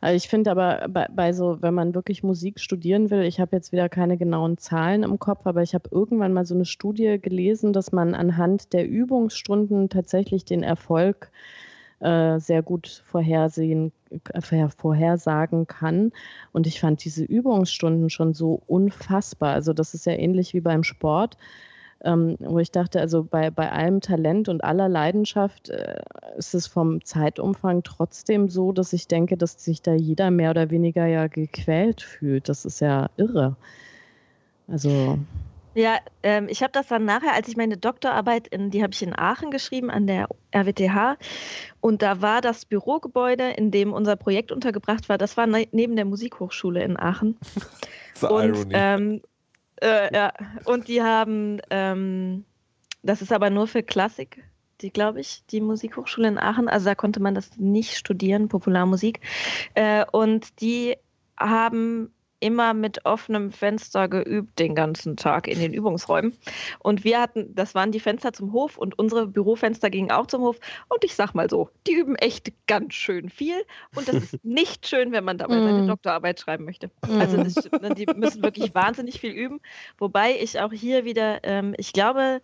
Also 0.00 0.16
ich 0.16 0.28
finde 0.28 0.50
aber 0.50 0.88
bei, 0.88 1.08
bei, 1.10 1.32
so, 1.32 1.62
wenn 1.62 1.74
man 1.74 1.94
wirklich 1.94 2.22
Musik 2.22 2.60
studieren 2.60 3.10
will, 3.10 3.22
ich 3.22 3.40
habe 3.40 3.56
jetzt 3.56 3.72
wieder 3.72 3.88
keine 3.88 4.18
genauen 4.18 4.58
Zahlen 4.58 5.02
im 5.02 5.18
Kopf, 5.18 5.46
aber 5.46 5.62
ich 5.62 5.74
habe 5.74 5.88
irgendwann 5.90 6.32
mal 6.32 6.44
so 6.44 6.54
eine 6.54 6.66
Studie 6.66 7.18
gelesen, 7.20 7.72
dass 7.72 7.92
man 7.92 8.14
anhand 8.14 8.72
der 8.72 8.86
Übungsstunden 8.86 9.88
tatsächlich 9.88 10.44
den 10.44 10.62
Erfolg 10.62 11.30
äh, 12.00 12.38
sehr 12.38 12.62
gut 12.62 13.02
vorhersehen, 13.06 13.90
äh, 14.10 14.68
vorhersagen 14.68 15.66
kann. 15.66 16.12
Und 16.52 16.66
ich 16.66 16.78
fand 16.78 17.02
diese 17.04 17.24
Übungsstunden 17.24 18.10
schon 18.10 18.34
so 18.34 18.62
unfassbar. 18.66 19.54
Also 19.54 19.72
das 19.72 19.94
ist 19.94 20.04
ja 20.04 20.12
ähnlich 20.12 20.52
wie 20.52 20.60
beim 20.60 20.82
Sport 20.82 21.38
ähm, 22.04 22.36
wo 22.38 22.58
ich 22.58 22.70
dachte, 22.70 23.00
also 23.00 23.24
bei, 23.24 23.50
bei 23.50 23.70
allem 23.70 24.00
Talent 24.00 24.48
und 24.48 24.62
aller 24.62 24.88
Leidenschaft 24.88 25.70
äh, 25.70 26.00
ist 26.36 26.54
es 26.54 26.66
vom 26.66 27.04
Zeitumfang 27.04 27.82
trotzdem 27.82 28.48
so, 28.48 28.72
dass 28.72 28.92
ich 28.92 29.08
denke, 29.08 29.36
dass 29.36 29.62
sich 29.62 29.82
da 29.82 29.94
jeder 29.94 30.30
mehr 30.30 30.50
oder 30.50 30.70
weniger 30.70 31.06
ja 31.06 31.26
gequält 31.26 32.02
fühlt. 32.02 32.48
Das 32.48 32.64
ist 32.64 32.80
ja 32.80 33.08
irre. 33.16 33.56
Also. 34.68 35.18
Ja, 35.74 35.98
ähm, 36.22 36.48
ich 36.48 36.62
habe 36.62 36.72
das 36.72 36.88
dann 36.88 37.04
nachher, 37.04 37.34
als 37.34 37.48
ich 37.48 37.56
meine 37.56 37.76
Doktorarbeit 37.76 38.48
in, 38.48 38.70
die 38.70 38.82
habe 38.82 38.92
ich 38.94 39.02
in 39.02 39.18
Aachen 39.18 39.50
geschrieben, 39.50 39.90
an 39.90 40.06
der 40.06 40.28
RWTH. 40.54 41.18
Und 41.80 42.02
da 42.02 42.22
war 42.22 42.40
das 42.40 42.64
Bürogebäude, 42.64 43.50
in 43.50 43.70
dem 43.70 43.92
unser 43.92 44.16
Projekt 44.16 44.52
untergebracht 44.52 45.08
war, 45.08 45.18
das 45.18 45.36
war 45.36 45.46
ne 45.46 45.66
neben 45.72 45.96
der 45.96 46.06
Musikhochschule 46.06 46.82
in 46.82 46.98
Aachen. 46.98 47.38
und 48.22 48.68
ähm, 48.70 49.20
äh, 49.80 50.14
ja, 50.14 50.32
und 50.64 50.88
die 50.88 51.02
haben, 51.02 51.60
ähm, 51.70 52.44
das 53.02 53.22
ist 53.22 53.32
aber 53.32 53.50
nur 53.50 53.66
für 53.66 53.82
Klassik, 53.82 54.42
die 54.80 54.90
glaube 54.90 55.20
ich, 55.20 55.44
die 55.46 55.60
Musikhochschule 55.60 56.28
in 56.28 56.38
Aachen. 56.38 56.68
Also 56.68 56.86
da 56.86 56.94
konnte 56.94 57.20
man 57.20 57.34
das 57.34 57.56
nicht 57.56 57.96
studieren, 57.96 58.48
Popularmusik. 58.48 59.20
Äh, 59.74 60.04
und 60.10 60.60
die 60.60 60.96
haben 61.38 62.12
immer 62.40 62.74
mit 62.74 63.04
offenem 63.04 63.50
Fenster 63.50 64.08
geübt 64.08 64.58
den 64.58 64.74
ganzen 64.74 65.16
Tag 65.16 65.48
in 65.48 65.58
den 65.58 65.72
Übungsräumen. 65.72 66.36
Und 66.78 67.04
wir 67.04 67.20
hatten, 67.20 67.54
das 67.54 67.74
waren 67.74 67.92
die 67.92 68.00
Fenster 68.00 68.32
zum 68.32 68.52
Hof 68.52 68.76
und 68.76 68.98
unsere 68.98 69.26
Bürofenster 69.26 69.90
gingen 69.90 70.10
auch 70.10 70.26
zum 70.26 70.42
Hof. 70.42 70.58
Und 70.88 71.04
ich 71.04 71.14
sag 71.14 71.34
mal 71.34 71.48
so, 71.48 71.70
die 71.86 71.94
üben 71.94 72.16
echt 72.16 72.52
ganz 72.66 72.94
schön 72.94 73.30
viel. 73.30 73.56
Und 73.94 74.08
das 74.08 74.16
ist 74.16 74.38
nicht 74.44 74.86
schön, 74.86 75.12
wenn 75.12 75.24
man 75.24 75.38
dabei 75.38 75.54
seine 75.54 75.82
mm. 75.82 75.88
Doktorarbeit 75.88 76.40
schreiben 76.40 76.64
möchte. 76.64 76.90
Also 77.02 77.36
das, 77.36 77.54
ne, 77.80 77.94
die 77.94 78.06
müssen 78.14 78.42
wirklich 78.42 78.74
wahnsinnig 78.74 79.20
viel 79.20 79.32
üben. 79.32 79.60
Wobei 79.98 80.36
ich 80.38 80.60
auch 80.60 80.72
hier 80.72 81.04
wieder, 81.04 81.40
ähm, 81.42 81.74
ich 81.78 81.92
glaube, 81.92 82.40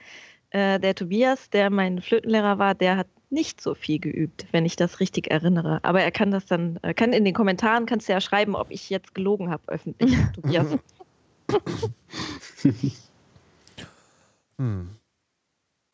äh, 0.53 0.79
der 0.79 0.95
Tobias, 0.95 1.51
der 1.51 1.71
mein 1.71 2.01
Flötenlehrer 2.01 2.59
war, 2.59 2.75
der 2.75 2.97
hat 2.97 3.07
nicht 3.31 3.61
so 3.63 3.75
viel 3.75 3.99
geübt, 3.99 4.47
wenn 4.53 4.67
ich 4.67 4.77
das 4.77 5.01
richtig 5.01 5.31
erinnere. 5.31 5.81
Aber 5.83 6.03
er 6.03 6.11
kann 6.11 6.31
das 6.31 6.45
dann, 6.45 6.79
kann 6.97 7.15
in 7.15 7.25
den 7.25 7.33
Kommentaren 7.33 7.87
kannst 7.87 8.09
du 8.09 8.13
ja 8.13 8.21
schreiben, 8.21 8.55
ob 8.55 8.71
ich 8.71 8.91
jetzt 8.91 9.15
gelogen 9.15 9.51
habe 9.51 9.63
öffentlich, 9.69 10.15
Tobias. 10.35 10.77
hm. 14.59 14.91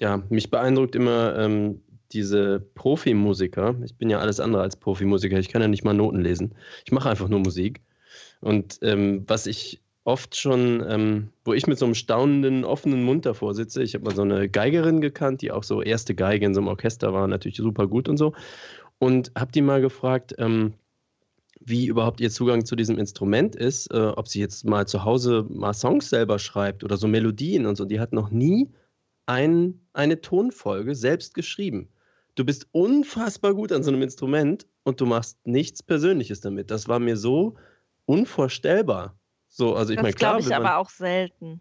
Ja, 0.00 0.22
mich 0.28 0.50
beeindruckt 0.50 0.96
immer 0.96 1.36
ähm, 1.38 1.80
diese 2.12 2.60
Profimusiker. 2.74 3.76
Ich 3.84 3.94
bin 3.94 4.10
ja 4.10 4.18
alles 4.18 4.40
andere 4.40 4.62
als 4.62 4.76
Profimusiker. 4.76 5.38
Ich 5.38 5.48
kann 5.48 5.62
ja 5.62 5.68
nicht 5.68 5.84
mal 5.84 5.94
Noten 5.94 6.20
lesen. 6.20 6.54
Ich 6.84 6.92
mache 6.92 7.10
einfach 7.10 7.28
nur 7.28 7.40
Musik. 7.40 7.80
Und 8.40 8.78
ähm, 8.82 9.24
was 9.26 9.46
ich 9.46 9.80
oft 10.08 10.36
schon, 10.36 10.82
ähm, 10.88 11.28
wo 11.44 11.52
ich 11.52 11.66
mit 11.66 11.78
so 11.78 11.84
einem 11.84 11.94
staunenden, 11.94 12.64
offenen 12.64 13.04
Mund 13.04 13.26
davor 13.26 13.52
sitze. 13.52 13.82
Ich 13.82 13.94
habe 13.94 14.06
mal 14.06 14.16
so 14.16 14.22
eine 14.22 14.48
Geigerin 14.48 15.02
gekannt, 15.02 15.42
die 15.42 15.52
auch 15.52 15.62
so 15.62 15.82
erste 15.82 16.14
Geige 16.14 16.46
in 16.46 16.54
so 16.54 16.60
einem 16.60 16.68
Orchester 16.68 17.12
war, 17.12 17.28
natürlich 17.28 17.58
super 17.58 17.86
gut 17.86 18.08
und 18.08 18.16
so. 18.16 18.32
Und 18.98 19.30
habe 19.36 19.52
die 19.52 19.60
mal 19.60 19.82
gefragt, 19.82 20.34
ähm, 20.38 20.72
wie 21.60 21.86
überhaupt 21.86 22.22
ihr 22.22 22.30
Zugang 22.30 22.64
zu 22.64 22.74
diesem 22.74 22.98
Instrument 22.98 23.54
ist, 23.54 23.92
äh, 23.92 23.98
ob 24.16 24.28
sie 24.28 24.40
jetzt 24.40 24.64
mal 24.64 24.88
zu 24.88 25.04
Hause 25.04 25.44
mal 25.50 25.74
Songs 25.74 26.08
selber 26.08 26.38
schreibt 26.38 26.84
oder 26.84 26.96
so 26.96 27.06
Melodien 27.06 27.66
und 27.66 27.76
so. 27.76 27.84
Die 27.84 28.00
hat 28.00 28.14
noch 28.14 28.30
nie 28.30 28.70
ein, 29.26 29.78
eine 29.92 30.22
Tonfolge 30.22 30.94
selbst 30.94 31.34
geschrieben. 31.34 31.90
Du 32.34 32.46
bist 32.46 32.66
unfassbar 32.72 33.52
gut 33.52 33.72
an 33.72 33.82
so 33.82 33.90
einem 33.90 34.00
Instrument 34.00 34.66
und 34.84 35.02
du 35.02 35.06
machst 35.06 35.36
nichts 35.46 35.82
Persönliches 35.82 36.40
damit. 36.40 36.70
Das 36.70 36.88
war 36.88 36.98
mir 36.98 37.18
so 37.18 37.56
unvorstellbar. 38.06 39.18
So, 39.58 39.74
also 39.74 39.92
ich 39.92 40.00
meine, 40.00 40.14
klar. 40.14 40.36
Das 40.36 40.46
glaube 40.46 40.62
ich 40.62 40.66
aber 40.68 40.78
auch 40.78 40.88
selten. 40.88 41.60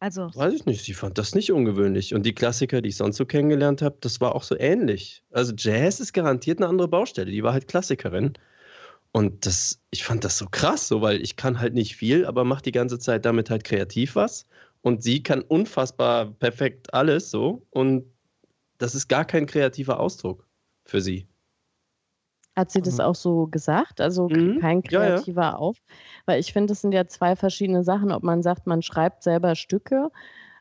Also. 0.00 0.30
Weiß 0.34 0.52
ich 0.52 0.66
nicht, 0.66 0.84
sie 0.84 0.94
fand 0.94 1.16
das 1.16 1.32
nicht 1.34 1.52
ungewöhnlich. 1.52 2.12
Und 2.12 2.24
die 2.24 2.34
Klassiker, 2.34 2.82
die 2.82 2.88
ich 2.88 2.96
sonst 2.96 3.18
so 3.18 3.24
kennengelernt 3.24 3.82
habe, 3.82 3.96
das 4.00 4.20
war 4.20 4.34
auch 4.34 4.42
so 4.42 4.58
ähnlich. 4.58 5.22
Also 5.30 5.52
Jazz 5.56 6.00
ist 6.00 6.12
garantiert 6.12 6.58
eine 6.58 6.66
andere 6.66 6.88
Baustelle. 6.88 7.30
Die 7.30 7.44
war 7.44 7.52
halt 7.52 7.68
Klassikerin. 7.68 8.32
Und 9.12 9.46
das, 9.46 9.80
ich 9.90 10.02
fand 10.02 10.24
das 10.24 10.38
so 10.38 10.46
krass, 10.50 10.88
so, 10.88 11.02
weil 11.02 11.22
ich 11.22 11.36
kann 11.36 11.60
halt 11.60 11.74
nicht 11.74 11.94
viel, 11.94 12.26
aber 12.26 12.42
mache 12.44 12.62
die 12.62 12.72
ganze 12.72 12.98
Zeit 12.98 13.24
damit 13.24 13.48
halt 13.48 13.62
kreativ 13.62 14.16
was. 14.16 14.46
Und 14.82 15.04
sie 15.04 15.22
kann 15.22 15.42
unfassbar 15.42 16.32
perfekt 16.32 16.92
alles 16.92 17.30
so. 17.30 17.64
Und 17.70 18.06
das 18.78 18.96
ist 18.96 19.06
gar 19.06 19.24
kein 19.24 19.46
kreativer 19.46 20.00
Ausdruck 20.00 20.48
für 20.84 21.00
sie. 21.00 21.28
Hat 22.60 22.70
sie 22.70 22.82
das 22.82 22.98
mhm. 22.98 23.04
auch 23.04 23.14
so 23.14 23.46
gesagt? 23.46 24.02
Also 24.02 24.28
mhm. 24.28 24.58
kein 24.60 24.82
kreativer 24.82 25.40
ja, 25.40 25.50
ja. 25.52 25.56
Auf? 25.56 25.78
Weil 26.26 26.40
ich 26.40 26.52
finde, 26.52 26.72
das 26.72 26.82
sind 26.82 26.92
ja 26.92 27.06
zwei 27.06 27.34
verschiedene 27.34 27.82
Sachen, 27.82 28.12
ob 28.12 28.22
man 28.22 28.42
sagt, 28.42 28.66
man 28.66 28.82
schreibt 28.82 29.22
selber 29.22 29.54
Stücke. 29.54 30.10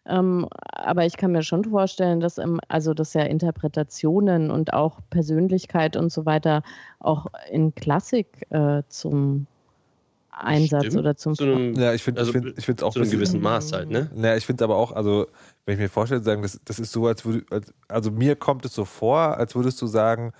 Ähm, 0.06 0.48
aber 0.72 1.06
ich 1.06 1.18
kann 1.18 1.34
mir 1.34 1.44
schon 1.44 1.66
vorstellen, 1.66 2.22
dass 2.22 2.38
im, 2.38 2.62
also 2.70 2.94
dass 2.94 3.14
ja 3.14 3.24
Interpretationen 3.24 4.50
und 4.50 4.72
auch 4.72 5.02
Persönlichkeit 5.10 5.98
und 5.98 6.10
so 6.10 6.26
weiter 6.26 6.64
auch 7.00 7.28
in 7.52 7.76
Klassik 7.76 8.48
äh, 8.50 8.82
zum 8.88 9.46
Einsatz 10.32 10.86
Stimmt. 10.86 11.00
oder 11.00 11.18
zum 11.18 11.36
zu 11.36 11.44
einem, 11.44 11.74
Ja, 11.74 11.94
ich 11.94 12.02
finde 12.02 12.22
also, 12.22 12.34
ich 12.34 12.66
finde 12.66 12.82
es 12.82 12.84
auch 12.84 12.94
zu 12.94 13.02
einem 13.02 13.12
gewissen 13.12 13.42
Maß 13.42 13.74
halt, 13.74 13.90
ne? 13.90 14.10
Ja, 14.16 14.38
ich 14.38 14.46
finde 14.46 14.64
aber 14.64 14.78
auch, 14.78 14.94
also 14.94 15.28
wenn 15.66 15.74
ich 15.74 15.82
mir 15.82 15.90
vorstelle, 15.90 16.24
sagen, 16.24 16.44
das, 16.44 16.62
das 16.64 16.80
ist 16.80 16.94
so, 16.94 17.08
als 17.08 17.26
würde, 17.26 17.44
also 17.90 18.10
mir 18.10 18.38
kommt 18.38 18.64
es 18.64 18.74
so 18.74 18.86
vor, 18.86 19.38
als 19.38 19.54
würdest 19.54 19.82
du 19.82 19.88
sagen, 19.88 20.32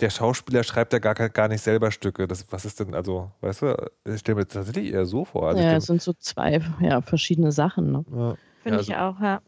der 0.00 0.10
Schauspieler 0.10 0.64
schreibt 0.64 0.92
ja 0.92 0.98
gar, 0.98 1.14
gar 1.14 1.48
nicht 1.48 1.62
selber 1.62 1.90
Stücke. 1.90 2.26
Das, 2.26 2.44
was 2.50 2.64
ist 2.64 2.80
denn, 2.80 2.94
also, 2.94 3.30
weißt 3.40 3.62
du, 3.62 3.90
ich 4.04 4.20
stelle 4.20 4.36
mir 4.36 4.44
das 4.44 4.54
tatsächlich 4.54 4.92
eher 4.92 5.06
so 5.06 5.24
vor. 5.24 5.48
Also 5.48 5.62
ja, 5.62 5.76
es 5.76 5.86
sind 5.86 6.02
so 6.02 6.12
zwei 6.14 6.60
ja, 6.80 7.00
verschiedene 7.00 7.52
Sachen. 7.52 7.92
Ne? 7.92 8.04
Ja. 8.10 8.36
Finde 8.62 8.78
also, 8.78 8.92
ich 8.92 8.96
auch, 8.98 9.20
ja. 9.20 9.40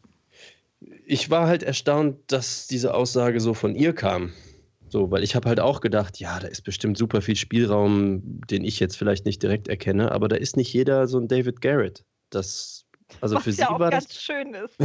Ich 1.05 1.29
war 1.29 1.47
halt 1.47 1.63
erstaunt, 1.63 2.17
dass 2.27 2.67
diese 2.67 2.93
Aussage 2.93 3.39
so 3.39 3.53
von 3.53 3.75
ihr 3.75 3.93
kam. 3.93 4.33
So, 4.91 5.09
weil 5.09 5.23
ich 5.23 5.35
habe 5.35 5.47
halt 5.47 5.61
auch 5.61 5.79
gedacht, 5.79 6.19
ja, 6.19 6.39
da 6.39 6.47
ist 6.47 6.63
bestimmt 6.63 6.97
super 6.97 7.21
viel 7.21 7.37
Spielraum, 7.37 8.41
den 8.49 8.65
ich 8.65 8.79
jetzt 8.79 8.97
vielleicht 8.97 9.25
nicht 9.25 9.41
direkt 9.41 9.69
erkenne, 9.69 10.11
aber 10.11 10.27
da 10.27 10.35
ist 10.35 10.57
nicht 10.57 10.73
jeder 10.73 11.07
so 11.07 11.17
ein 11.17 11.29
David 11.29 11.61
Garrett. 11.61 12.03
Das 12.29 12.80
also 13.19 13.35
Was 13.35 13.43
für 13.43 13.49
ja 13.51 13.67
sie 13.67 13.79
war 13.79 13.89
ganz 13.89 14.07
das 14.07 14.21
schön 14.21 14.53
ist. 14.53 14.75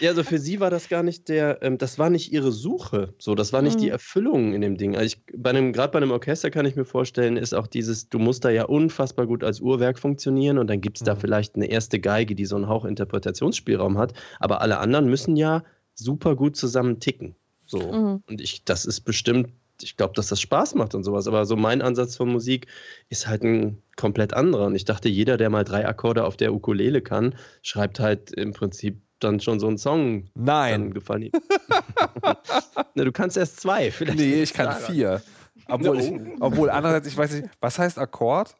ja, 0.00 0.08
also 0.08 0.22
für 0.22 0.38
sie 0.38 0.60
war 0.60 0.70
das 0.70 0.88
gar 0.88 1.02
nicht 1.02 1.28
der, 1.28 1.62
ähm, 1.62 1.78
das 1.78 1.98
war 1.98 2.10
nicht 2.10 2.32
ihre 2.32 2.52
Suche. 2.52 3.14
So, 3.18 3.34
das 3.34 3.52
war 3.52 3.62
nicht 3.62 3.76
mhm. 3.76 3.82
die 3.82 3.88
Erfüllung 3.88 4.52
in 4.52 4.60
dem 4.60 4.76
Ding. 4.76 4.96
Also 4.96 5.06
ich, 5.06 5.22
bei 5.34 5.50
einem, 5.50 5.72
gerade 5.72 5.92
bei 5.92 5.98
einem 5.98 6.10
Orchester 6.10 6.50
kann 6.50 6.66
ich 6.66 6.76
mir 6.76 6.84
vorstellen, 6.84 7.36
ist 7.36 7.54
auch 7.54 7.66
dieses, 7.66 8.08
du 8.08 8.18
musst 8.18 8.44
da 8.44 8.50
ja 8.50 8.64
unfassbar 8.64 9.26
gut 9.26 9.44
als 9.44 9.60
Uhrwerk 9.60 9.98
funktionieren 9.98 10.58
und 10.58 10.68
dann 10.68 10.80
gibt 10.80 10.98
es 10.98 11.02
mhm. 11.02 11.06
da 11.06 11.16
vielleicht 11.16 11.56
eine 11.56 11.66
erste 11.66 12.00
Geige, 12.00 12.34
die 12.34 12.44
so 12.44 12.56
einen 12.56 12.68
Hauch 12.68 12.84
Interpretationsspielraum 12.84 13.98
hat, 13.98 14.12
aber 14.38 14.60
alle 14.60 14.78
anderen 14.78 15.08
müssen 15.08 15.36
ja 15.36 15.64
super 15.94 16.36
gut 16.36 16.56
zusammen 16.56 17.00
ticken. 17.00 17.36
So. 17.66 17.78
Mhm. 17.78 18.22
Und 18.28 18.40
ich, 18.40 18.64
das 18.64 18.84
ist 18.84 19.02
bestimmt 19.02 19.50
ich 19.82 19.96
glaube, 19.96 20.14
dass 20.14 20.28
das 20.28 20.40
Spaß 20.40 20.74
macht 20.74 20.94
und 20.94 21.04
sowas. 21.04 21.26
Aber 21.26 21.44
so 21.46 21.56
mein 21.56 21.82
Ansatz 21.82 22.16
von 22.16 22.30
Musik 22.30 22.66
ist 23.08 23.26
halt 23.26 23.42
ein 23.42 23.82
komplett 23.96 24.34
anderer. 24.34 24.66
Und 24.66 24.74
ich 24.74 24.84
dachte, 24.84 25.08
jeder, 25.08 25.36
der 25.36 25.50
mal 25.50 25.64
drei 25.64 25.86
Akkorde 25.86 26.24
auf 26.24 26.36
der 26.36 26.54
Ukulele 26.54 27.02
kann, 27.02 27.34
schreibt 27.62 28.00
halt 28.00 28.32
im 28.32 28.52
Prinzip 28.52 29.00
dann 29.20 29.40
schon 29.40 29.60
so 29.60 29.68
einen 29.68 29.78
Song. 29.78 30.28
Nein. 30.34 30.92
Gefallen 30.92 31.22
ihm. 31.22 31.32
Na, 32.94 33.04
du 33.04 33.12
kannst 33.12 33.36
erst 33.36 33.60
zwei. 33.60 33.90
Vielleicht 33.90 34.18
Nee, 34.18 34.42
ich 34.42 34.52
kann 34.52 34.74
vier. 34.74 35.22
Obwohl, 35.68 36.00
ich, 36.00 36.12
obwohl 36.40 36.70
andererseits, 36.70 37.08
ich 37.08 37.16
weiß 37.16 37.32
nicht, 37.32 37.48
was 37.60 37.78
heißt 37.78 37.98
Akkord? 37.98 38.56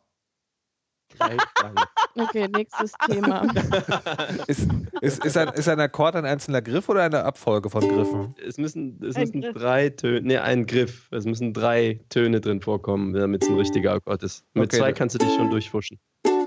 Okay, 2.17 2.49
nächstes 2.49 2.93
Thema. 3.09 3.43
Ist, 4.47 4.69
ist, 5.01 5.25
ist, 5.25 5.37
ein, 5.37 5.49
ist 5.51 5.69
ein 5.69 5.79
Akkord 5.81 6.17
ein 6.17 6.25
einzelner 6.25 6.61
Griff 6.61 6.89
oder 6.89 7.03
eine 7.05 7.25
Abfolge 7.25 7.71
von 7.71 7.81
Griffen? 7.89 8.35
Es 8.47 8.59
müssen, 8.59 9.01
es 9.03 9.17
Ein 9.17 9.23
müssen 9.23 9.41
Griff. 9.43 9.55
drei 9.57 9.91
Töne, 9.91 10.21
nee, 10.23 10.37
ein 10.39 10.67
Griff. 10.67 11.09
Es 11.13 11.25
müssen 11.25 11.53
drei 11.53 12.01
Töne 12.09 12.41
drin 12.41 12.61
vorkommen, 12.61 13.13
damit 13.13 13.43
es 13.45 13.49
ein 13.49 13.57
richtiger 13.57 13.93
Akkord 13.95 14.23
ist. 14.23 14.45
Mit 14.55 14.67
Okay, 14.67 14.79
zwei 14.79 14.93
kannst 14.93 15.15
du 15.15 15.19
dich 15.19 15.33
schon 15.35 15.51
durchfuschen. 15.51 15.99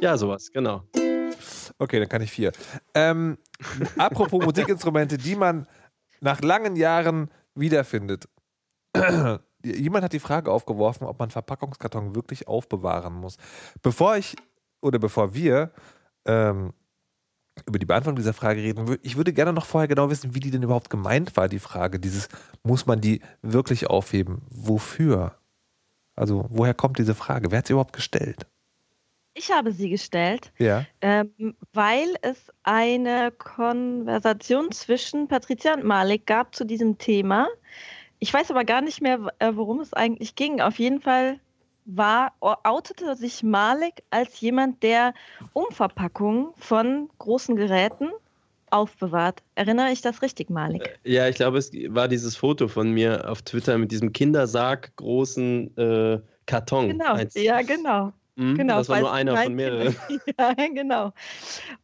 Ja, 0.01 0.17
sowas, 0.17 0.49
genau. 0.51 0.83
Okay, 1.79 1.99
dann 1.99 2.09
kann 2.09 2.21
ich 2.21 2.31
vier. 2.31 2.51
Ähm, 2.93 3.37
apropos 3.97 4.41
Musikinstrumente, 4.45 5.17
die 5.17 5.35
man 5.35 5.65
nach 6.19 6.41
langen 6.41 6.75
Jahren 6.75 7.29
wiederfindet. 7.55 8.27
Jemand 9.65 10.03
hat 10.03 10.13
die 10.13 10.19
Frage 10.19 10.51
aufgeworfen, 10.51 11.07
ob 11.07 11.19
man 11.19 11.29
Verpackungskarton 11.31 12.15
wirklich 12.15 12.47
aufbewahren 12.49 13.13
muss. 13.13 13.37
Bevor 13.81 14.17
ich 14.17 14.35
oder 14.83 14.99
bevor 14.99 15.33
wir 15.33 15.71
ähm, 16.25 16.73
über 17.67 17.79
die 17.79 17.85
Beantwortung 17.85 18.17
dieser 18.17 18.33
Frage 18.33 18.61
reden, 18.61 18.97
ich 19.01 19.15
würde 19.17 19.33
gerne 19.33 19.53
noch 19.53 19.65
vorher 19.65 19.87
genau 19.87 20.09
wissen, 20.09 20.33
wie 20.35 20.39
die 20.39 20.51
denn 20.51 20.63
überhaupt 20.63 20.89
gemeint 20.89 21.35
war, 21.37 21.47
die 21.47 21.59
Frage. 21.59 21.99
Dieses, 21.99 22.27
muss 22.63 22.85
man 22.85 22.99
die 23.01 23.21
wirklich 23.41 23.87
aufheben? 23.87 24.41
Wofür? 24.49 25.35
Also, 26.15 26.45
woher 26.49 26.73
kommt 26.73 26.97
diese 26.99 27.15
Frage? 27.15 27.51
Wer 27.51 27.59
hat 27.59 27.67
sie 27.67 27.73
überhaupt 27.73 27.93
gestellt? 27.93 28.45
Ich 29.35 29.51
habe 29.51 29.71
sie 29.71 29.89
gestellt, 29.89 30.51
Ja. 30.59 30.85
ähm, 31.01 31.55
weil 31.73 32.07
es 32.21 32.51
eine 32.61 33.31
Konversation 33.31 34.71
zwischen 34.71 35.27
Patricia 35.27 35.73
und 35.73 35.83
Malik 35.83 36.27
gab 36.27 36.53
zu 36.53 36.65
diesem 36.65 36.99
Thema. 36.99 37.47
Ich 38.19 38.31
weiß 38.33 38.51
aber 38.51 38.63
gar 38.63 38.81
nicht 38.81 39.01
mehr, 39.01 39.19
äh, 39.39 39.51
worum 39.55 39.79
es 39.79 39.93
eigentlich 39.93 40.35
ging. 40.35 40.61
Auf 40.61 40.77
jeden 40.77 41.01
Fall 41.01 41.39
war, 41.85 42.33
outete 42.39 43.15
sich 43.15 43.43
Malik 43.43 44.03
als 44.09 44.39
jemand, 44.41 44.83
der 44.83 45.13
Umverpackungen 45.53 46.47
von 46.55 47.09
großen 47.17 47.55
Geräten 47.55 48.09
aufbewahrt. 48.69 49.43
Erinnere 49.55 49.91
ich 49.91 50.01
das 50.01 50.21
richtig, 50.21 50.49
Malik? 50.49 50.99
Ja, 51.03 51.27
ich 51.27 51.35
glaube, 51.35 51.57
es 51.57 51.71
war 51.89 52.07
dieses 52.07 52.35
Foto 52.35 52.67
von 52.67 52.91
mir 52.91 53.29
auf 53.29 53.41
Twitter 53.43 53.77
mit 53.77 53.91
diesem 53.91 54.11
Kindersarg 54.13 54.95
großen 54.95 55.77
äh, 55.77 56.19
Karton. 56.45 56.89
Genau, 56.89 57.13
Eins- 57.13 57.35
ja, 57.35 57.61
genau. 57.61 58.13
Mhm, 58.35 58.55
Genau, 58.55 58.77
das 58.77 58.89
war 58.89 58.99
nur 58.99 59.13
einer 59.13 59.37
von 59.37 59.53
mehreren. 59.53 59.95
Ja, 60.39 60.53
genau. 60.53 61.13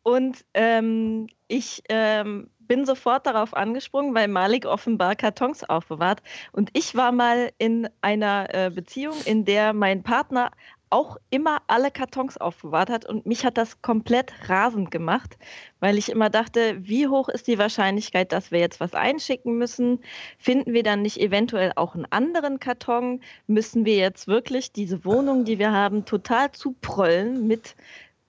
Und 0.02 0.44
ähm, 0.56 1.28
ich 1.48 1.84
ähm, 1.90 2.50
bin 2.70 2.86
sofort 2.86 3.26
darauf 3.26 3.54
angesprungen, 3.56 4.16
weil 4.16 4.30
Malik 4.30 4.66
offenbar 4.66 5.16
Kartons 5.16 5.64
aufbewahrt. 5.64 6.22
Und 6.54 6.70
ich 6.74 6.96
war 6.96 7.12
mal 7.12 7.52
in 7.58 7.90
einer 8.00 8.48
äh, 8.54 8.70
Beziehung, 8.70 9.16
in 9.26 9.44
der 9.44 9.74
mein 9.74 10.04
Partner 10.04 10.52
auch 10.92 11.18
immer 11.32 11.62
alle 11.68 11.90
Kartons 11.92 12.38
aufbewahrt 12.38 12.90
hat. 12.90 13.06
Und 13.06 13.26
mich 13.26 13.44
hat 13.44 13.58
das 13.58 13.82
komplett 13.82 14.32
rasend 14.48 14.92
gemacht, 14.92 15.38
weil 15.80 15.98
ich 15.98 16.10
immer 16.10 16.30
dachte, 16.30 16.78
wie 16.80 17.08
hoch 17.08 17.28
ist 17.28 17.48
die 17.48 17.58
Wahrscheinlichkeit, 17.58 18.32
dass 18.32 18.52
wir 18.52 18.60
jetzt 18.60 18.80
was 18.80 18.94
einschicken 18.94 19.58
müssen? 19.58 20.00
Finden 20.38 20.74
wir 20.74 20.84
dann 20.84 21.02
nicht 21.02 21.20
eventuell 21.20 21.74
auch 21.76 21.96
einen 21.96 22.06
anderen 22.12 22.60
Karton? 22.60 23.22
Müssen 23.48 23.84
wir 23.84 23.96
jetzt 23.96 24.28
wirklich 24.28 24.72
diese 24.72 25.04
Wohnung, 25.06 25.44
die 25.44 25.58
wir 25.58 25.72
haben, 25.72 26.06
total 26.06 26.52
zuprollen 26.52 27.48
mit 27.48 27.76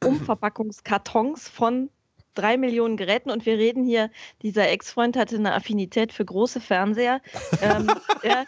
Umverpackungskartons 0.05 1.47
von 1.49 1.91
drei 2.35 2.57
Millionen 2.57 2.97
Geräten 2.97 3.31
und 3.31 3.47
wir 3.47 3.59
reden 3.59 3.85
hier, 3.85 4.11
dieser 4.43 4.69
Ex-Freund 4.69 5.17
hatte 5.17 5.37
eine 5.37 5.55
Affinität 5.55 6.13
für 6.13 6.25
große 6.25 6.61
Fernseher. 6.61 7.21
ähm, 7.63 7.91
ja, 8.23 8.45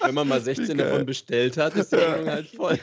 Wenn 0.00 0.14
man 0.14 0.28
mal 0.28 0.40
16 0.40 0.76
Geil. 0.76 0.90
davon 0.90 1.06
bestellt 1.06 1.56
hat, 1.56 1.74
ist 1.74 1.92
die 1.92 1.96
Wohnung 1.96 2.26
halt 2.28 2.48
voll. 2.48 2.78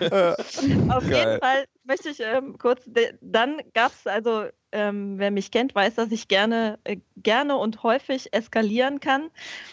Auf 0.90 1.08
Geil. 1.08 1.30
jeden 1.30 1.40
Fall 1.40 1.66
möchte 1.84 2.10
ich 2.10 2.20
ähm, 2.20 2.58
kurz, 2.58 2.90
dann 3.22 3.62
gab 3.74 3.92
es 3.92 4.06
also, 4.08 4.46
ähm, 4.72 5.18
wer 5.18 5.32
mich 5.32 5.52
kennt, 5.52 5.74
weiß, 5.74 5.96
dass 5.96 6.12
ich 6.12 6.28
gerne, 6.28 6.80
äh, 6.84 6.98
gerne 7.18 7.58
und 7.58 7.84
häufig 7.84 8.34
eskalieren 8.34 9.00
kann. 9.00 9.30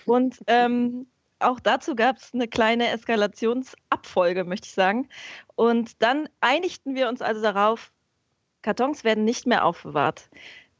Und 0.06 0.38
ähm, 0.46 1.06
auch 1.40 1.60
dazu 1.60 1.94
gab 1.94 2.16
es 2.16 2.32
eine 2.32 2.48
kleine 2.48 2.88
Eskalationsabfolge, 2.88 4.44
möchte 4.44 4.66
ich 4.66 4.74
sagen. 4.74 5.08
Und 5.56 6.02
dann 6.02 6.28
einigten 6.40 6.94
wir 6.94 7.08
uns 7.08 7.22
also 7.22 7.42
darauf, 7.42 7.92
Kartons 8.64 9.04
werden 9.04 9.24
nicht 9.24 9.46
mehr 9.46 9.64
aufbewahrt. 9.64 10.30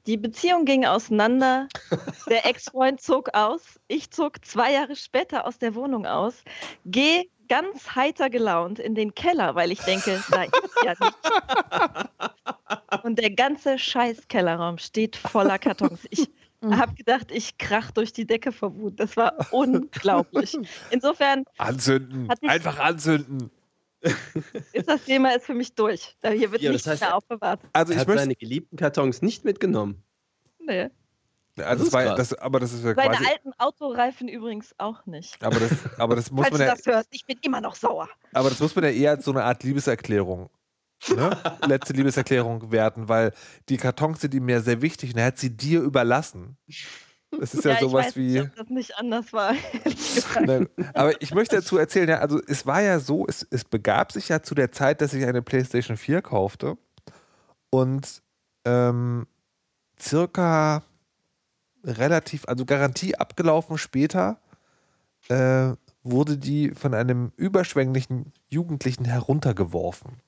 Die 0.07 0.17
Beziehung 0.17 0.65
ging 0.65 0.87
auseinander. 0.87 1.69
Der 2.29 2.47
Ex-Freund 2.47 3.01
zog 3.01 3.35
aus. 3.35 3.79
Ich 3.89 4.11
zog 4.11 4.43
zwei 4.45 4.73
Jahre 4.73 4.97
später 4.97 5.47
aus 5.47 5.59
der 5.59 5.75
Wohnung 5.75 6.07
aus. 6.07 6.45
Gehe 6.87 7.27
ganz 7.47 7.95
heiter 7.95 8.31
gelaunt 8.31 8.79
in 8.79 8.95
den 8.95 9.15
Keller, 9.15 9.55
weil 9.55 9.71
ich 9.71 9.81
denke, 9.81 10.23
da 10.31 10.45
ist 10.45 10.55
ja 10.83 10.95
nichts. 11.01 11.31
Und 13.03 13.19
der 13.19 13.31
ganze 13.31 13.79
scheiß 13.79 14.29
Kellerraum 14.29 14.79
steht 14.79 15.15
voller 15.17 15.59
Kartons. 15.59 16.01
Ich 16.09 16.31
habe 16.63 16.95
gedacht, 16.95 17.31
ich 17.31 17.59
krach 17.59 17.91
durch 17.91 18.15
die 18.15 18.27
Decke 18.27 18.51
vor 18.51 18.75
Wut. 18.77 18.99
Das 18.99 19.19
war 19.19 19.35
unglaublich. 19.51 20.57
Insofern 20.91 21.45
Anzünden. 21.59 22.31
Einfach 22.47 22.79
anzünden. 22.79 23.51
Ist 24.73 24.89
das 24.89 25.05
Thema 25.05 25.33
jetzt 25.33 25.47
für 25.47 25.55
mich 25.55 25.75
durch. 25.75 26.17
Hier 26.23 26.51
wird 26.53 26.63
Ja, 26.63 26.71
nichts 26.73 26.87
heißt, 26.87 27.01
mehr 27.03 27.17
aufbewahrt. 27.17 27.61
Also 27.73 27.93
Er 27.93 27.97
ich 27.97 28.01
hat 28.01 28.09
möchte. 28.09 28.23
seine 28.23 28.37
geliebten 28.37 28.77
Kartons 28.77 29.23
nicht 29.23 29.45
mitgenommen. 29.45 30.03
Nee. 30.61 30.91
Also 31.57 31.79
Das 31.79 31.87
ist 31.89 31.93
war, 31.93 32.05
krass. 32.05 32.17
das, 32.31 32.35
aber 32.35 32.59
das 32.61 32.73
ist 32.73 32.85
ja 32.85 32.95
Seine 32.95 33.15
quasi. 33.17 33.27
alten 33.31 33.53
Autoreifen 33.59 34.27
übrigens 34.29 34.75
auch 34.79 35.07
nicht. 35.07 35.43
Aber 35.43 35.61
das, 35.61 35.71
aber 35.99 36.17
das 36.17 36.31
muss 36.33 36.43
Falls 36.49 36.53
man 36.53 36.61
du 36.63 36.67
ja, 36.67 36.75
das 36.75 36.87
hörst, 36.87 37.09
ich 37.13 37.25
bin 37.27 37.39
immer 37.43 37.61
noch 37.61 37.77
sauer. 37.77 38.09
aber 38.33 38.49
das 38.51 38.59
muss 38.59 38.75
man 38.75 38.85
ja 38.85 38.91
eher 38.91 39.11
als 39.13 39.25
so 39.25 39.31
eine 39.31 39.45
Art 39.45 39.63
Liebeserklärung, 39.63 40.51
ne? 41.15 41.37
letzte 41.69 41.93
Liebeserklärung 41.93 42.73
werten, 42.73 43.09
weil 43.09 43.33
die 43.69 43.77
Kartons 43.77 44.21
sind 44.21 44.35
ihm 44.35 44.49
ja 44.49 44.61
sehr 44.61 44.83
wichtig 44.83 45.13
und 45.13 45.19
er 45.21 45.27
hat 45.27 45.39
sie 45.39 45.57
dir 45.57 45.81
überlassen. 45.81 46.57
Das 47.41 47.55
ist 47.55 47.65
ja, 47.65 47.73
ich 47.75 47.81
sowas 47.81 48.07
weiß 48.07 48.17
wie. 48.17 48.33
nicht, 48.41 48.43
ob 48.51 48.57
das 48.57 48.69
nicht 48.69 48.99
anders 48.99 49.33
war. 49.33 49.55
Nein, 50.45 50.69
aber 50.95 51.21
ich 51.23 51.35
möchte 51.35 51.57
dazu 51.57 51.77
erzählen, 51.79 52.09
ja, 52.09 52.19
also 52.19 52.41
es 52.47 52.67
war 52.67 52.83
ja 52.83 52.99
so, 53.01 53.27
es, 53.27 53.47
es 53.51 53.65
begab 53.65 54.13
sich 54.13 54.29
ja 54.29 54.43
zu 54.43 54.55
der 54.55 54.73
Zeit, 54.73 55.01
dass 55.01 55.13
ich 55.15 55.25
eine 55.25 55.43
PlayStation 55.43 55.97
4 55.97 56.23
kaufte 56.23 56.77
und 57.71 58.23
ähm, 58.65 59.27
circa 60.01 60.83
relativ, 61.85 62.47
also 62.49 62.65
Garantie 62.65 63.17
abgelaufen 63.17 63.79
später, 63.79 64.39
äh, 65.29 65.73
wurde 66.03 66.37
die 66.39 66.71
von 66.75 66.95
einem 66.95 67.33
überschwänglichen 67.37 68.33
Jugendlichen 68.49 69.05
heruntergeworfen. 69.05 70.21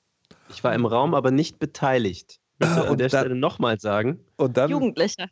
Ich 0.49 0.63
war 0.63 0.73
im 0.73 0.85
Raum, 0.85 1.13
aber 1.13 1.31
nicht 1.31 1.59
beteiligt. 1.59 2.39
Ich 2.59 2.65
möchte 2.67 2.81
an 2.83 2.89
Und 2.89 2.99
der 2.99 3.09
dann- 3.09 3.21
Stelle 3.21 3.35
nochmal 3.35 3.79
sagen. 3.79 4.19
Und 4.37 4.57
dann, 4.57 4.69
Jugendlicher. 4.71 5.27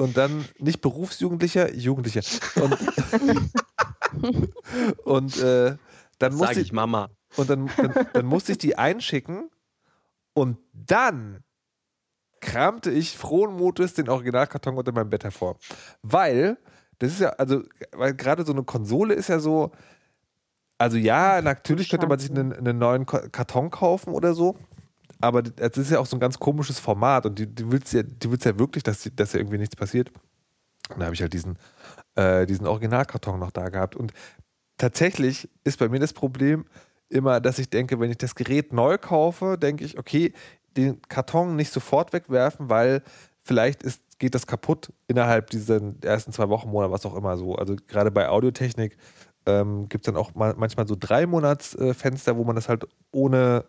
Und 0.00 0.16
dann 0.16 0.46
nicht 0.58 0.80
Berufsjugendlicher, 0.80 1.74
Jugendlicher. 1.74 2.22
Und, 2.62 2.76
und 5.04 5.36
äh, 5.42 5.76
dann 6.18 6.34
musste 6.34 6.60
ich, 6.60 6.68
ich 6.68 6.72
Mama. 6.72 7.10
Und 7.36 7.50
dann, 7.50 7.70
dann, 7.76 8.06
dann 8.12 8.26
musste 8.26 8.52
ich 8.52 8.58
die 8.58 8.76
einschicken 8.76 9.50
und 10.32 10.58
dann 10.72 11.44
kramte 12.40 12.90
ich 12.90 13.16
frohen 13.16 13.54
Mutes 13.54 13.94
den 13.94 14.08
Originalkarton 14.08 14.76
unter 14.76 14.92
meinem 14.92 15.10
Bett 15.10 15.24
hervor. 15.24 15.56
Weil, 16.02 16.56
das 16.98 17.12
ist 17.12 17.20
ja, 17.20 17.30
also, 17.30 17.62
weil 17.92 18.14
gerade 18.14 18.44
so 18.44 18.52
eine 18.52 18.64
Konsole 18.64 19.14
ist 19.14 19.28
ja 19.28 19.38
so, 19.38 19.70
also 20.78 20.96
ja, 20.96 21.42
natürlich 21.42 21.90
könnte 21.90 22.06
man 22.06 22.18
sich 22.18 22.30
einen, 22.30 22.54
einen 22.54 22.78
neuen 22.78 23.04
Karton 23.04 23.70
kaufen 23.70 24.14
oder 24.14 24.32
so, 24.32 24.56
aber 25.20 25.42
das 25.42 25.76
ist 25.76 25.90
ja 25.90 25.98
auch 25.98 26.06
so 26.06 26.16
ein 26.16 26.20
ganz 26.20 26.38
komisches 26.38 26.78
Format 26.78 27.26
und 27.26 27.38
die, 27.38 27.46
die 27.46 27.70
willst 27.70 27.92
ja, 27.92 28.02
die 28.02 28.30
willst 28.30 28.44
ja 28.44 28.58
wirklich, 28.58 28.82
dass, 28.82 29.08
dass 29.14 29.32
ja 29.32 29.40
irgendwie 29.40 29.58
nichts 29.58 29.76
passiert. 29.76 30.10
Und 30.88 31.00
da 31.00 31.06
habe 31.06 31.14
ich 31.14 31.22
halt 31.22 31.32
diesen, 31.32 31.56
äh, 32.16 32.46
diesen 32.46 32.66
Originalkarton 32.66 33.38
noch 33.38 33.50
da 33.50 33.68
gehabt. 33.68 33.96
Und 33.96 34.12
tatsächlich 34.76 35.48
ist 35.64 35.78
bei 35.78 35.88
mir 35.88 36.00
das 36.00 36.12
Problem 36.12 36.64
immer, 37.08 37.40
dass 37.40 37.58
ich 37.58 37.70
denke, 37.70 38.00
wenn 38.00 38.10
ich 38.10 38.18
das 38.18 38.34
Gerät 38.34 38.72
neu 38.72 38.98
kaufe, 38.98 39.58
denke 39.58 39.84
ich, 39.84 39.98
okay, 39.98 40.32
den 40.76 41.00
Karton 41.02 41.56
nicht 41.56 41.72
sofort 41.72 42.12
wegwerfen, 42.12 42.70
weil 42.70 43.02
vielleicht 43.42 43.82
ist, 43.82 44.02
geht 44.18 44.34
das 44.34 44.46
kaputt 44.46 44.92
innerhalb 45.08 45.50
dieser 45.50 45.80
ersten 46.02 46.32
zwei 46.32 46.48
Wochen, 46.48 46.70
Monate, 46.70 46.92
was 46.92 47.06
auch 47.06 47.16
immer 47.16 47.36
so. 47.36 47.56
Also 47.56 47.76
gerade 47.88 48.10
bei 48.10 48.28
Audiotechnik 48.28 48.96
ähm, 49.46 49.88
gibt 49.88 50.06
es 50.06 50.12
dann 50.12 50.20
auch 50.20 50.34
mal, 50.34 50.54
manchmal 50.56 50.86
so 50.86 50.96
drei 50.98 51.26
Monatsfenster, 51.26 52.36
wo 52.36 52.44
man 52.44 52.54
das 52.54 52.68
halt 52.68 52.86
ohne, 53.10 53.64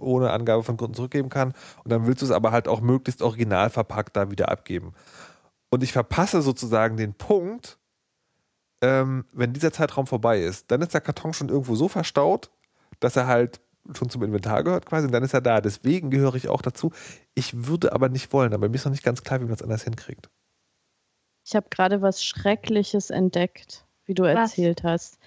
ohne 0.00 0.30
Angabe 0.30 0.62
von 0.62 0.76
Kunden 0.76 0.94
zurückgeben 0.94 1.28
kann. 1.28 1.54
Und 1.84 1.92
dann 1.92 2.06
willst 2.06 2.22
du 2.22 2.26
es 2.26 2.32
aber 2.32 2.52
halt 2.52 2.68
auch 2.68 2.80
möglichst 2.80 3.22
original 3.22 3.70
verpackt 3.70 4.16
da 4.16 4.30
wieder 4.30 4.50
abgeben. 4.50 4.92
Und 5.70 5.82
ich 5.82 5.92
verpasse 5.92 6.42
sozusagen 6.42 6.96
den 6.96 7.14
Punkt, 7.14 7.78
ähm, 8.82 9.24
wenn 9.32 9.52
dieser 9.52 9.72
Zeitraum 9.72 10.06
vorbei 10.06 10.40
ist, 10.40 10.70
dann 10.70 10.82
ist 10.82 10.94
der 10.94 11.00
Karton 11.00 11.32
schon 11.32 11.48
irgendwo 11.48 11.74
so 11.74 11.88
verstaut, 11.88 12.50
dass 12.98 13.16
er 13.16 13.26
halt 13.26 13.60
schon 13.94 14.10
zum 14.10 14.22
Inventar 14.22 14.62
gehört 14.62 14.86
quasi 14.86 15.06
und 15.06 15.12
dann 15.12 15.22
ist 15.22 15.34
er 15.34 15.40
da. 15.40 15.60
Deswegen 15.60 16.10
gehöre 16.10 16.34
ich 16.34 16.48
auch 16.48 16.62
dazu. 16.62 16.92
Ich 17.34 17.66
würde 17.66 17.92
aber 17.92 18.08
nicht 18.08 18.32
wollen, 18.32 18.54
aber 18.54 18.68
mir 18.68 18.74
ist 18.74 18.84
noch 18.84 18.92
nicht 18.92 19.04
ganz 19.04 19.22
klar, 19.22 19.40
wie 19.40 19.44
man 19.44 19.52
das 19.52 19.62
anders 19.62 19.84
hinkriegt. 19.84 20.28
Ich 21.44 21.54
habe 21.54 21.68
gerade 21.70 22.02
was 22.02 22.22
Schreckliches 22.22 23.10
entdeckt, 23.10 23.84
wie 24.10 24.14
du 24.14 24.24
Was? 24.24 24.34
erzählt 24.58 24.82
hast. 24.82 25.18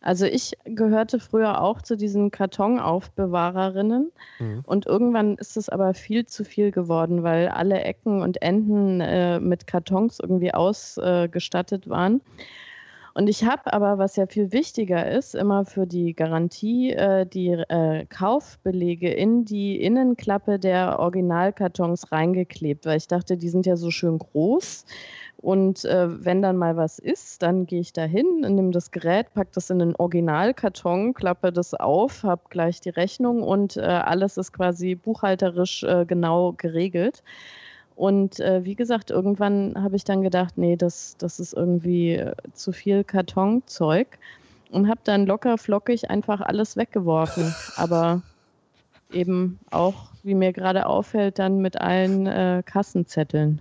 Also 0.00 0.24
ich 0.24 0.52
gehörte 0.64 1.18
früher 1.18 1.60
auch 1.60 1.82
zu 1.82 1.96
diesen 1.96 2.30
Kartonaufbewahrerinnen 2.30 4.12
Mhm. 4.38 4.62
und 4.64 4.86
irgendwann 4.86 5.34
ist 5.34 5.56
es 5.56 5.68
aber 5.68 5.92
viel 5.94 6.24
zu 6.26 6.44
viel 6.44 6.70
geworden, 6.70 7.22
weil 7.24 7.48
alle 7.48 7.80
Ecken 7.82 8.22
und 8.22 8.40
Enden 8.40 9.00
äh, 9.00 9.40
mit 9.40 9.66
Kartons 9.66 10.20
irgendwie 10.20 10.54
ausgestattet 10.54 11.88
waren. 11.90 12.20
Und 13.14 13.28
ich 13.28 13.44
habe 13.44 13.72
aber, 13.72 13.98
was 13.98 14.16
ja 14.16 14.26
viel 14.26 14.52
wichtiger 14.52 15.10
ist, 15.10 15.34
immer 15.34 15.64
für 15.64 15.86
die 15.86 16.14
Garantie 16.14 16.92
äh, 16.92 17.26
die 17.26 17.48
äh, 17.48 18.06
Kaufbelege 18.06 19.12
in 19.12 19.44
die 19.44 19.80
Innenklappe 19.80 20.58
der 20.58 20.98
Originalkartons 20.98 22.12
reingeklebt, 22.12 22.86
weil 22.86 22.98
ich 22.98 23.08
dachte, 23.08 23.36
die 23.36 23.48
sind 23.48 23.66
ja 23.66 23.76
so 23.76 23.90
schön 23.90 24.18
groß. 24.18 24.84
Und 25.38 25.86
äh, 25.86 26.24
wenn 26.24 26.42
dann 26.42 26.58
mal 26.58 26.76
was 26.76 26.98
ist, 26.98 27.42
dann 27.42 27.64
gehe 27.64 27.80
ich 27.80 27.94
da 27.94 28.02
hin, 28.02 28.40
nehme 28.40 28.72
das 28.72 28.90
Gerät, 28.90 29.32
packe 29.32 29.52
das 29.54 29.70
in 29.70 29.78
den 29.78 29.96
Originalkarton, 29.96 31.14
klappe 31.14 31.50
das 31.50 31.72
auf, 31.72 32.24
habe 32.24 32.42
gleich 32.50 32.80
die 32.82 32.90
Rechnung 32.90 33.42
und 33.42 33.78
äh, 33.78 33.80
alles 33.80 34.36
ist 34.36 34.52
quasi 34.52 34.94
buchhalterisch 34.96 35.82
äh, 35.84 36.04
genau 36.04 36.52
geregelt. 36.52 37.22
Und 38.00 38.40
äh, 38.40 38.64
wie 38.64 38.76
gesagt, 38.76 39.10
irgendwann 39.10 39.74
habe 39.76 39.94
ich 39.94 40.04
dann 40.04 40.22
gedacht, 40.22 40.56
nee, 40.56 40.74
das, 40.74 41.18
das 41.18 41.38
ist 41.38 41.52
irgendwie 41.52 42.14
äh, 42.14 42.32
zu 42.54 42.72
viel 42.72 43.04
Kartonzeug 43.04 44.06
und 44.70 44.88
habe 44.88 45.00
dann 45.04 45.26
locker 45.26 45.58
flockig 45.58 46.08
einfach 46.08 46.40
alles 46.40 46.78
weggeworfen. 46.78 47.54
Aber 47.76 48.22
eben 49.12 49.58
auch, 49.70 50.12
wie 50.22 50.34
mir 50.34 50.54
gerade 50.54 50.86
auffällt, 50.86 51.38
dann 51.38 51.58
mit 51.58 51.78
allen 51.78 52.26
äh, 52.26 52.62
Kassenzetteln. 52.64 53.60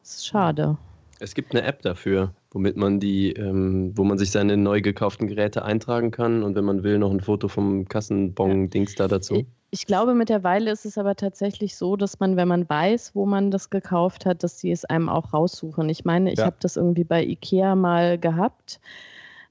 Das 0.00 0.14
ist 0.14 0.28
schade. 0.28 0.78
Es 1.18 1.34
gibt 1.34 1.52
eine 1.52 1.66
App 1.66 1.82
dafür, 1.82 2.34
womit 2.52 2.76
man 2.76 3.00
die, 3.00 3.32
ähm, 3.32 3.90
wo 3.96 4.04
man 4.04 4.16
sich 4.16 4.30
seine 4.30 4.56
neu 4.56 4.80
gekauften 4.80 5.26
Geräte 5.26 5.64
eintragen 5.64 6.12
kann 6.12 6.44
und 6.44 6.54
wenn 6.54 6.64
man 6.64 6.84
will, 6.84 6.98
noch 6.98 7.10
ein 7.10 7.20
Foto 7.20 7.48
vom 7.48 7.88
Kassenbon-Dings 7.88 8.94
da 8.94 9.08
dazu. 9.08 9.44
Ich 9.76 9.84
glaube, 9.84 10.14
mittlerweile 10.14 10.70
ist 10.70 10.86
es 10.86 10.96
aber 10.96 11.16
tatsächlich 11.16 11.76
so, 11.76 11.96
dass 11.96 12.18
man, 12.18 12.36
wenn 12.38 12.48
man 12.48 12.66
weiß, 12.66 13.14
wo 13.14 13.26
man 13.26 13.50
das 13.50 13.68
gekauft 13.68 14.24
hat, 14.24 14.42
dass 14.42 14.56
die 14.56 14.70
es 14.70 14.86
einem 14.86 15.10
auch 15.10 15.34
raussuchen. 15.34 15.90
Ich 15.90 16.06
meine, 16.06 16.32
ich 16.32 16.38
Ja. 16.38 16.46
habe 16.46 16.56
das 16.60 16.76
irgendwie 16.76 17.04
bei 17.04 17.22
Ikea 17.22 17.74
mal 17.74 18.16
gehabt. 18.18 18.80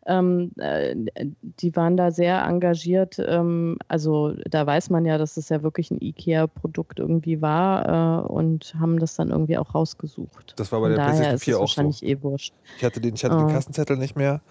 Ähm, 0.07 0.51
äh, 0.57 0.95
die 1.41 1.76
waren 1.76 1.95
da 1.95 2.09
sehr 2.09 2.43
engagiert. 2.43 3.19
Ähm, 3.19 3.78
also 3.88 4.34
da 4.49 4.65
weiß 4.65 4.89
man 4.89 5.05
ja, 5.05 5.19
dass 5.19 5.38
es 5.38 5.49
ja 5.49 5.61
wirklich 5.61 5.91
ein 5.91 6.01
Ikea-Produkt 6.01 6.97
irgendwie 6.97 7.43
war 7.43 8.23
äh, 8.23 8.28
und 8.28 8.73
haben 8.80 8.97
das 8.99 9.15
dann 9.15 9.30
irgendwie 9.30 9.59
auch 9.59 9.76
rausgesucht. 9.76 10.53
Das 10.57 10.71
war 10.71 10.82
bei 10.82 10.89
der 10.89 10.95
PlayStation 10.97 11.36
ist 11.36 11.43
4 11.43 11.53
es 11.53 11.59
auch 11.59 11.61
so. 11.61 11.78
wahrscheinlich 11.78 12.03
eh 12.03 12.21
wurscht. 12.23 12.53
Ich 12.78 12.84
hatte 12.84 12.99
den, 12.99 13.13
ich 13.13 13.23
hatte 13.23 13.38
den 13.38 13.47
Kassenzettel 13.47 13.97
nicht 13.97 14.15
mehr 14.15 14.41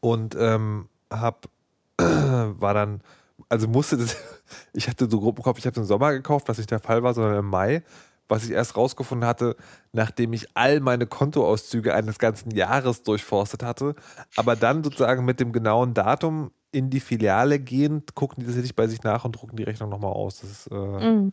und 0.00 0.36
ähm, 0.36 0.88
hab, 1.12 1.48
war 1.98 2.74
dann, 2.74 3.00
also 3.48 3.68
musste 3.68 3.96
das, 3.96 4.16
ich 4.72 4.88
hatte 4.88 5.08
so 5.10 5.20
grob 5.20 5.38
im 5.38 5.44
Kopf, 5.44 5.58
ich 5.58 5.66
habe 5.66 5.74
den 5.74 5.84
Sommer 5.84 6.12
gekauft, 6.12 6.48
was 6.48 6.58
nicht 6.58 6.70
der 6.70 6.80
Fall 6.80 7.02
war, 7.02 7.14
sondern 7.14 7.38
im 7.38 7.46
Mai, 7.46 7.82
was 8.28 8.44
ich 8.44 8.50
erst 8.52 8.76
rausgefunden 8.76 9.26
hatte, 9.28 9.56
nachdem 9.92 10.32
ich 10.32 10.46
all 10.54 10.80
meine 10.80 11.06
Kontoauszüge 11.06 11.94
eines 11.94 12.18
ganzen 12.18 12.50
Jahres 12.52 13.02
durchforstet 13.02 13.62
hatte, 13.62 13.94
aber 14.36 14.56
dann 14.56 14.84
sozusagen 14.84 15.24
mit 15.24 15.40
dem 15.40 15.52
genauen 15.52 15.94
Datum 15.94 16.50
in 16.72 16.90
die 16.90 17.00
Filiale 17.00 17.58
gehend, 17.58 18.14
gucken 18.14 18.40
die 18.40 18.46
tatsächlich 18.46 18.76
bei 18.76 18.86
sich 18.86 19.02
nach 19.02 19.24
und 19.24 19.32
drucken 19.32 19.56
die 19.56 19.64
Rechnung 19.64 19.90
nochmal 19.90 20.12
aus. 20.12 20.40
Das 20.40 20.50
ist, 20.50 20.66
äh, 20.68 20.74
Mm, 20.76 21.32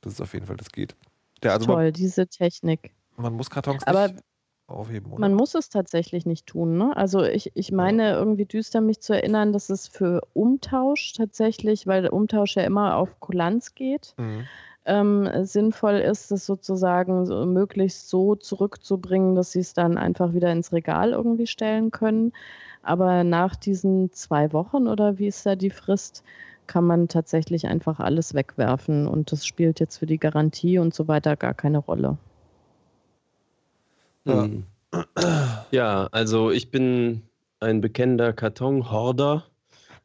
das 0.00 0.14
ist 0.14 0.20
auf 0.20 0.32
jeden 0.32 0.46
Fall, 0.46 0.56
das 0.56 0.70
geht. 0.70 0.96
Ja, 1.44 1.52
also 1.52 1.66
man, 1.66 1.76
toll, 1.76 1.92
diese 1.92 2.26
Technik. 2.26 2.94
man 3.16 3.34
muss 3.34 3.50
Kartons 3.50 3.86
Aber 3.86 4.08
nicht 4.08 4.22
aufheben, 4.68 5.12
oder? 5.12 5.20
Man 5.20 5.34
muss 5.34 5.54
es 5.54 5.70
tatsächlich 5.70 6.26
nicht 6.26 6.46
tun. 6.46 6.76
Ne? 6.76 6.96
Also 6.96 7.22
ich, 7.22 7.52
ich 7.54 7.72
meine 7.72 8.12
irgendwie 8.12 8.44
düster 8.44 8.80
mich 8.80 9.00
zu 9.00 9.14
erinnern, 9.14 9.52
dass 9.52 9.70
es 9.70 9.88
für 9.88 10.20
Umtausch 10.34 11.12
tatsächlich, 11.14 11.86
weil 11.86 12.02
der 12.02 12.12
Umtausch 12.12 12.56
ja 12.56 12.62
immer 12.62 12.96
auf 12.96 13.18
Kulanz 13.20 13.74
geht, 13.74 14.14
Mhm. 14.18 14.44
ähm, 14.84 15.28
sinnvoll 15.44 15.94
ist, 15.96 16.30
es 16.32 16.46
sozusagen 16.46 17.26
so, 17.26 17.46
möglichst 17.46 18.08
so 18.08 18.34
zurückzubringen, 18.36 19.34
dass 19.34 19.52
sie 19.52 19.60
es 19.60 19.72
dann 19.74 19.98
einfach 19.98 20.32
wieder 20.34 20.52
ins 20.52 20.72
Regal 20.72 21.12
irgendwie 21.12 21.46
stellen 21.46 21.90
können. 21.90 22.32
Aber 22.82 23.24
nach 23.24 23.56
diesen 23.56 24.12
zwei 24.12 24.52
Wochen 24.52 24.86
oder 24.86 25.18
wie 25.18 25.26
ist 25.26 25.44
da 25.44 25.56
die 25.56 25.70
Frist, 25.70 26.22
kann 26.66 26.84
man 26.84 27.08
tatsächlich 27.08 27.66
einfach 27.66 27.98
alles 27.98 28.34
wegwerfen 28.34 29.06
und 29.06 29.32
das 29.32 29.46
spielt 29.46 29.80
jetzt 29.80 29.96
für 29.98 30.06
die 30.06 30.18
Garantie 30.18 30.78
und 30.78 30.94
so 30.94 31.08
weiter 31.08 31.34
gar 31.36 31.54
keine 31.54 31.78
Rolle. 31.78 32.18
Ja. 34.24 34.46
Mhm. 34.46 34.64
Ja, 35.70 36.08
also 36.12 36.50
ich 36.50 36.70
bin 36.70 37.22
ein 37.60 37.80
bekennender 37.80 38.32
Kartonhorder, 38.32 39.44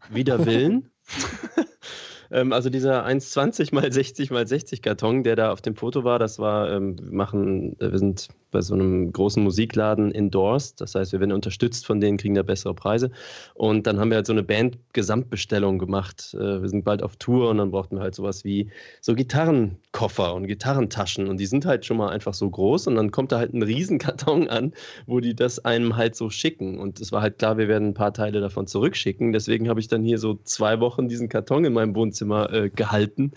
wider 0.09 0.45
Willen. 0.45 0.89
ähm, 2.31 2.51
also 2.51 2.69
dieser 2.69 3.05
1,20 3.05 3.73
mal 3.73 3.91
60 3.91 4.31
mal 4.31 4.45
60 4.47 4.81
Karton, 4.81 5.23
der 5.23 5.35
da 5.35 5.51
auf 5.51 5.61
dem 5.61 5.75
Foto 5.75 6.03
war, 6.03 6.19
das 6.19 6.39
war, 6.39 6.71
ähm, 6.71 6.97
wir 6.99 7.13
machen, 7.13 7.79
äh, 7.79 7.91
wir 7.91 7.99
sind 7.99 8.29
bei 8.53 8.61
so 8.61 8.73
einem 8.73 9.11
großen 9.11 9.43
Musikladen 9.43 10.13
endorsed, 10.13 10.79
das 10.79 10.95
heißt, 10.95 11.11
wir 11.11 11.19
werden 11.19 11.33
unterstützt 11.33 11.85
von 11.85 11.99
denen, 11.99 12.17
kriegen 12.17 12.35
da 12.35 12.43
bessere 12.43 12.73
Preise. 12.73 13.11
Und 13.55 13.85
dann 13.85 13.99
haben 13.99 14.09
wir 14.09 14.15
halt 14.15 14.27
so 14.27 14.31
eine 14.31 14.43
Band-Gesamtbestellung 14.43 15.79
gemacht. 15.79 16.33
Äh, 16.39 16.61
wir 16.61 16.69
sind 16.69 16.85
bald 16.85 17.03
auf 17.03 17.17
Tour 17.17 17.49
und 17.49 17.57
dann 17.57 17.71
brauchten 17.71 17.97
wir 17.97 18.01
halt 18.03 18.15
sowas 18.15 18.45
wie 18.45 18.69
so 19.01 19.15
Gitarrenkoffer 19.15 20.33
und 20.33 20.47
Gitarrentaschen. 20.47 21.27
Und 21.27 21.39
die 21.39 21.45
sind 21.45 21.65
halt 21.65 21.85
schon 21.85 21.97
mal 21.97 22.09
einfach 22.09 22.33
so 22.33 22.49
groß 22.49 22.87
und 22.87 22.95
dann 22.95 23.11
kommt 23.11 23.31
da 23.31 23.39
halt 23.39 23.53
ein 23.53 23.63
Riesenkarton 23.63 24.47
an, 24.47 24.73
wo 25.07 25.19
die 25.19 25.35
das 25.35 25.59
einem 25.65 25.97
halt 25.97 26.15
so 26.15 26.29
schicken. 26.29 26.79
Und 26.79 27.01
es 27.01 27.11
war 27.11 27.21
halt 27.21 27.39
klar, 27.39 27.57
wir 27.57 27.67
werden 27.67 27.89
ein 27.89 27.93
paar 27.93 28.13
Teile 28.13 28.39
davon 28.39 28.67
zurückschicken, 28.67 29.33
deswegen 29.33 29.67
habe 29.67 29.79
ich 29.79 29.87
dann 29.87 30.03
hier 30.03 30.19
so 30.19 30.39
zwei 30.43 30.79
Wochen 30.79 31.07
diesen 31.09 31.27
Karton 31.27 31.65
in 31.65 31.73
meinem 31.73 31.95
Wohnzimmer 31.95 32.53
äh, 32.53 32.69
gehalten, 32.69 33.31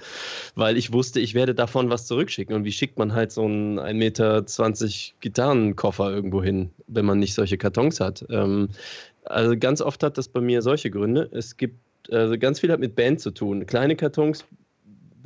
weil 0.54 0.76
ich 0.76 0.92
wusste, 0.92 1.20
ich 1.20 1.34
werde 1.34 1.54
davon 1.54 1.90
was 1.90 2.06
zurückschicken. 2.06 2.54
Und 2.54 2.64
wie 2.64 2.72
schickt 2.72 2.98
man 2.98 3.14
halt 3.14 3.32
so 3.32 3.44
einen 3.44 3.80
1,20 3.80 3.94
Meter 3.94 4.46
Gitarrenkoffer 5.20 6.10
irgendwo 6.10 6.42
hin, 6.42 6.70
wenn 6.86 7.04
man 7.04 7.18
nicht 7.18 7.34
solche 7.34 7.58
Kartons 7.58 8.00
hat. 8.00 8.24
Ähm, 8.30 8.68
also 9.24 9.56
ganz 9.58 9.80
oft 9.80 10.02
hat 10.02 10.18
das 10.18 10.28
bei 10.28 10.40
mir 10.40 10.62
solche 10.62 10.90
Gründe. 10.90 11.28
Es 11.32 11.56
gibt 11.56 11.76
also 12.10 12.38
ganz 12.38 12.60
viel 12.60 12.70
hat 12.70 12.80
mit 12.80 12.94
Band 12.94 13.20
zu 13.20 13.30
tun. 13.30 13.66
Kleine 13.66 13.96
Kartons 13.96 14.44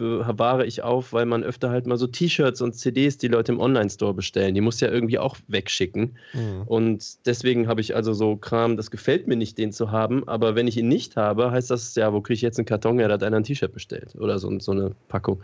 bewahre 0.00 0.64
ich 0.64 0.82
auf, 0.82 1.12
weil 1.12 1.26
man 1.26 1.44
öfter 1.44 1.70
halt 1.70 1.86
mal 1.86 1.98
so 1.98 2.06
T-Shirts 2.06 2.62
und 2.62 2.74
CDs, 2.74 3.18
die 3.18 3.28
Leute 3.28 3.52
im 3.52 3.60
Online-Store 3.60 4.14
bestellen, 4.14 4.54
die 4.54 4.62
muss 4.62 4.80
ja 4.80 4.88
irgendwie 4.90 5.18
auch 5.18 5.36
wegschicken. 5.46 6.16
Mhm. 6.32 6.62
Und 6.66 7.26
deswegen 7.26 7.68
habe 7.68 7.82
ich 7.82 7.94
also 7.94 8.14
so 8.14 8.36
Kram, 8.36 8.76
das 8.76 8.90
gefällt 8.90 9.28
mir 9.28 9.36
nicht, 9.36 9.58
den 9.58 9.72
zu 9.72 9.90
haben. 9.90 10.26
Aber 10.26 10.54
wenn 10.54 10.66
ich 10.66 10.78
ihn 10.78 10.88
nicht 10.88 11.16
habe, 11.16 11.50
heißt 11.50 11.70
das, 11.70 11.94
ja, 11.94 12.12
wo 12.12 12.20
kriege 12.22 12.34
ich 12.34 12.42
jetzt 12.42 12.58
einen 12.58 12.66
Karton? 12.66 12.98
Ja, 12.98 13.08
da 13.08 13.14
hat 13.14 13.22
einer 13.22 13.36
ein 13.36 13.44
T-Shirt 13.44 13.72
bestellt 13.72 14.14
oder 14.18 14.38
so, 14.38 14.58
so 14.58 14.72
eine 14.72 14.92
Packung. 15.08 15.42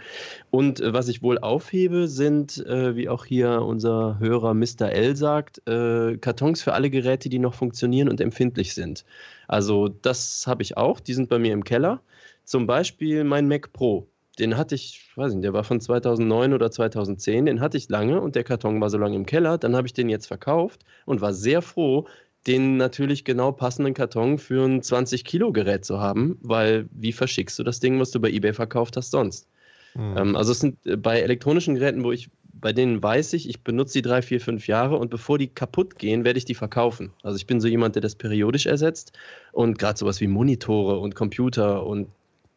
Und 0.50 0.80
äh, 0.80 0.92
was 0.94 1.08
ich 1.08 1.22
wohl 1.22 1.38
aufhebe, 1.38 2.08
sind, 2.08 2.64
äh, 2.66 2.96
wie 2.96 3.08
auch 3.08 3.26
hier 3.26 3.62
unser 3.62 4.18
Hörer 4.18 4.54
Mr. 4.54 4.90
L 4.90 5.16
sagt, 5.16 5.62
äh, 5.68 6.16
Kartons 6.16 6.62
für 6.62 6.72
alle 6.72 6.88
Geräte, 6.88 7.28
die 7.28 7.38
noch 7.38 7.54
funktionieren 7.54 8.08
und 8.08 8.20
empfindlich 8.20 8.74
sind. 8.74 9.04
Also 9.48 9.88
das 9.88 10.46
habe 10.46 10.62
ich 10.62 10.76
auch, 10.76 10.98
die 10.98 11.14
sind 11.14 11.28
bei 11.28 11.38
mir 11.38 11.52
im 11.52 11.64
Keller. 11.64 12.00
Zum 12.44 12.66
Beispiel 12.66 13.24
mein 13.24 13.48
Mac 13.48 13.72
Pro. 13.72 14.08
Den 14.38 14.56
hatte 14.56 14.74
ich, 14.74 15.10
weiß 15.16 15.32
nicht, 15.32 15.44
der 15.44 15.52
war 15.52 15.64
von 15.64 15.80
2009 15.80 16.52
oder 16.52 16.70
2010, 16.70 17.46
den 17.46 17.60
hatte 17.60 17.78
ich 17.78 17.88
lange 17.88 18.20
und 18.20 18.34
der 18.34 18.44
Karton 18.44 18.80
war 18.80 18.90
so 18.90 18.98
lange 18.98 19.16
im 19.16 19.26
Keller. 19.26 19.58
Dann 19.58 19.74
habe 19.74 19.86
ich 19.86 19.94
den 19.94 20.08
jetzt 20.08 20.26
verkauft 20.26 20.84
und 21.06 21.20
war 21.20 21.32
sehr 21.32 21.62
froh, 21.62 22.06
den 22.46 22.76
natürlich 22.76 23.24
genau 23.24 23.52
passenden 23.52 23.94
Karton 23.94 24.38
für 24.38 24.64
ein 24.64 24.80
20-Kilo-Gerät 24.80 25.84
zu 25.84 26.00
haben, 26.00 26.38
weil 26.42 26.88
wie 26.92 27.12
verschickst 27.12 27.58
du 27.58 27.64
das 27.64 27.80
Ding, 27.80 27.98
was 27.98 28.10
du 28.10 28.20
bei 28.20 28.30
eBay 28.30 28.52
verkauft 28.52 28.96
hast, 28.96 29.10
sonst? 29.10 29.48
Mhm. 29.96 30.36
Also 30.36 30.52
es 30.52 30.60
sind 30.60 30.84
äh, 30.86 30.96
bei 30.96 31.20
elektronischen 31.20 31.74
Geräten, 31.74 32.04
wo 32.04 32.12
ich, 32.12 32.28
bei 32.52 32.72
denen 32.72 33.02
weiß 33.02 33.32
ich, 33.32 33.48
ich 33.48 33.62
benutze 33.62 33.94
die 33.94 34.02
drei, 34.02 34.22
vier, 34.22 34.40
fünf 34.40 34.66
Jahre 34.68 34.96
und 34.96 35.10
bevor 35.10 35.38
die 35.38 35.48
kaputt 35.48 35.98
gehen, 35.98 36.24
werde 36.24 36.38
ich 36.38 36.44
die 36.44 36.54
verkaufen. 36.54 37.12
Also 37.22 37.36
ich 37.36 37.46
bin 37.46 37.60
so 37.60 37.68
jemand, 37.68 37.96
der 37.96 38.02
das 38.02 38.14
periodisch 38.14 38.66
ersetzt 38.66 39.12
und 39.52 39.78
gerade 39.78 39.98
sowas 39.98 40.20
wie 40.20 40.26
Monitore 40.26 40.98
und 40.98 41.14
Computer 41.14 41.86
und 41.86 42.08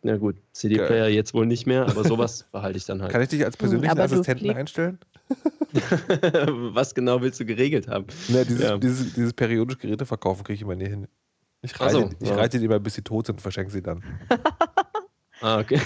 na 0.02 0.18
gut, 0.18 0.38
CD-Player 0.54 1.08
jetzt 1.08 1.34
wohl 1.34 1.46
nicht 1.46 1.66
mehr, 1.66 1.88
aber 1.88 2.04
sowas 2.04 2.46
behalte 2.52 2.78
ich 2.78 2.86
dann 2.86 3.00
Kann 3.00 3.14
halt. 3.14 3.24
ich 3.24 3.30
dich 3.30 3.46
als 3.46 3.58
persönlichen 3.58 3.96
du 3.96 4.02
Assistenten 4.02 4.50
einstellen? 4.52 5.00
Was 6.74 6.96
genau 6.96 7.22
willst 7.22 7.40
du 7.40 7.46
geregelt 7.46 7.88
haben? 7.88 8.06
Ne, 8.30 8.46
dieses, 8.46 8.62
Ja. 8.62 8.78
dieses, 8.78 9.14
dieses 9.14 9.34
periodisch 9.34 9.78
Geräte 9.78 10.06
verkaufen 10.06 10.44
kriege 10.44 10.56
ich 10.56 10.62
immer 10.62 10.76
nie 10.76 10.88
hin. 10.88 11.08
Ich 11.62 11.80
reite, 11.80 11.92
so, 11.94 12.10
ich 12.20 12.30
ja. 12.30 12.36
reite 12.36 12.60
die 12.60 12.66
immer, 12.66 12.80
bis 12.80 12.96
sie 12.96 13.02
tot 13.02 13.26
sind 13.28 13.36
und 13.36 13.42
verschenke 13.42 13.72
sie 13.72 13.82
dann. 13.82 14.04
Ah, 15.42 15.60
okay. 15.60 15.80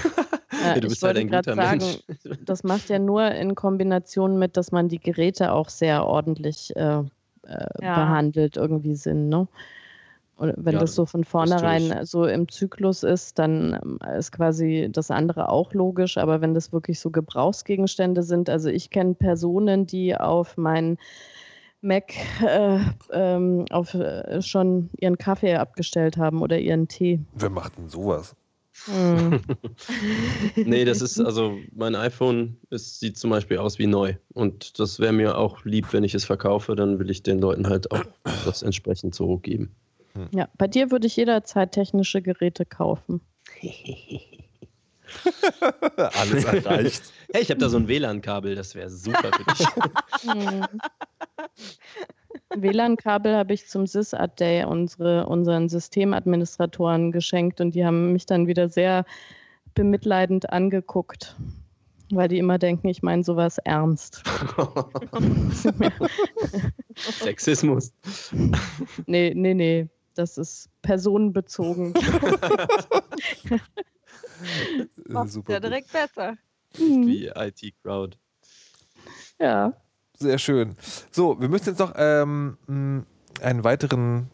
Äh, 0.50 0.80
du 0.80 0.88
ich 0.88 0.94
bist 0.94 1.04
halt 1.04 1.16
wollte 1.16 1.20
ein 1.20 1.28
gerade 1.28 1.52
guter 1.52 1.64
sagen, 1.64 1.80
Mensch. 1.80 2.40
das 2.44 2.64
macht 2.64 2.90
ja 2.90 2.98
nur 2.98 3.30
in 3.30 3.54
Kombination 3.54 4.40
mit, 4.40 4.58
dass 4.58 4.72
man 4.72 4.90
die 4.90 4.98
Geräte 5.00 5.52
auch 5.52 5.70
sehr 5.70 6.06
ordentlich 6.08 6.76
äh, 6.76 6.82
äh, 7.00 7.04
ja. 7.82 7.96
behandelt 7.96 8.58
irgendwie 8.58 8.96
sind. 8.96 9.30
Ne? 9.30 9.48
Und 10.36 10.54
wenn 10.58 10.74
ja, 10.74 10.80
das 10.80 10.96
so 10.96 11.06
von 11.06 11.24
vornherein 11.24 12.06
so 12.06 12.26
im 12.26 12.50
Zyklus 12.50 13.04
ist, 13.04 13.38
dann 13.38 13.80
ähm, 13.84 14.00
ist 14.18 14.32
quasi 14.32 14.90
das 14.92 15.12
andere 15.12 15.50
auch 15.50 15.74
logisch. 15.74 16.18
Aber 16.18 16.42
wenn 16.42 16.54
das 16.54 16.74
wirklich 16.74 17.00
so 17.00 17.12
Gebrauchsgegenstände 17.12 18.24
sind, 18.24 18.50
also 18.50 18.70
ich 18.70 18.90
kenne 18.90 19.14
Personen, 19.14 19.86
die 19.86 20.16
auf 20.16 20.58
meinen 20.58 20.98
Mac 21.82 22.14
äh, 22.42 22.80
ähm, 23.12 23.66
auf, 23.70 23.94
äh, 23.94 24.42
schon 24.42 24.90
ihren 25.00 25.18
Kaffee 25.18 25.56
abgestellt 25.56 26.18
haben 26.18 26.42
oder 26.42 26.58
ihren 26.58 26.88
Tee. 26.88 27.20
Wer 27.36 27.50
macht 27.50 27.78
denn 27.78 27.90
sowas? 27.90 28.36
Hm. 28.86 29.40
nee, 30.56 30.84
das 30.84 31.02
ist, 31.02 31.20
also 31.20 31.58
mein 31.76 31.96
iPhone 31.96 32.58
ist, 32.70 33.00
sieht 33.00 33.18
zum 33.18 33.30
Beispiel 33.30 33.60
aus 33.60 33.78
wie 33.78 33.88
neu. 33.88 34.16
Und 34.34 34.80
das 34.80 35.00
wäre 35.00 35.14
mir 35.14 35.38
auch 35.38 35.64
lieb, 35.64 35.94
wenn 35.94 36.04
ich 36.04 36.16
es 36.16 36.26
verkaufe, 36.26 36.76
dann 36.76 36.98
will 37.00 37.12
ich 37.12 37.22
den 37.22 37.40
Leuten 37.40 37.68
halt 37.68 37.92
auch 37.92 38.04
das 38.46 38.64
entsprechend 38.64 39.14
zurückgeben. 39.14 39.76
Hm. 40.16 40.28
Ja, 40.32 40.48
bei 40.58 40.68
dir 40.68 40.92
würde 40.92 41.08
ich 41.08 41.16
jederzeit 41.16 41.72
technische 41.72 42.22
Geräte 42.22 42.66
kaufen. 42.66 43.22
Alles 45.98 46.46
erreicht. 46.46 47.04
Hey, 47.32 47.42
ich 47.42 47.50
habe 47.50 47.60
da 47.60 47.70
so 47.70 47.78
ein 47.78 47.88
WLAN-Kabel, 47.88 48.56
das 48.56 48.76
wäre 48.76 48.90
super 48.90 49.32
für 49.32 49.44
dich. 49.44 49.66
WLAN-Kabel 52.56 53.36
habe 53.36 53.54
ich 53.54 53.68
zum 53.68 53.88
Sysad 53.88 54.40
Day 54.40 54.64
unsere, 54.66 55.28
unseren 55.28 55.70
Systemadministratoren 55.70 57.12
geschenkt 57.12 57.62
und 57.62 57.76
die 57.76 57.86
haben 57.86 58.14
mich 58.14 58.26
dann 58.26 58.48
wieder 58.48 58.70
sehr 58.70 59.06
bemitleidend 59.74 60.50
angeguckt, 60.52 61.36
weil 62.12 62.28
die 62.28 62.38
immer 62.38 62.60
denken, 62.60 62.88
ich 62.88 63.02
meine 63.02 63.24
sowas 63.24 63.58
ernst. 63.60 64.24
Sexismus. 66.96 67.94
Nee, 69.08 69.34
nee, 69.36 69.54
nee. 69.54 69.88
Das 70.16 70.38
ist 70.38 70.70
personenbezogen. 70.82 71.94
Macht 75.08 75.50
ja 75.50 75.60
direkt 75.60 75.92
besser. 75.92 76.38
Wie 76.78 77.28
IT-Crowd. 77.28 78.18
Ja. 79.40 79.74
Sehr 80.18 80.38
schön. 80.38 80.76
So, 81.12 81.40
wir 81.40 81.50
müssen 81.50 81.70
jetzt 81.70 81.80
noch 81.80 81.94
ähm, 81.98 82.58
einen 83.42 83.64
weiteren. 83.64 84.30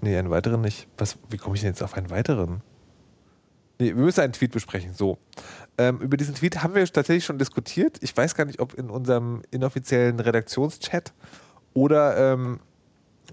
Nee, 0.00 0.16
einen 0.16 0.30
weiteren 0.30 0.60
nicht. 0.60 0.88
Was, 0.98 1.18
wie 1.30 1.36
komme 1.36 1.54
ich 1.54 1.62
denn 1.62 1.70
jetzt 1.70 1.82
auf 1.82 1.94
einen 1.94 2.10
weiteren? 2.10 2.62
Nee, 3.78 3.96
wir 3.96 4.04
müssen 4.04 4.20
einen 4.20 4.32
Tweet 4.32 4.52
besprechen. 4.52 4.94
So. 4.94 5.18
Ähm, 5.76 6.00
über 6.00 6.16
diesen 6.16 6.34
Tweet 6.34 6.62
haben 6.62 6.74
wir 6.74 6.86
tatsächlich 6.86 7.24
schon 7.24 7.38
diskutiert. 7.38 7.98
Ich 8.00 8.16
weiß 8.16 8.34
gar 8.34 8.44
nicht, 8.44 8.60
ob 8.60 8.74
in 8.74 8.90
unserem 8.90 9.42
inoffiziellen 9.50 10.20
Redaktionschat 10.20 11.12
oder 11.72 12.32
ähm, 12.32 12.60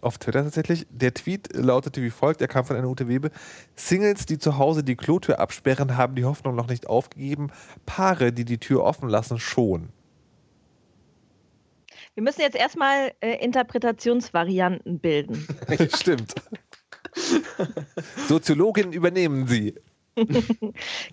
auf 0.01 0.17
Twitter 0.17 0.43
tatsächlich. 0.43 0.87
Der 0.89 1.13
Tweet 1.13 1.55
lautete 1.55 2.01
wie 2.01 2.09
folgt: 2.09 2.41
Er 2.41 2.47
kam 2.47 2.65
von 2.65 2.75
einer 2.75 2.87
Ute 2.87 3.07
Webe. 3.07 3.31
Singles, 3.75 4.25
die 4.25 4.37
zu 4.37 4.57
Hause 4.57 4.83
die 4.83 4.95
Klotür 4.95 5.39
absperren, 5.39 5.97
haben 5.97 6.15
die 6.15 6.25
Hoffnung 6.25 6.55
noch 6.55 6.67
nicht 6.67 6.87
aufgegeben. 6.87 7.51
Paare, 7.85 8.33
die 8.33 8.45
die 8.45 8.57
Tür 8.57 8.83
offen 8.83 9.09
lassen, 9.09 9.39
schon. 9.39 9.89
Wir 12.13 12.23
müssen 12.23 12.41
jetzt 12.41 12.55
erstmal 12.55 13.13
äh, 13.21 13.43
Interpretationsvarianten 13.43 14.99
bilden. 14.99 15.47
Stimmt. 15.95 16.35
Soziologin 18.27 18.91
übernehmen 18.91 19.47
Sie. 19.47 19.75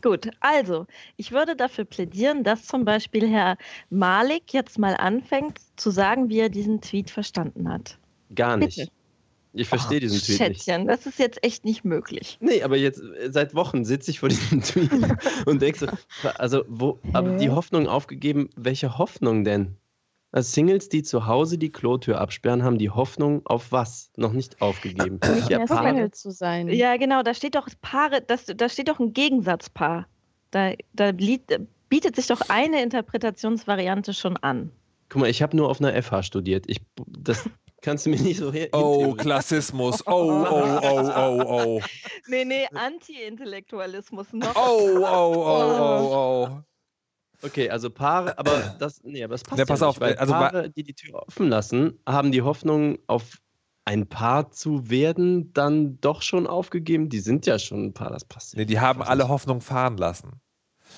Gut, 0.02 0.30
also 0.40 0.86
ich 1.16 1.30
würde 1.32 1.54
dafür 1.54 1.84
plädieren, 1.84 2.42
dass 2.42 2.66
zum 2.66 2.84
Beispiel 2.84 3.28
Herr 3.28 3.56
Malik 3.90 4.52
jetzt 4.52 4.78
mal 4.78 4.96
anfängt 4.96 5.60
zu 5.76 5.90
sagen, 5.90 6.28
wie 6.28 6.40
er 6.40 6.48
diesen 6.48 6.80
Tweet 6.80 7.10
verstanden 7.10 7.68
hat. 7.68 7.98
Gar 8.34 8.56
nicht. 8.58 8.76
Bitte. 8.76 8.92
Ich 9.54 9.68
verstehe 9.68 9.98
oh, 9.98 10.00
diesen 10.00 10.20
Tweet 10.20 10.36
Schätzchen, 10.36 10.84
nicht. 10.84 10.90
das 10.90 11.06
ist 11.06 11.18
jetzt 11.18 11.42
echt 11.42 11.64
nicht 11.64 11.84
möglich. 11.84 12.38
Nee, 12.40 12.62
aber 12.62 12.76
jetzt 12.76 13.02
seit 13.28 13.54
Wochen 13.54 13.84
sitze 13.84 14.10
ich 14.10 14.20
vor 14.20 14.28
diesem 14.28 14.62
Tweet 14.62 14.90
und 15.46 15.62
denke 15.62 15.78
so, 15.78 15.86
also 16.36 16.64
wo, 16.68 16.98
aber 17.12 17.36
die 17.36 17.50
Hoffnung 17.50 17.88
aufgegeben, 17.88 18.50
welche 18.56 18.98
Hoffnung 18.98 19.44
denn? 19.44 19.76
Also 20.30 20.52
Singles, 20.52 20.90
die 20.90 21.02
zu 21.02 21.26
Hause 21.26 21.56
die 21.56 21.70
Klotür 21.70 22.20
absperren, 22.20 22.62
haben 22.62 22.76
die 22.76 22.90
Hoffnung 22.90 23.40
auf 23.46 23.72
was 23.72 24.10
noch 24.16 24.32
nicht 24.32 24.60
aufgegeben. 24.60 25.18
Nicht 25.34 25.48
ja, 25.48 25.58
mehr 25.58 25.66
Paare. 25.66 25.88
Single 25.88 26.10
zu 26.10 26.30
sein. 26.30 26.68
Ja, 26.68 26.98
genau, 26.98 27.22
da 27.22 27.32
steht 27.32 27.54
doch 27.54 27.66
Paare, 27.80 28.20
das, 28.20 28.44
da 28.44 28.68
steht 28.68 28.88
doch 28.88 29.00
ein 29.00 29.14
Gegensatzpaar. 29.14 30.06
Da, 30.50 30.72
da 30.92 31.12
bietet 31.12 32.16
sich 32.16 32.26
doch 32.26 32.42
eine 32.48 32.82
Interpretationsvariante 32.82 34.12
schon 34.12 34.36
an. 34.36 34.70
Guck 35.08 35.22
mal, 35.22 35.30
ich 35.30 35.40
habe 35.40 35.56
nur 35.56 35.70
auf 35.70 35.80
einer 35.80 36.00
FH 36.02 36.24
studiert. 36.24 36.64
Ich, 36.68 36.82
das 37.06 37.48
kannst 37.82 38.06
du 38.06 38.10
mir 38.10 38.20
nicht 38.20 38.38
so 38.38 38.52
her. 38.52 38.68
Oh, 38.72 39.14
Klassismus. 39.14 40.02
Oh, 40.06 40.44
oh, 40.48 40.80
oh, 40.82 41.12
oh, 41.16 41.42
oh. 41.46 41.80
Nee, 42.28 42.44
nee, 42.44 42.66
Anti-Intellektualismus 42.74 44.32
noch. 44.32 44.54
Oh, 44.56 44.98
oh, 44.98 45.32
oh, 45.34 46.10
oh, 46.10 46.48
oh. 46.50 46.62
Okay, 47.42 47.70
also 47.70 47.88
Paare, 47.88 48.36
aber 48.36 48.76
das, 48.80 49.00
nee, 49.04 49.22
aber 49.22 49.34
das 49.34 49.44
passt 49.44 49.58
ja, 49.60 49.64
pass 49.64 49.80
ja 49.80 49.86
auf, 49.86 50.00
nicht, 50.00 50.18
also 50.18 50.32
Paare, 50.32 50.70
die 50.70 50.82
die 50.82 50.94
Tür 50.94 51.22
offen 51.26 51.48
lassen, 51.48 52.00
haben 52.04 52.32
die 52.32 52.42
Hoffnung 52.42 52.98
auf 53.06 53.38
ein 53.84 54.06
Paar 54.06 54.50
zu 54.50 54.90
werden, 54.90 55.52
dann 55.54 55.98
doch 56.00 56.20
schon 56.22 56.46
aufgegeben. 56.46 57.08
Die 57.08 57.20
sind 57.20 57.46
ja 57.46 57.58
schon 57.58 57.86
ein 57.86 57.94
Paar, 57.94 58.10
das 58.10 58.24
passt. 58.24 58.56
Nee, 58.56 58.66
die 58.66 58.80
haben 58.80 59.02
alle 59.02 59.28
Hoffnung 59.28 59.60
fahren 59.60 59.96
lassen. 59.96 60.40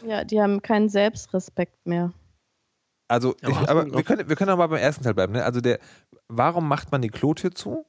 Ja, 0.07 0.25
die 0.25 0.41
haben 0.41 0.63
keinen 0.63 0.89
Selbstrespekt 0.89 1.87
mehr. 1.87 2.13
Also, 3.11 3.35
ich, 3.41 3.57
aber 3.69 3.93
wir 3.93 4.05
können, 4.05 4.29
wir 4.29 4.37
können 4.37 4.53
auch 4.53 4.57
mal 4.57 4.69
beim 4.69 4.79
ersten 4.79 5.03
Teil 5.03 5.15
bleiben. 5.15 5.33
Ne? 5.33 5.45
Also, 5.45 5.61
der, 5.61 5.81
warum 6.29 6.69
macht 6.69 6.93
man 6.93 7.03
die 7.03 7.09
Klotür 7.09 7.51
zu? 7.51 7.85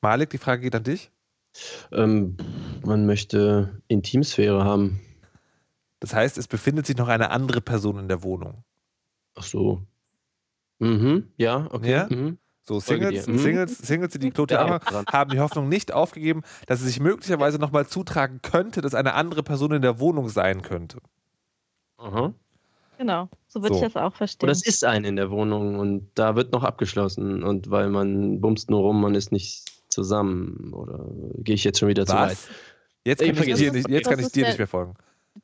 Malik, 0.00 0.30
die 0.30 0.38
Frage 0.38 0.62
geht 0.62 0.74
an 0.74 0.84
dich. 0.84 1.10
Ähm, 1.92 2.38
man 2.86 3.04
möchte 3.04 3.82
Intimsphäre 3.88 4.64
haben. 4.64 5.02
Das 6.00 6.14
heißt, 6.14 6.38
es 6.38 6.48
befindet 6.48 6.86
sich 6.86 6.96
noch 6.96 7.08
eine 7.08 7.30
andere 7.30 7.60
Person 7.60 7.98
in 7.98 8.08
der 8.08 8.22
Wohnung. 8.22 8.64
Ach 9.34 9.42
so. 9.42 9.82
Mhm, 10.78 11.32
ja, 11.36 11.68
okay. 11.70 11.90
Ja? 11.90 12.06
Mhm. 12.08 12.38
So, 12.62 12.80
Singles, 12.80 13.26
mhm. 13.26 13.38
Singles, 13.38 13.76
Singles, 13.78 14.12
die 14.12 14.18
die 14.20 14.30
Klotür 14.30 14.56
ja, 14.58 15.04
haben 15.12 15.30
die 15.30 15.40
Hoffnung 15.40 15.68
nicht 15.68 15.92
aufgegeben, 15.92 16.44
dass 16.66 16.80
es 16.80 16.86
sich 16.86 16.98
möglicherweise 16.98 17.58
nochmal 17.58 17.86
zutragen 17.86 18.40
könnte, 18.40 18.80
dass 18.80 18.94
eine 18.94 19.12
andere 19.12 19.42
Person 19.42 19.72
in 19.72 19.82
der 19.82 20.00
Wohnung 20.00 20.30
sein 20.30 20.62
könnte. 20.62 20.98
Aha. 21.98 22.32
Genau, 22.98 23.28
so 23.46 23.62
würde 23.62 23.74
so. 23.74 23.84
ich 23.84 23.92
das 23.92 24.02
auch 24.02 24.14
verstehen. 24.14 24.46
Oder 24.46 24.52
es 24.52 24.66
ist 24.66 24.84
eine 24.84 25.08
in 25.08 25.16
der 25.16 25.30
Wohnung 25.30 25.78
und 25.78 26.10
da 26.14 26.34
wird 26.36 26.52
noch 26.52 26.64
abgeschlossen 26.64 27.42
und 27.42 27.70
weil 27.70 27.90
man 27.90 28.40
bumst 28.40 28.70
nur 28.70 28.80
rum, 28.80 29.00
man 29.00 29.14
ist 29.14 29.32
nicht 29.32 29.64
zusammen. 29.88 30.72
Oder 30.72 31.06
gehe 31.38 31.54
ich 31.54 31.64
jetzt 31.64 31.78
schon 31.78 31.88
wieder 31.88 32.02
Was? 32.02 32.08
zu 32.08 32.16
weit? 32.16 32.38
Jetzt 33.04 33.24
kann 33.24 33.36
ich, 33.36 33.54
dir, 33.54 33.72
nicht, 33.72 33.88
jetzt 33.88 34.08
kann 34.08 34.18
ich 34.18 34.28
dir 34.28 34.46
nicht 34.46 34.58
mehr 34.58 34.66
folgen 34.66 34.94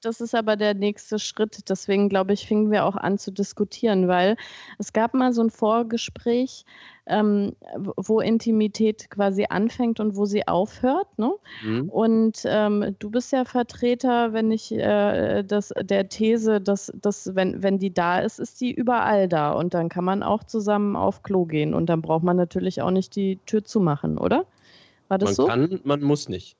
das 0.00 0.20
ist 0.20 0.34
aber 0.34 0.56
der 0.56 0.74
nächste 0.74 1.18
Schritt. 1.18 1.68
Deswegen, 1.68 2.08
glaube 2.08 2.32
ich, 2.32 2.46
fingen 2.46 2.70
wir 2.70 2.84
auch 2.84 2.96
an 2.96 3.18
zu 3.18 3.30
diskutieren, 3.30 4.08
weil 4.08 4.36
es 4.78 4.92
gab 4.92 5.14
mal 5.14 5.32
so 5.32 5.42
ein 5.42 5.50
Vorgespräch, 5.50 6.64
ähm, 7.06 7.54
wo 7.76 8.20
Intimität 8.20 9.10
quasi 9.10 9.46
anfängt 9.48 10.00
und 10.00 10.16
wo 10.16 10.24
sie 10.24 10.46
aufhört. 10.46 11.06
Ne? 11.18 11.32
Mhm. 11.62 11.88
Und 11.88 12.42
ähm, 12.44 12.96
du 12.98 13.10
bist 13.10 13.32
ja 13.32 13.44
Vertreter, 13.44 14.32
wenn 14.32 14.50
ich 14.50 14.72
äh, 14.72 15.42
das, 15.42 15.72
der 15.80 16.08
These, 16.08 16.60
dass, 16.60 16.92
dass 16.94 17.34
wenn, 17.34 17.62
wenn 17.62 17.78
die 17.78 17.92
da 17.92 18.20
ist, 18.20 18.38
ist 18.38 18.60
die 18.60 18.72
überall 18.72 19.28
da. 19.28 19.52
Und 19.52 19.74
dann 19.74 19.88
kann 19.88 20.04
man 20.04 20.22
auch 20.22 20.44
zusammen 20.44 20.96
auf 20.96 21.22
Klo 21.22 21.44
gehen. 21.44 21.74
Und 21.74 21.86
dann 21.86 22.02
braucht 22.02 22.22
man 22.22 22.36
natürlich 22.36 22.82
auch 22.82 22.90
nicht 22.90 23.16
die 23.16 23.38
Tür 23.46 23.64
zumachen, 23.64 24.18
oder? 24.18 24.46
War 25.08 25.18
das 25.18 25.30
man 25.30 25.34
so? 25.34 25.46
Man 25.46 25.70
kann, 25.70 25.80
man 25.84 26.02
muss 26.02 26.28
nicht. 26.28 26.56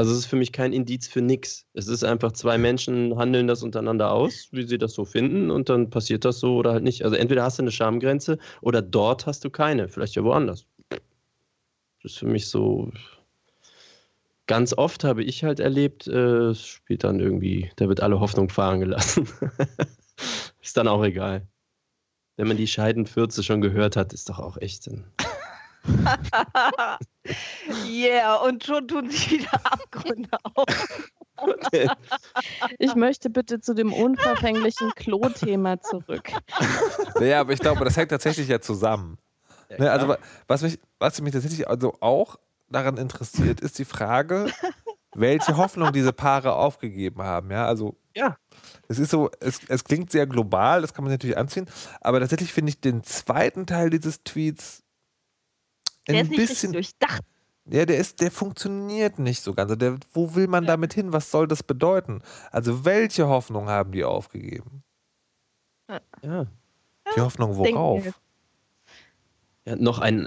Also 0.00 0.12
es 0.12 0.20
ist 0.20 0.26
für 0.28 0.36
mich 0.36 0.52
kein 0.52 0.72
Indiz 0.72 1.08
für 1.08 1.20
nichts. 1.20 1.66
Es 1.74 1.86
ist 1.86 2.04
einfach, 2.04 2.32
zwei 2.32 2.56
Menschen 2.56 3.18
handeln 3.18 3.46
das 3.46 3.62
untereinander 3.62 4.12
aus, 4.12 4.48
wie 4.50 4.62
sie 4.62 4.78
das 4.78 4.94
so 4.94 5.04
finden, 5.04 5.50
und 5.50 5.68
dann 5.68 5.90
passiert 5.90 6.24
das 6.24 6.40
so 6.40 6.56
oder 6.56 6.72
halt 6.72 6.84
nicht. 6.84 7.04
Also 7.04 7.16
entweder 7.16 7.42
hast 7.42 7.58
du 7.58 7.64
eine 7.64 7.70
Schamgrenze 7.70 8.38
oder 8.62 8.80
dort 8.80 9.26
hast 9.26 9.44
du 9.44 9.50
keine, 9.50 9.90
vielleicht 9.90 10.14
ja 10.14 10.24
woanders. 10.24 10.64
Das 10.88 12.12
ist 12.12 12.18
für 12.18 12.28
mich 12.28 12.48
so. 12.48 12.90
Ganz 14.46 14.72
oft 14.72 15.04
habe 15.04 15.22
ich 15.22 15.44
halt 15.44 15.60
erlebt, 15.60 16.06
äh, 16.06 16.54
spielt 16.54 17.04
dann 17.04 17.20
irgendwie, 17.20 17.70
da 17.76 17.86
wird 17.86 18.00
alle 18.00 18.20
Hoffnung 18.20 18.48
fahren 18.48 18.80
gelassen. 18.80 19.28
ist 20.62 20.78
dann 20.78 20.88
auch 20.88 21.04
egal. 21.04 21.46
Wenn 22.38 22.48
man 22.48 22.56
die 22.56 22.68
Scheidenfürze 22.68 23.42
schon 23.42 23.60
gehört 23.60 23.96
hat, 23.96 24.14
ist 24.14 24.30
doch 24.30 24.38
auch 24.38 24.56
echt 24.56 24.88
ein. 24.88 25.04
yeah, 27.86 28.36
und 28.36 28.64
schon 28.64 28.88
tun 28.88 29.10
sich 29.10 29.30
wieder 29.30 29.52
Abgründe 29.64 30.30
auf. 30.54 30.66
Ich 32.78 32.94
möchte 32.94 33.30
bitte 33.30 33.60
zu 33.60 33.74
dem 33.74 33.92
unverfänglichen 33.92 34.92
Klo-Thema 34.94 35.80
zurück. 35.80 36.30
Naja, 37.18 37.40
aber 37.40 37.52
ich 37.52 37.60
glaube, 37.60 37.84
das 37.84 37.96
hängt 37.96 38.10
tatsächlich 38.10 38.48
ja 38.48 38.60
zusammen. 38.60 39.18
Ja, 39.70 39.78
ne, 39.78 39.90
also, 39.90 40.16
was 40.48 40.62
mich, 40.62 40.78
was 40.98 41.20
mich 41.20 41.32
tatsächlich 41.32 41.68
also 41.68 41.96
auch 42.00 42.36
daran 42.68 42.96
interessiert, 42.96 43.60
ist 43.60 43.78
die 43.78 43.84
Frage, 43.84 44.46
welche 45.14 45.56
Hoffnung 45.56 45.92
diese 45.92 46.12
Paare 46.12 46.54
aufgegeben 46.54 47.22
haben. 47.22 47.50
Ja, 47.50 47.66
also 47.66 47.96
Ja. 48.14 48.36
Es 48.88 48.98
ist 48.98 49.10
so, 49.10 49.30
es, 49.40 49.60
es 49.68 49.84
klingt 49.84 50.10
sehr 50.10 50.26
global, 50.26 50.82
das 50.82 50.94
kann 50.94 51.04
man 51.04 51.12
natürlich 51.12 51.38
anziehen, 51.38 51.66
aber 52.00 52.20
tatsächlich 52.20 52.52
finde 52.52 52.70
ich 52.70 52.80
den 52.80 53.04
zweiten 53.04 53.66
Teil 53.66 53.90
dieses 53.90 54.22
Tweets 54.24 54.82
Der 56.12 56.20
ein 56.20 56.26
ist 56.26 56.30
nicht 56.30 56.48
bisschen. 56.48 56.72
durchdacht. 56.72 57.22
Ja, 57.66 57.86
der 57.86 57.98
ist, 57.98 58.20
der 58.20 58.30
funktioniert 58.30 59.18
nicht 59.18 59.42
so 59.42 59.54
ganz. 59.54 59.76
Der, 59.78 59.98
wo 60.12 60.34
will 60.34 60.48
man 60.48 60.66
damit 60.66 60.94
hin? 60.94 61.12
Was 61.12 61.30
soll 61.30 61.46
das 61.46 61.62
bedeuten? 61.62 62.22
Also, 62.50 62.84
welche 62.84 63.28
Hoffnung 63.28 63.68
haben 63.68 63.92
die 63.92 64.04
aufgegeben? 64.04 64.82
Ja. 66.22 66.46
Die 67.16 67.20
Hoffnung 67.20 67.56
worauf? 67.56 68.04
ja 69.64 69.76
noch 69.76 69.98
ein, 69.98 70.26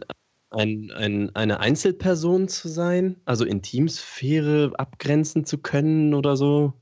ein, 0.51 0.91
ein, 0.91 1.35
eine 1.35 1.59
Einzelperson 1.59 2.47
zu 2.47 2.67
sein, 2.67 3.19
also 3.25 3.45
Intimsphäre 3.45 4.71
abgrenzen 4.77 5.45
zu 5.45 5.57
können 5.57 6.13
oder 6.13 6.37
so. 6.37 6.73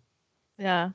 Ja. 0.58 0.94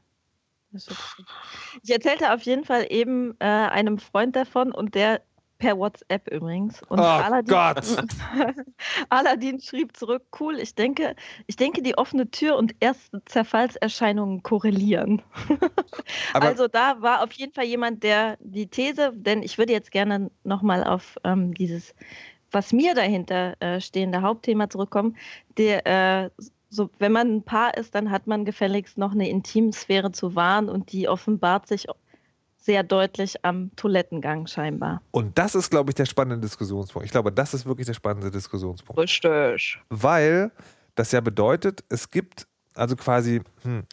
Ich 1.82 1.90
erzählte 1.90 2.34
auf 2.34 2.42
jeden 2.42 2.64
Fall 2.64 2.86
eben 2.90 3.34
äh, 3.38 3.44
einem 3.46 3.98
Freund 3.98 4.36
davon 4.36 4.72
und 4.72 4.94
der 4.94 5.22
per 5.58 5.78
WhatsApp 5.78 6.28
übrigens. 6.30 6.82
Und 6.82 7.00
Oh 7.00 7.02
Aladdin, 7.02 7.54
Gott. 7.54 8.06
Aladdin 9.08 9.60
schrieb 9.60 9.96
zurück, 9.96 10.22
cool, 10.40 10.58
ich 10.58 10.74
denke, 10.74 11.16
ich 11.46 11.56
denke, 11.56 11.82
die 11.82 11.96
offene 11.96 12.30
Tür 12.30 12.56
und 12.56 12.74
erste 12.80 13.22
Zerfallserscheinungen 13.24 14.42
korrelieren. 14.42 15.22
Also 16.34 16.68
da 16.68 17.00
war 17.00 17.22
auf 17.22 17.32
jeden 17.32 17.52
Fall 17.52 17.64
jemand, 17.64 18.02
der 18.02 18.36
die 18.40 18.66
These, 18.66 19.12
denn 19.14 19.42
ich 19.42 19.58
würde 19.58 19.72
jetzt 19.72 19.90
gerne 19.90 20.30
nochmal 20.44 20.84
auf 20.84 21.16
ähm, 21.24 21.54
dieses, 21.54 21.94
was 22.50 22.72
mir 22.72 22.94
dahinter 22.94 23.54
äh, 23.60 23.80
stehende 23.80 24.22
Hauptthema 24.22 24.68
zurückkommen, 24.68 25.16
der, 25.56 25.86
äh, 25.86 26.30
so, 26.68 26.90
wenn 26.98 27.12
man 27.12 27.36
ein 27.36 27.42
Paar 27.42 27.76
ist, 27.76 27.94
dann 27.94 28.10
hat 28.10 28.26
man 28.26 28.44
gefälligst 28.44 28.98
noch 28.98 29.12
eine 29.12 29.28
Intimsphäre 29.28 30.12
zu 30.12 30.34
wahren 30.34 30.68
und 30.68 30.92
die 30.92 31.08
offenbart 31.08 31.66
sich 31.66 31.88
sehr 32.66 32.82
deutlich 32.82 33.44
am 33.44 33.74
Toilettengang 33.76 34.46
scheinbar. 34.46 35.00
Und 35.12 35.38
das 35.38 35.54
ist, 35.54 35.70
glaube 35.70 35.90
ich, 35.90 35.94
der 35.94 36.04
spannende 36.04 36.44
Diskussionspunkt. 36.44 37.06
Ich 37.06 37.12
glaube, 37.12 37.32
das 37.32 37.54
ist 37.54 37.64
wirklich 37.64 37.86
der 37.86 37.94
spannende 37.94 38.30
Diskussionspunkt. 38.30 39.00
Richtig. 39.00 39.78
Weil 39.88 40.50
das 40.96 41.12
ja 41.12 41.20
bedeutet, 41.20 41.84
es 41.88 42.10
gibt 42.10 42.46
also 42.74 42.96
quasi, 42.96 43.40
hm, 43.62 43.84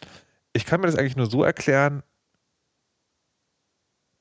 ich 0.52 0.66
kann 0.66 0.80
mir 0.80 0.88
das 0.88 0.96
eigentlich 0.96 1.16
nur 1.16 1.30
so 1.30 1.42
erklären, 1.42 2.02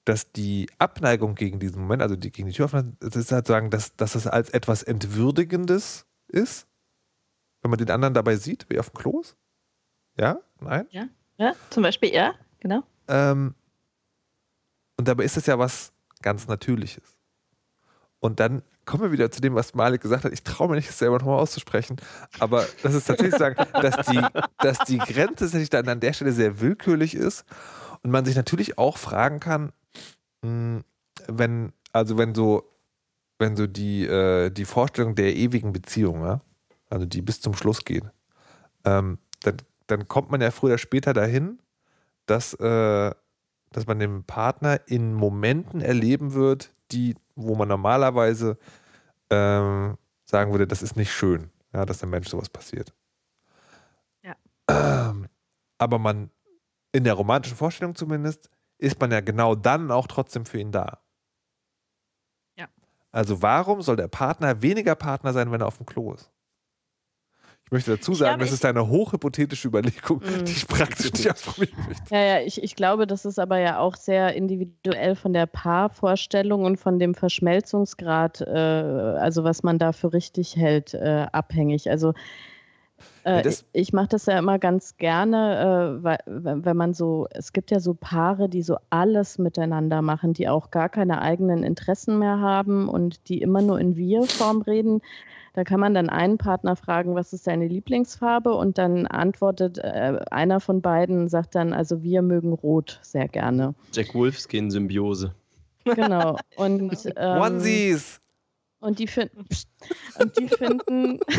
dass 0.06 0.32
die 0.32 0.70
Abneigung 0.80 1.36
gegen 1.36 1.60
diesen 1.60 1.82
Moment, 1.82 2.02
also 2.02 2.16
die, 2.16 2.32
gegen 2.32 2.48
die 2.48 2.54
Tür 2.54 2.66
öffnen, 2.66 2.98
das 3.00 3.16
ist 3.16 3.32
halt 3.32 3.48
sagen, 3.48 3.70
dass, 3.70 3.96
dass 3.96 4.16
es 4.16 4.28
als 4.28 4.50
etwas 4.50 4.84
Entwürdigendes 4.84 6.06
ist, 6.28 6.68
wenn 7.62 7.72
man 7.72 7.78
den 7.78 7.90
anderen 7.90 8.14
dabei 8.14 8.36
sieht, 8.36 8.66
wie 8.70 8.80
auf 8.80 8.90
dem 8.90 9.00
Klo 9.00 9.22
ist. 9.22 9.36
Ja? 10.18 10.40
Nein? 10.60 10.88
Ja, 11.38 11.54
zum 11.70 11.84
Beispiel, 11.84 12.14
ja, 12.14 12.36
genau. 12.60 12.84
Ähm, 13.08 13.56
und 14.98 15.08
dabei 15.08 15.24
ist 15.24 15.38
es 15.38 15.46
ja 15.46 15.58
was 15.60 15.92
ganz 16.22 16.48
Natürliches. 16.48 17.04
Und 18.20 18.40
dann 18.40 18.64
kommen 18.86 19.04
wir 19.04 19.12
wieder 19.12 19.32
zu 19.32 19.42
dem, 19.42 19.54
was 19.54 19.74
Malik 19.74 20.02
gesagt 20.02 20.24
hat. 20.24 20.32
Ich 20.32 20.44
traue 20.44 20.70
mir 20.70 20.76
nicht, 20.76 20.88
das 20.88 20.98
selber 20.98 21.18
nochmal 21.18 21.40
auszusprechen. 21.40 21.98
Aber 22.40 22.66
das 22.82 22.94
ist 22.94 23.06
tatsächlich 23.06 23.38
sagen, 23.38 23.56
dass 23.74 24.06
die, 24.06 24.22
dass 24.60 24.80
die 24.80 24.98
Grenze 24.98 25.36
tatsächlich 25.36 25.70
dann 25.70 25.90
an 25.90 26.00
der 26.00 26.14
Stelle 26.14 26.32
sehr 26.32 26.62
willkürlich 26.62 27.16
ist. 27.16 27.44
Und 28.02 28.12
man 28.12 28.24
sich 28.24 28.36
natürlich 28.36 28.78
auch 28.78 28.98
fragen 28.98 29.42
kann, 29.42 29.74
mh, 30.42 30.82
wenn, 31.28 31.74
also 31.92 32.18
wenn 32.18 32.34
so, 32.34 32.64
wenn 33.40 33.58
so 33.58 33.68
die, 33.68 34.06
äh, 34.06 34.50
die 34.50 34.66
Vorstellung 34.66 35.16
der 35.16 35.36
ewigen 35.36 35.74
Beziehung, 35.74 36.40
also 36.90 37.06
die 37.06 37.22
bis 37.22 37.42
zum 37.42 37.54
Schluss 37.54 37.84
geht, 37.84 38.06
ähm, 38.86 39.20
dann, 39.42 39.58
dann 39.88 40.08
kommt 40.08 40.32
man 40.32 40.40
ja 40.40 40.52
früher 40.52 40.72
oder 40.72 40.78
später 40.78 41.14
dahin, 41.14 41.60
dass, 42.26 42.54
äh, 42.54 43.12
dass 43.76 43.88
man 43.88 44.00
den 44.00 44.24
Partner 44.24 44.80
in 44.88 45.14
Momenten 45.14 45.82
erleben 45.82 46.34
wird, 46.34 46.74
die, 46.92 47.16
wo 47.36 47.56
man 47.56 47.68
normalerweise 47.68 48.58
ähm, 49.30 49.98
sagen 50.26 50.52
würde, 50.52 50.68
das 50.68 50.82
ist 50.82 50.96
nicht 50.96 51.12
schön, 51.12 51.52
ja, 51.74 51.86
dass 51.86 52.00
dem 52.00 52.10
Mensch 52.10 52.30
sowas 52.30 52.50
passiert. 52.50 52.94
Ja. 54.24 54.36
Ähm, 54.70 55.28
aber 55.78 56.00
man, 56.00 56.30
in 56.92 57.04
der 57.04 57.14
romantischen 57.14 57.58
Vorstellung 57.58 57.96
zumindest, 57.96 58.50
ist 58.78 59.00
man 59.00 59.12
ja 59.12 59.22
genau 59.22 59.56
dann 59.56 59.92
auch 59.92 60.08
trotzdem 60.08 60.46
für 60.46 60.60
ihn 60.60 60.72
da. 60.72 61.00
Ja. 62.58 62.68
Also 63.12 63.42
warum 63.42 63.82
soll 63.82 63.96
der 63.96 64.08
Partner 64.08 64.62
weniger 64.62 64.96
Partner 64.96 65.34
sein, 65.34 65.52
wenn 65.52 65.62
er 65.62 65.68
auf 65.68 65.78
dem 65.78 65.86
Klo 65.86 66.14
ist? 66.14 66.33
Ich 67.66 67.72
möchte 67.72 67.92
dazu 67.92 68.14
sagen, 68.14 68.36
glaube, 68.38 68.46
das 68.46 68.54
ist 68.54 68.66
eine 68.66 68.88
hochhypothetische 68.88 69.68
Überlegung, 69.68 70.20
Mhm. 70.20 70.46
die 70.46 70.52
ich 70.52 70.68
praktisch 70.68 71.12
nicht 71.14 71.32
ausprobieren 71.32 71.78
möchte. 71.88 72.14
Ja, 72.14 72.22
ja, 72.22 72.40
ich, 72.42 72.62
ich 72.62 72.76
glaube, 72.76 73.08
das 73.08 73.26
ist 73.26 73.40
aber 73.40 73.58
ja 73.60 73.80
auch 73.80 73.96
sehr 73.96 74.36
individuell 74.36 75.16
von 75.16 75.34
der 75.34 75.48
Paarvorstellung 75.48 76.66
und 76.66 76.78
von 76.78 77.00
dem 77.00 77.16
Verschmelzungsgrad, 77.16 78.42
äh, 78.42 78.50
also 78.52 79.44
was 79.44 79.64
man 79.64 79.80
da 79.80 79.92
für 79.92 80.14
richtig 80.14 80.56
hält, 80.56 80.94
äh, 80.94 81.26
abhängig. 81.32 81.90
Also 81.90 82.14
äh, 83.24 83.48
ich, 83.48 83.64
ich 83.74 83.94
mache 83.94 84.10
das 84.10 84.26
ja 84.26 84.38
immer 84.38 84.60
ganz 84.60 84.98
gerne, 84.98 86.00
äh, 86.00 86.04
weil, 86.04 86.20
wenn 86.26 86.66
wenn 86.66 86.78
man 86.78 86.94
so, 86.94 87.28
es 87.32 87.54
gibt 87.54 87.72
ja 87.72 87.80
so 87.80 87.94
Paare, 87.94 88.50
die 88.50 88.62
so 88.62 88.78
alles 88.90 89.38
miteinander 89.38 90.02
machen, 90.02 90.34
die 90.34 90.48
auch 90.50 90.72
gar 90.72 90.90
keine 90.90 91.22
eigenen 91.22 91.64
Interessen 91.64 92.20
mehr 92.20 92.40
haben 92.40 92.90
und 92.90 93.30
die 93.30 93.42
immer 93.42 93.62
nur 93.62 93.80
in 93.80 93.96
Wir-Form 93.96 94.62
reden. 94.62 95.02
Da 95.56 95.64
kann 95.64 95.80
man 95.80 95.94
dann 95.94 96.10
einen 96.10 96.40
Partner 96.40 96.76
fragen, 96.76 97.14
was 97.14 97.32
ist 97.32 97.46
deine 97.46 97.68
Lieblingsfarbe? 97.68 98.54
Und 98.56 98.80
dann 98.80 99.06
antwortet 99.06 99.78
äh, 99.78 100.20
einer 100.32 100.60
von 100.60 100.82
beiden, 100.82 101.30
sagt 101.30 101.54
dann, 101.54 101.74
also 101.74 102.02
wir 102.02 102.24
mögen 102.24 102.54
Rot 102.54 103.00
sehr 103.04 103.28
gerne. 103.28 103.76
Jack 103.94 104.16
Wolfskin-Symbiose. 104.16 105.34
Genau. 105.86 106.38
Und, 106.56 107.06
ähm, 107.18 107.42
Onesies! 107.42 108.20
und 108.84 109.00
die 109.00 109.08
finden, 109.08 109.46
und 110.20 110.38
die 110.38 110.48
finden, 110.50 111.20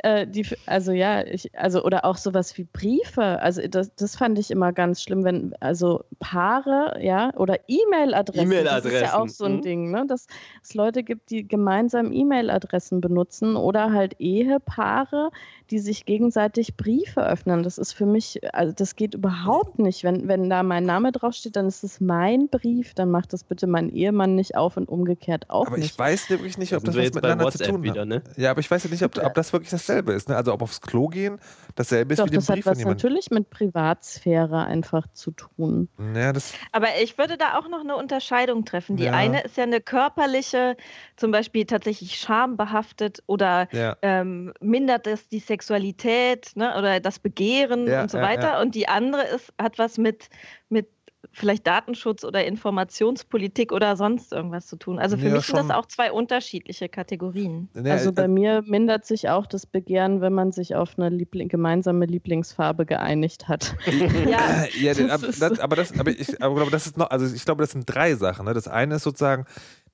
äh, 0.00 0.26
die, 0.26 0.46
also 0.66 0.92
ja, 0.92 1.24
ich, 1.24 1.56
also 1.58 1.84
oder 1.84 2.04
auch 2.04 2.16
sowas 2.16 2.56
wie 2.58 2.64
Briefe. 2.64 3.40
Also 3.40 3.66
das, 3.68 3.94
das 3.94 4.16
fand 4.16 4.38
ich 4.38 4.50
immer 4.50 4.72
ganz 4.72 5.02
schlimm, 5.02 5.24
wenn 5.24 5.54
also 5.60 6.04
Paare, 6.18 6.98
ja, 7.00 7.32
oder 7.36 7.58
E-Mail-Adressen. 7.68 8.50
Das 8.64 8.84
ist 8.84 8.92
ja 8.92 9.14
auch 9.14 9.22
E-Mail-Adressen, 9.22 9.28
so 9.28 9.44
ein 9.44 9.56
mhm. 9.56 9.62
Ding, 9.62 9.90
ne, 9.90 10.04
dass 10.06 10.26
es 10.62 10.74
Leute 10.74 11.02
gibt, 11.02 11.30
die 11.30 11.46
gemeinsam 11.46 12.12
E-Mail-Adressen 12.12 13.00
benutzen 13.00 13.56
oder 13.56 13.92
halt 13.92 14.16
Ehepaare, 14.18 15.30
die 15.70 15.78
sich 15.78 16.04
gegenseitig 16.04 16.76
Briefe 16.76 17.26
öffnen. 17.26 17.62
Das 17.62 17.78
ist 17.78 17.92
für 17.92 18.06
mich, 18.06 18.40
also 18.54 18.72
das 18.72 18.96
geht 18.96 19.14
überhaupt 19.14 19.78
nicht. 19.78 20.04
Wenn, 20.04 20.28
wenn 20.28 20.50
da 20.50 20.62
mein 20.62 20.84
Name 20.84 21.12
draufsteht, 21.12 21.56
dann 21.56 21.66
ist 21.66 21.84
es 21.84 22.00
mein 22.00 22.48
Brief, 22.48 22.94
dann 22.94 23.10
macht 23.10 23.32
das 23.32 23.44
bitte 23.44 23.66
mein 23.66 23.90
Ehemann 23.90 24.34
nicht 24.34 24.56
auf 24.56 24.76
und 24.76 24.88
umgekehrt 24.88 25.50
auch 25.50 25.66
Aber 25.66 25.78
ich 25.78 25.84
nicht. 25.84 25.98
weiß 25.98 26.30
wirklich 26.30 26.58
nicht, 26.58 26.74
ob 26.74 26.84
das 26.84 26.96
was 26.96 27.14
miteinander 27.14 27.50
zu 27.50 27.58
WhatsApp 27.58 27.68
tun 27.68 27.82
wieder, 27.82 28.02
hat. 28.02 28.08
ne? 28.08 28.22
Ja, 28.36 28.50
aber 28.50 28.60
ich 28.60 28.70
weiß 28.70 28.84
ja 28.84 28.90
nicht, 28.90 29.02
ob, 29.02 29.16
ob 29.22 29.34
das 29.34 29.52
wirklich 29.52 29.70
dasselbe 29.86 30.12
ist. 30.12 30.28
Ne? 30.28 30.36
Also 30.36 30.52
ob 30.52 30.62
aufs 30.62 30.80
Klo 30.80 31.08
gehen 31.08 31.38
dasselbe 31.76 32.12
ist 32.14 32.20
Doch, 32.20 32.26
wie 32.26 32.30
den 32.30 32.40
das 32.40 32.48
hat 32.48 32.54
Brief 32.56 32.64
von 32.64 32.76
was 32.76 32.84
natürlich 32.84 33.30
mit 33.30 33.50
Privatsphäre 33.50 34.64
einfach 34.64 35.06
zu 35.12 35.30
tun. 35.32 35.88
Ja, 36.14 36.32
das, 36.32 36.52
Aber 36.72 36.88
ich 37.02 37.18
würde 37.18 37.36
da 37.36 37.58
auch 37.58 37.68
noch 37.68 37.80
eine 37.80 37.96
Unterscheidung 37.96 38.64
treffen. 38.64 38.96
Die 38.96 39.04
Ja. 39.04 39.12
eine 39.12 39.42
ist 39.42 39.56
ja 39.56 39.64
eine 39.64 39.80
körperliche, 39.80 40.76
zum 41.16 41.30
Beispiel 41.30 41.64
tatsächlich 41.66 42.16
schambehaftet 42.16 43.22
oder 43.26 43.68
ja. 43.72 43.96
ähm, 44.02 44.52
mindert 44.60 45.06
es 45.06 45.28
die 45.28 45.40
Sexualität 45.40 46.52
ne, 46.54 46.76
oder 46.78 47.00
das 47.00 47.18
Begehren 47.18 47.86
Ja, 47.86 48.02
und 48.02 48.10
so 48.10 48.18
ja, 48.18 48.24
weiter. 48.24 48.42
ja. 48.54 48.60
Und 48.60 48.74
die 48.74 48.88
andere 48.88 49.22
ist, 49.24 49.52
hat 49.60 49.78
was 49.78 49.98
mit, 49.98 50.28
mit 50.68 50.88
vielleicht 51.32 51.66
Datenschutz 51.66 52.24
oder 52.24 52.44
Informationspolitik 52.44 53.72
oder 53.72 53.96
sonst 53.96 54.32
irgendwas 54.32 54.66
zu 54.66 54.76
tun. 54.76 54.98
Also 54.98 55.16
für 55.16 55.26
Ja, 55.28 55.34
mich 55.34 55.46
sind 55.46 55.56
das 55.56 55.66
schon. 55.66 55.72
auch 55.72 55.86
zwei 55.86 56.12
unterschiedliche 56.12 56.88
Kategorien. 56.88 57.68
Also 57.84 58.12
bei 58.12 58.24
äh, 58.24 58.28
mir 58.28 58.62
mindert 58.62 59.06
sich 59.06 59.28
auch 59.28 59.46
das 59.46 59.66
Begehren, 59.66 60.20
wenn 60.20 60.32
man 60.32 60.52
sich 60.52 60.74
auf 60.74 60.98
eine 60.98 61.08
Liebling 61.08 61.48
gemeinsame 61.48 62.06
Lieblingsfarbe 62.06 62.86
geeinigt 62.86 63.48
hat. 63.48 63.74
Ja, 64.26 64.64
ja, 64.80 64.94
das 64.94 65.10
aber, 65.10 65.26
das, 65.26 65.60
aber 65.60 65.76
das, 65.76 65.98
aber 65.98 66.10
ich 66.10 66.42
aber 66.42 66.54
glaube, 66.54 66.70
das 66.70 66.86
ist 66.86 66.96
noch, 66.96 67.10
also 67.10 67.32
ich 67.34 67.44
glaube, 67.44 67.62
das 67.62 67.72
sind 67.72 67.84
drei 67.86 68.14
Sachen. 68.14 68.46
Ne? 68.46 68.54
Das 68.54 68.68
eine 68.68 68.96
ist 68.96 69.02
sozusagen 69.02 69.44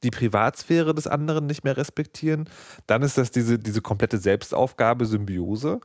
die 0.02 0.10
Privatsphäre 0.10 0.94
des 0.94 1.06
anderen 1.06 1.46
nicht 1.46 1.64
mehr 1.64 1.76
respektieren. 1.76 2.48
Dann 2.86 3.02
ist 3.02 3.18
das 3.18 3.30
diese, 3.30 3.58
diese 3.58 3.82
komplette 3.82 4.18
Selbstaufgabe, 4.18 5.06
Symbiose. 5.06 5.80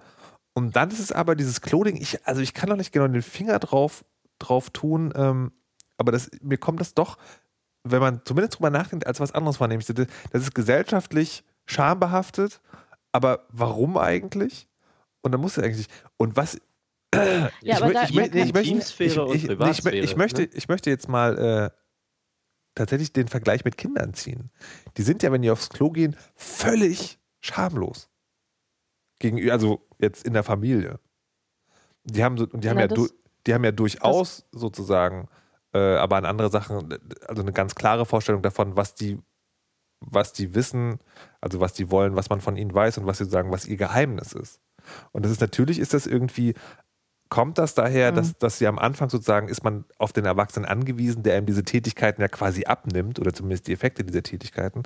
Und 0.54 0.76
dann 0.76 0.90
ist 0.90 1.00
es 1.00 1.12
aber 1.12 1.36
dieses 1.36 1.62
Clothing. 1.62 1.98
Ich, 1.98 2.26
also 2.26 2.42
ich 2.42 2.54
kann 2.54 2.70
noch 2.70 2.78
nicht 2.78 2.94
genau 2.94 3.08
den 3.08 3.22
Finger 3.22 3.60
drauf, 3.60 4.06
drauf 4.40 4.70
tun, 4.70 5.14
ähm, 5.16 5.52
aber 5.98 6.12
das, 6.12 6.30
mir 6.42 6.58
kommt 6.58 6.80
das 6.80 6.94
doch, 6.94 7.18
wenn 7.84 8.02
man 8.02 8.22
zumindest 8.26 8.58
drüber 8.58 8.70
nachdenkt, 8.70 9.08
als 9.08 9.20
was 9.20 9.32
anderes 9.32 9.60
wahrnehme. 9.60 9.82
Ich 9.82 9.88
das 9.88 10.08
ist 10.42 10.56
gesellschaftlich 10.56 11.44
schambehaftet, 11.66 12.62
aber 13.12 13.46
warum 13.50 13.98
eigentlich? 13.98 14.68
Und 15.22 15.32
dann 15.32 15.42
muss 15.42 15.58
es 15.58 15.64
eigentlich. 15.64 15.88
Und 16.18 16.36
was. 16.36 16.60
Ja, 17.14 17.50
ich, 17.62 17.76
aber 17.76 17.94
da- 17.94 18.02
möchte, 18.12 18.38
ich, 18.40 18.54
Intimsphäre 18.56 19.26
und 19.26 19.36
ich, 19.36 19.44
nee, 19.44 19.54
ich, 19.54 19.58
mö- 19.58 19.58
Privatsphäre, 19.58 19.96
ich, 19.98 20.16
möchte, 20.18 20.42
ne? 20.42 20.50
ich 20.54 20.68
möchte 20.68 20.90
jetzt 20.90 21.08
mal 21.08 21.38
äh, 21.38 21.70
tatsächlich 22.76 23.14
den 23.14 23.28
Vergleich 23.30 23.64
mit 23.64 23.78
Kindern 23.78 24.14
ziehen. 24.14 24.52
Die 24.98 25.02
sind 25.02 25.24
ja, 25.24 25.32
wenn 25.32 25.42
die 25.42 25.50
aufs 25.50 25.70
Klo 25.70 25.92
gehen, 25.92 26.16
völlig 26.36 27.18
schamlos. 27.40 28.10
Gegenüber, 29.20 29.54
also 29.54 29.88
jetzt 30.00 30.26
in 30.26 30.34
der 30.34 30.44
Familie. 30.44 31.00
Die 32.04 32.24
haben, 32.24 32.38
so, 32.38 32.48
die 32.48 32.70
haben, 32.70 32.76
Na, 32.76 32.82
ja, 32.82 32.88
du, 32.88 33.08
die 33.46 33.54
haben 33.54 33.64
ja 33.64 33.72
durchaus 33.72 34.46
sozusagen, 34.52 35.28
äh, 35.74 35.96
aber 35.98 36.18
an 36.18 36.26
andere 36.26 36.50
Sachen, 36.50 36.98
also 37.28 37.42
eine 37.42 37.54
ganz 37.54 37.76
klare 37.76 38.06
Vorstellung 38.06 38.42
davon, 38.42 38.76
was 38.76 38.96
die, 38.96 39.20
was 40.00 40.34
die 40.34 40.56
wissen, 40.56 41.00
also 41.42 41.60
was 41.60 41.74
die 41.74 41.92
wollen, 41.92 42.16
was 42.16 42.30
man 42.30 42.42
von 42.42 42.58
ihnen 42.58 42.74
weiß 42.74 42.98
und 42.98 43.06
was 43.06 43.18
sie 43.18 43.26
sagen, 43.26 43.52
was 43.52 43.66
ihr 43.66 43.78
Geheimnis 43.78 44.34
ist. 44.34 44.60
Und 45.12 45.24
das 45.26 45.32
ist 45.32 45.42
natürlich, 45.42 45.80
ist 45.80 45.94
das 45.94 46.06
irgendwie, 46.06 46.54
kommt 47.30 47.58
das 47.58 47.74
daher, 47.74 48.12
Mhm. 48.12 48.16
dass, 48.16 48.38
dass 48.38 48.58
sie 48.60 48.68
am 48.68 48.78
Anfang 48.80 49.10
sozusagen 49.10 49.48
ist 49.48 49.64
man 49.64 49.86
auf 49.98 50.14
den 50.14 50.26
Erwachsenen 50.26 50.66
angewiesen, 50.66 51.24
der 51.24 51.38
ihm 51.38 51.46
diese 51.46 51.64
Tätigkeiten 51.64 52.22
ja 52.22 52.28
quasi 52.28 52.66
abnimmt 52.66 53.20
oder 53.20 53.34
zumindest 53.34 53.68
die 53.68 53.74
Effekte 53.74 54.04
dieser 54.04 54.24
Tätigkeiten. 54.24 54.84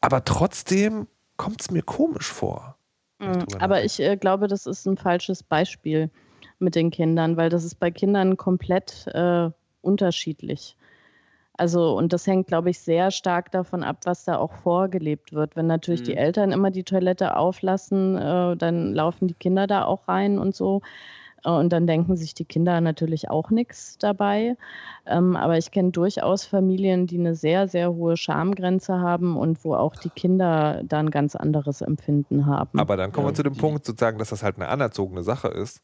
Aber 0.00 0.24
trotzdem 0.24 1.06
kommt 1.36 1.60
es 1.60 1.70
mir 1.70 1.82
komisch 1.82 2.32
vor. 2.32 2.76
Mhm. 3.18 3.44
Aber 3.58 3.84
ich 3.84 4.00
äh, 4.00 4.16
glaube, 4.16 4.48
das 4.48 4.66
ist 4.66 4.86
ein 4.86 4.96
falsches 4.96 5.42
Beispiel 5.42 6.10
mit 6.58 6.74
den 6.74 6.90
Kindern, 6.90 7.36
weil 7.36 7.48
das 7.50 7.64
ist 7.64 7.76
bei 7.80 7.90
Kindern 7.90 8.36
komplett 8.36 9.06
äh, 9.14 9.50
unterschiedlich. 9.82 10.76
Also, 11.56 11.96
und 11.96 12.12
das 12.12 12.26
hängt, 12.26 12.48
glaube 12.48 12.70
ich, 12.70 12.80
sehr 12.80 13.12
stark 13.12 13.52
davon 13.52 13.84
ab, 13.84 13.98
was 14.04 14.24
da 14.24 14.38
auch 14.38 14.52
vorgelebt 14.54 15.32
wird. 15.32 15.54
Wenn 15.54 15.68
natürlich 15.68 16.02
die 16.02 16.12
Mhm. 16.12 16.18
Eltern 16.18 16.50
immer 16.52 16.70
die 16.72 16.82
Toilette 16.82 17.36
auflassen, 17.36 18.16
äh, 18.16 18.56
dann 18.56 18.92
laufen 18.92 19.28
die 19.28 19.34
Kinder 19.34 19.68
da 19.68 19.84
auch 19.84 20.08
rein 20.08 20.38
und 20.38 20.56
so. 20.56 20.80
Äh, 21.44 21.50
Und 21.50 21.72
dann 21.72 21.86
denken 21.86 22.16
sich 22.16 22.34
die 22.34 22.44
Kinder 22.46 22.80
natürlich 22.80 23.30
auch 23.30 23.50
nichts 23.50 23.98
dabei. 23.98 24.56
Ähm, 25.06 25.36
aber 25.36 25.56
ich 25.56 25.70
kenne 25.70 25.90
durchaus 25.92 26.44
Familien, 26.44 27.06
die 27.06 27.18
eine 27.20 27.36
sehr, 27.36 27.68
sehr 27.68 27.94
hohe 27.94 28.16
Schamgrenze 28.16 28.98
haben 28.98 29.36
und 29.36 29.64
wo 29.64 29.74
auch 29.76 29.94
die 29.94 30.10
Kinder 30.10 30.82
da 30.84 30.98
ein 30.98 31.10
ganz 31.10 31.36
anderes 31.36 31.82
Empfinden 31.82 32.46
haben. 32.46 32.80
Aber 32.80 32.96
dann 32.96 33.12
kommen 33.12 33.28
wir 33.28 33.34
zu 33.34 33.42
dem 33.44 33.52
die- 33.52 33.60
Punkt, 33.60 33.84
sozusagen, 33.86 34.18
dass 34.18 34.30
das 34.30 34.42
halt 34.42 34.56
eine 34.56 34.66
anerzogene 34.68 35.22
Sache 35.22 35.48
ist. 35.48 35.80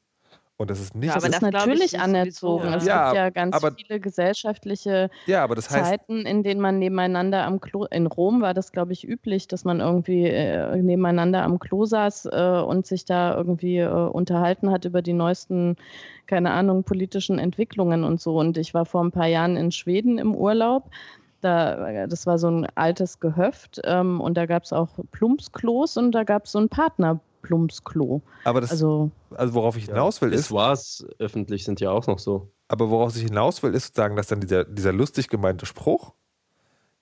Und 0.60 0.68
das 0.68 0.78
ist 0.78 0.94
nicht. 0.94 1.08
Ja, 1.08 1.14
das 1.14 1.24
aber 1.24 1.32
ist 1.32 1.42
das 1.42 1.48
ich, 1.48 1.54
natürlich 1.54 1.94
ist 1.94 1.98
anerzogen. 1.98 2.74
Es 2.74 2.84
ja. 2.84 3.04
gibt 3.06 3.16
ja 3.16 3.30
ganz 3.30 3.56
aber- 3.56 3.72
viele 3.72 3.98
gesellschaftliche 3.98 5.08
ja, 5.24 5.42
aber 5.42 5.54
das 5.54 5.70
heißt, 5.70 5.86
Zeiten, 5.86 6.26
in 6.26 6.42
denen 6.42 6.60
man 6.60 6.78
nebeneinander 6.78 7.46
am 7.46 7.62
Klo, 7.62 7.86
in 7.86 8.06
Rom 8.06 8.42
war 8.42 8.52
das, 8.52 8.70
glaube 8.70 8.92
ich, 8.92 9.08
üblich, 9.08 9.48
dass 9.48 9.64
man 9.64 9.80
irgendwie 9.80 10.26
äh, 10.26 10.76
nebeneinander 10.76 11.44
am 11.44 11.60
Klo 11.60 11.86
saß 11.86 12.26
äh, 12.26 12.62
und 12.62 12.86
sich 12.86 13.06
da 13.06 13.34
irgendwie 13.34 13.78
äh, 13.78 13.88
unterhalten 13.88 14.70
hat 14.70 14.84
über 14.84 15.00
die 15.00 15.14
neuesten, 15.14 15.76
keine 16.26 16.50
Ahnung, 16.50 16.84
politischen 16.84 17.38
Entwicklungen 17.38 18.04
und 18.04 18.20
so. 18.20 18.36
Und 18.38 18.58
ich 18.58 18.74
war 18.74 18.84
vor 18.84 19.02
ein 19.02 19.12
paar 19.12 19.28
Jahren 19.28 19.56
in 19.56 19.72
Schweden 19.72 20.18
im 20.18 20.34
Urlaub. 20.34 20.90
Da, 21.40 22.06
das 22.06 22.26
war 22.26 22.36
so 22.36 22.50
ein 22.50 22.66
altes 22.74 23.18
Gehöft 23.18 23.80
ähm, 23.84 24.20
und 24.20 24.36
da 24.36 24.44
gab 24.44 24.64
es 24.64 24.74
auch 24.74 24.90
Plumpsklos 25.10 25.96
und 25.96 26.12
da 26.12 26.24
gab 26.24 26.44
es 26.44 26.52
so 26.52 26.58
ein 26.58 26.68
Partner-Plumpsklo. 27.40 28.22
aber 28.44 28.60
das, 28.60 28.70
also, 28.70 29.10
Also 29.30 29.54
worauf 29.54 29.76
ich 29.76 29.86
hinaus 29.86 30.20
will, 30.20 30.32
ist, 30.32 30.42
Pissoirs 30.42 31.04
öffentlich 31.18 31.64
sind 31.64 31.80
ja 31.80 31.90
auch 31.90 32.06
noch 32.06 32.18
so. 32.18 32.50
aber 32.68 32.90
worauf 32.90 33.16
ich 33.16 33.22
hinaus 33.22 33.62
will, 33.62 33.74
ist 33.74 33.88
sozusagen, 33.88 34.16
dass 34.16 34.28
dann 34.28 34.40
dieser, 34.40 34.64
dieser 34.64 34.92
lustig 34.92 35.28
gemeinte 35.28 35.66
Spruch 35.66 36.12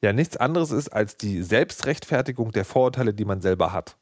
ja 0.00 0.12
nichts 0.12 0.36
anderes 0.36 0.70
ist 0.70 0.88
als 0.90 1.16
die 1.16 1.42
Selbstrechtfertigung 1.42 2.52
der 2.52 2.64
Vorurteile, 2.64 3.12
die 3.14 3.24
man 3.24 3.40
selber 3.40 3.72
hat. 3.72 3.96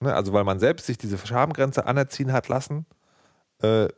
Ne? 0.00 0.14
Also, 0.14 0.32
weil 0.32 0.44
man 0.44 0.58
selbst 0.58 0.86
sich 0.86 0.98
diese 0.98 1.18
Schamgrenze 1.18 1.86
anerziehen 1.86 2.32
hat 2.32 2.48
lassen, 2.48 2.86
äh, 3.62 3.88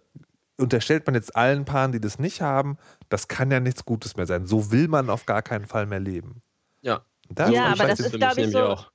unterstellt 0.61 1.07
man 1.07 1.15
jetzt 1.15 1.37
allen 1.37 1.65
Paaren, 1.65 1.93
die 1.93 2.01
das 2.01 2.19
nicht 2.19 2.43
haben, 2.43 2.77
das 3.09 3.29
kann 3.29 3.51
ja 3.53 3.61
nichts 3.61 3.85
Gutes 3.85 4.17
mehr 4.17 4.27
sein. 4.27 4.47
So 4.47 4.73
will 4.73 4.89
man 4.89 5.09
auf 5.11 5.27
gar 5.27 5.43
keinen 5.43 5.67
Fall 5.67 5.87
mehr 5.87 6.01
leben. 6.01 6.43
Ja. 6.83 7.03
Das 7.29 7.51
Ja, 7.51 7.73
ist 7.73 7.81
aber 7.81 7.89
das 7.91 8.01
ist, 8.01 8.11
für 8.11 8.19
glaub 8.19 8.37
mich 8.37 8.47
ich, 8.47 8.53
so- 8.53 8.65
auch. 8.67 8.91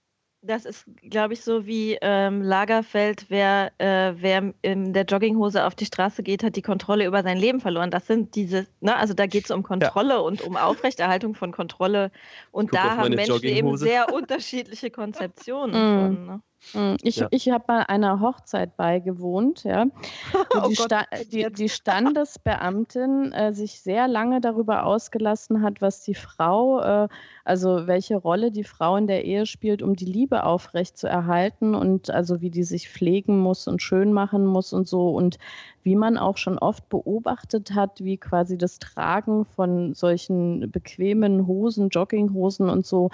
Das 0.45 0.65
ist, 0.65 0.85
glaube 1.09 1.33
ich, 1.33 1.41
so 1.41 1.65
wie 1.65 1.97
ähm, 2.01 2.41
Lagerfeld, 2.41 3.27
wer, 3.29 3.71
äh, 3.77 4.13
wer 4.17 4.53
in 4.61 4.91
der 4.91 5.05
Jogginghose 5.05 5.65
auf 5.65 5.73
die 5.73 5.85
Straße 5.85 6.21
geht, 6.21 6.43
hat 6.43 6.57
die 6.57 6.61
Kontrolle 6.61 7.05
über 7.05 7.23
sein 7.23 7.37
Leben 7.37 7.61
verloren. 7.61 7.91
Das 7.91 8.07
sind 8.07 8.35
diese, 8.35 8.67
ne, 8.81 8.95
also 8.97 9.13
da 9.13 9.25
geht 9.25 9.45
es 9.45 9.51
um 9.51 9.63
Kontrolle 9.63 10.21
und 10.21 10.41
um 10.41 10.57
Aufrechterhaltung 10.57 11.33
von 11.33 11.53
Kontrolle. 11.53 12.11
Und 12.51 12.71
Guck 12.71 12.81
da 12.81 12.97
haben 12.97 13.15
Menschen 13.15 13.43
eben 13.43 13.77
sehr 13.77 14.13
unterschiedliche 14.13 14.91
Konzeptionen 14.91 15.73
Mm. 15.83 15.99
von. 15.99 16.25
Ne? 16.25 16.41
Mm, 16.73 16.95
Ich, 17.03 17.17
Ja. 17.17 17.27
ich 17.31 17.49
habe 17.49 17.63
bei 17.67 17.89
einer 17.89 18.19
Hochzeit 18.19 18.77
beigewohnt, 18.77 19.63
ja, 19.63 19.85
wo 20.31 20.39
Oh 20.63 20.67
die, 20.69 20.75
Sta 20.75 21.05
die, 21.31 21.51
die 21.51 21.69
Standesbeamtin 21.69 23.31
äh, 23.33 23.53
sich 23.53 23.81
sehr 23.81 24.07
lange 24.07 24.41
darüber 24.41 24.85
ausgelassen 24.85 25.61
hat, 25.61 25.81
was 25.81 26.01
die 26.03 26.15
Frau, 26.15 26.79
äh, 26.81 27.07
also 27.43 27.85
welche 27.87 28.15
Rolle 28.15 28.51
die 28.51 28.63
Frau 28.63 28.95
in 28.97 29.07
der 29.07 29.25
Ehe 29.25 29.45
spielt, 29.45 29.81
um 29.81 29.95
die 29.95 30.05
Liebe 30.05 30.45
aufrecht 30.45 30.97
zu 30.97 31.07
erhalten 31.07 31.75
und 31.75 32.09
also 32.09 32.41
wie 32.41 32.49
die 32.49 32.63
sich 32.63 32.89
pflegen 32.89 33.39
muss 33.39 33.67
und 33.67 33.81
schön 33.81 34.13
machen 34.13 34.45
muss 34.45 34.73
und 34.73 34.87
so. 34.87 35.09
Und 35.09 35.37
wie 35.83 35.95
man 35.95 36.17
auch 36.17 36.37
schon 36.37 36.57
oft 36.57 36.89
beobachtet 36.89 37.73
hat, 37.75 38.03
wie 38.03 38.17
quasi 38.17 38.57
das 38.57 38.79
Tragen 38.79 39.45
von 39.45 39.93
solchen 39.93 40.71
bequemen 40.71 41.45
Hosen, 41.47 41.89
Jogginghosen 41.89 42.69
und 42.69 42.85
so 42.85 43.11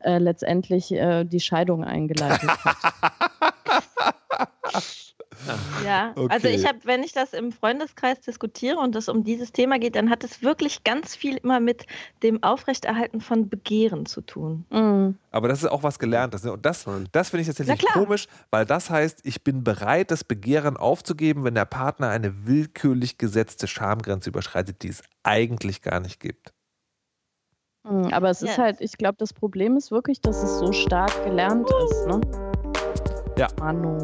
äh, 0.00 0.18
letztendlich 0.18 0.92
äh, 0.92 1.24
die 1.24 1.40
Scheidung 1.40 1.84
eingeleitet 1.84 2.50
hat. 2.64 2.94
Ja, 5.84 6.12
also 6.16 6.24
Okay. 6.48 6.54
ich 6.54 6.66
habe, 6.66 6.78
wenn 6.84 7.02
ich 7.02 7.12
das 7.12 7.32
im 7.32 7.52
Freundeskreis 7.52 8.20
diskutiere 8.20 8.78
und 8.78 8.96
es 8.96 9.08
um 9.08 9.24
dieses 9.24 9.52
Thema 9.52 9.78
geht, 9.78 9.96
dann 9.96 10.10
hat 10.10 10.24
es 10.24 10.42
wirklich 10.42 10.84
ganz 10.84 11.14
viel 11.16 11.36
immer 11.36 11.60
mit 11.60 11.86
dem 12.22 12.42
Aufrechterhalten 12.42 13.20
von 13.20 13.48
Begehren 13.48 14.06
zu 14.06 14.20
tun. 14.20 14.64
Mm. 14.70 15.16
Aber 15.30 15.48
das 15.48 15.62
ist 15.62 15.68
auch 15.70 15.82
was 15.82 15.98
Gelerntes. 15.98 16.44
Ne? 16.44 16.52
Und 16.52 16.64
das, 16.64 16.86
das 17.12 17.28
finde 17.30 17.40
ich 17.42 17.46
tatsächlich 17.48 17.90
komisch, 17.92 18.26
weil 18.50 18.64
das 18.66 18.90
heißt, 18.90 19.20
ich 19.24 19.42
bin 19.44 19.64
bereit, 19.64 20.10
das 20.10 20.24
Begehren 20.24 20.76
aufzugeben, 20.76 21.44
wenn 21.44 21.54
der 21.54 21.64
Partner 21.66 22.08
eine 22.08 22.46
willkürlich 22.46 23.18
gesetzte 23.18 23.66
Schamgrenze 23.66 24.30
überschreitet, 24.30 24.82
die 24.82 24.88
es 24.88 25.02
eigentlich 25.22 25.82
gar 25.82 26.00
nicht 26.00 26.20
gibt. 26.20 26.52
Mm, 27.86 28.06
Aber 28.12 28.30
es 28.30 28.42
ist 28.42 28.56
Ja. 28.56 28.64
halt, 28.64 28.80
ich 28.80 28.92
glaube, 28.96 29.16
das 29.18 29.32
Problem 29.34 29.76
ist 29.76 29.90
wirklich, 29.90 30.20
dass 30.20 30.42
es 30.42 30.58
so 30.58 30.72
stark 30.72 31.12
gelernt 31.24 31.68
ist. 31.68 32.06
Ne? 32.06 32.20
Ja. 33.36 33.48
Manu. 33.58 33.98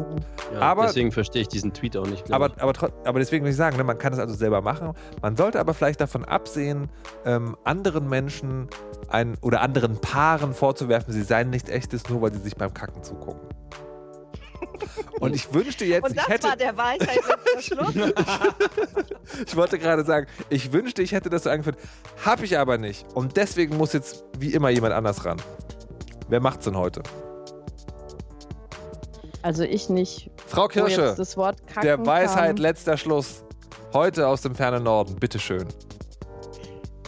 Ja, 0.53 0.59
Aber- 0.59 0.87
deswegen 0.87 1.11
verstehe 1.11 1.43
ich 1.43 1.47
diesen 1.47 1.73
Tweet 1.73 1.95
auch 1.95 2.05
nicht. 2.05 2.31
Aber, 2.31 2.51
aber, 2.59 2.91
aber 3.05 3.19
deswegen 3.19 3.45
will 3.45 3.51
ich 3.51 3.57
sagen, 3.57 3.77
ne, 3.77 3.83
man 3.83 3.97
kann 3.97 4.11
es 4.13 4.19
also 4.19 4.33
selber 4.35 4.61
machen. 4.61 4.93
Man 5.21 5.37
sollte 5.37 5.59
aber 5.59 5.73
vielleicht 5.73 6.01
davon 6.01 6.25
absehen, 6.25 6.89
ähm, 7.25 7.55
anderen 7.63 8.09
Menschen 8.09 8.67
ein, 9.07 9.37
oder 9.41 9.61
anderen 9.61 9.99
Paaren 9.99 10.53
vorzuwerfen, 10.53 11.13
sie 11.13 11.23
seien 11.23 11.49
nicht 11.49 11.69
echtes, 11.69 12.09
nur 12.09 12.21
weil 12.21 12.33
sie 12.33 12.39
sich 12.39 12.55
beim 12.55 12.73
Kacken 12.73 13.03
zugucken. 13.03 13.41
Und 15.19 15.33
ich 15.35 15.53
wünschte 15.53 15.85
jetzt, 15.85 16.03
Und 16.03 16.11
ich 16.11 16.17
das 16.17 16.27
hätte, 16.27 16.47
war 16.49 16.55
der 16.57 16.77
Weisheit 16.77 17.19
Schluss. 17.59 17.93
ich 19.45 19.55
wollte 19.55 19.79
gerade 19.79 20.03
sagen, 20.03 20.27
ich 20.49 20.73
wünschte, 20.73 21.01
ich 21.01 21.11
hätte 21.11 21.29
das 21.29 21.43
so 21.43 21.49
eingeführt. 21.49 21.77
Hab 22.25 22.41
ich 22.43 22.57
aber 22.57 22.77
nicht. 22.77 23.05
Und 23.13 23.37
deswegen 23.37 23.77
muss 23.77 23.93
jetzt 23.93 24.25
wie 24.39 24.53
immer 24.53 24.69
jemand 24.69 24.93
anders 24.93 25.23
ran. 25.25 25.37
Wer 26.27 26.39
macht's 26.41 26.65
denn 26.65 26.75
heute? 26.77 27.03
Also 29.43 29.63
ich 29.63 29.89
nicht. 29.89 30.29
Frau 30.47 30.67
Kirsche, 30.67 31.15
das 31.17 31.35
Wort 31.37 31.57
der 31.81 32.05
Weisheit 32.05 32.55
kann. 32.55 32.57
letzter 32.57 32.97
Schluss. 32.97 33.43
Heute 33.93 34.27
aus 34.27 34.41
dem 34.41 34.55
fernen 34.55 34.83
Norden, 34.83 35.15
bitteschön. 35.15 35.67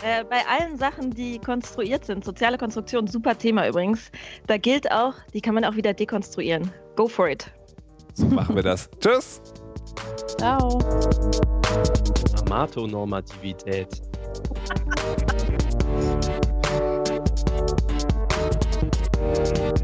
Äh, 0.03 0.25
bei 0.25 0.41
allen 0.47 0.77
Sachen, 0.77 1.11
die 1.11 1.39
konstruiert 1.39 2.05
sind, 2.05 2.25
soziale 2.25 2.57
Konstruktion, 2.57 3.07
super 3.07 3.37
Thema 3.37 3.69
übrigens, 3.69 4.11
da 4.47 4.57
gilt 4.57 4.91
auch, 4.91 5.13
die 5.33 5.39
kann 5.39 5.55
man 5.55 5.63
auch 5.63 5.75
wieder 5.75 5.93
dekonstruieren. 5.93 6.69
Go 6.97 7.07
for 7.07 7.29
it. 7.29 7.49
So 8.15 8.25
machen 8.25 8.55
wir 8.55 8.63
das. 8.63 8.89
Tschüss. 8.99 9.41
Ciao. 10.37 10.79
Amato-Normativität. 12.45 14.01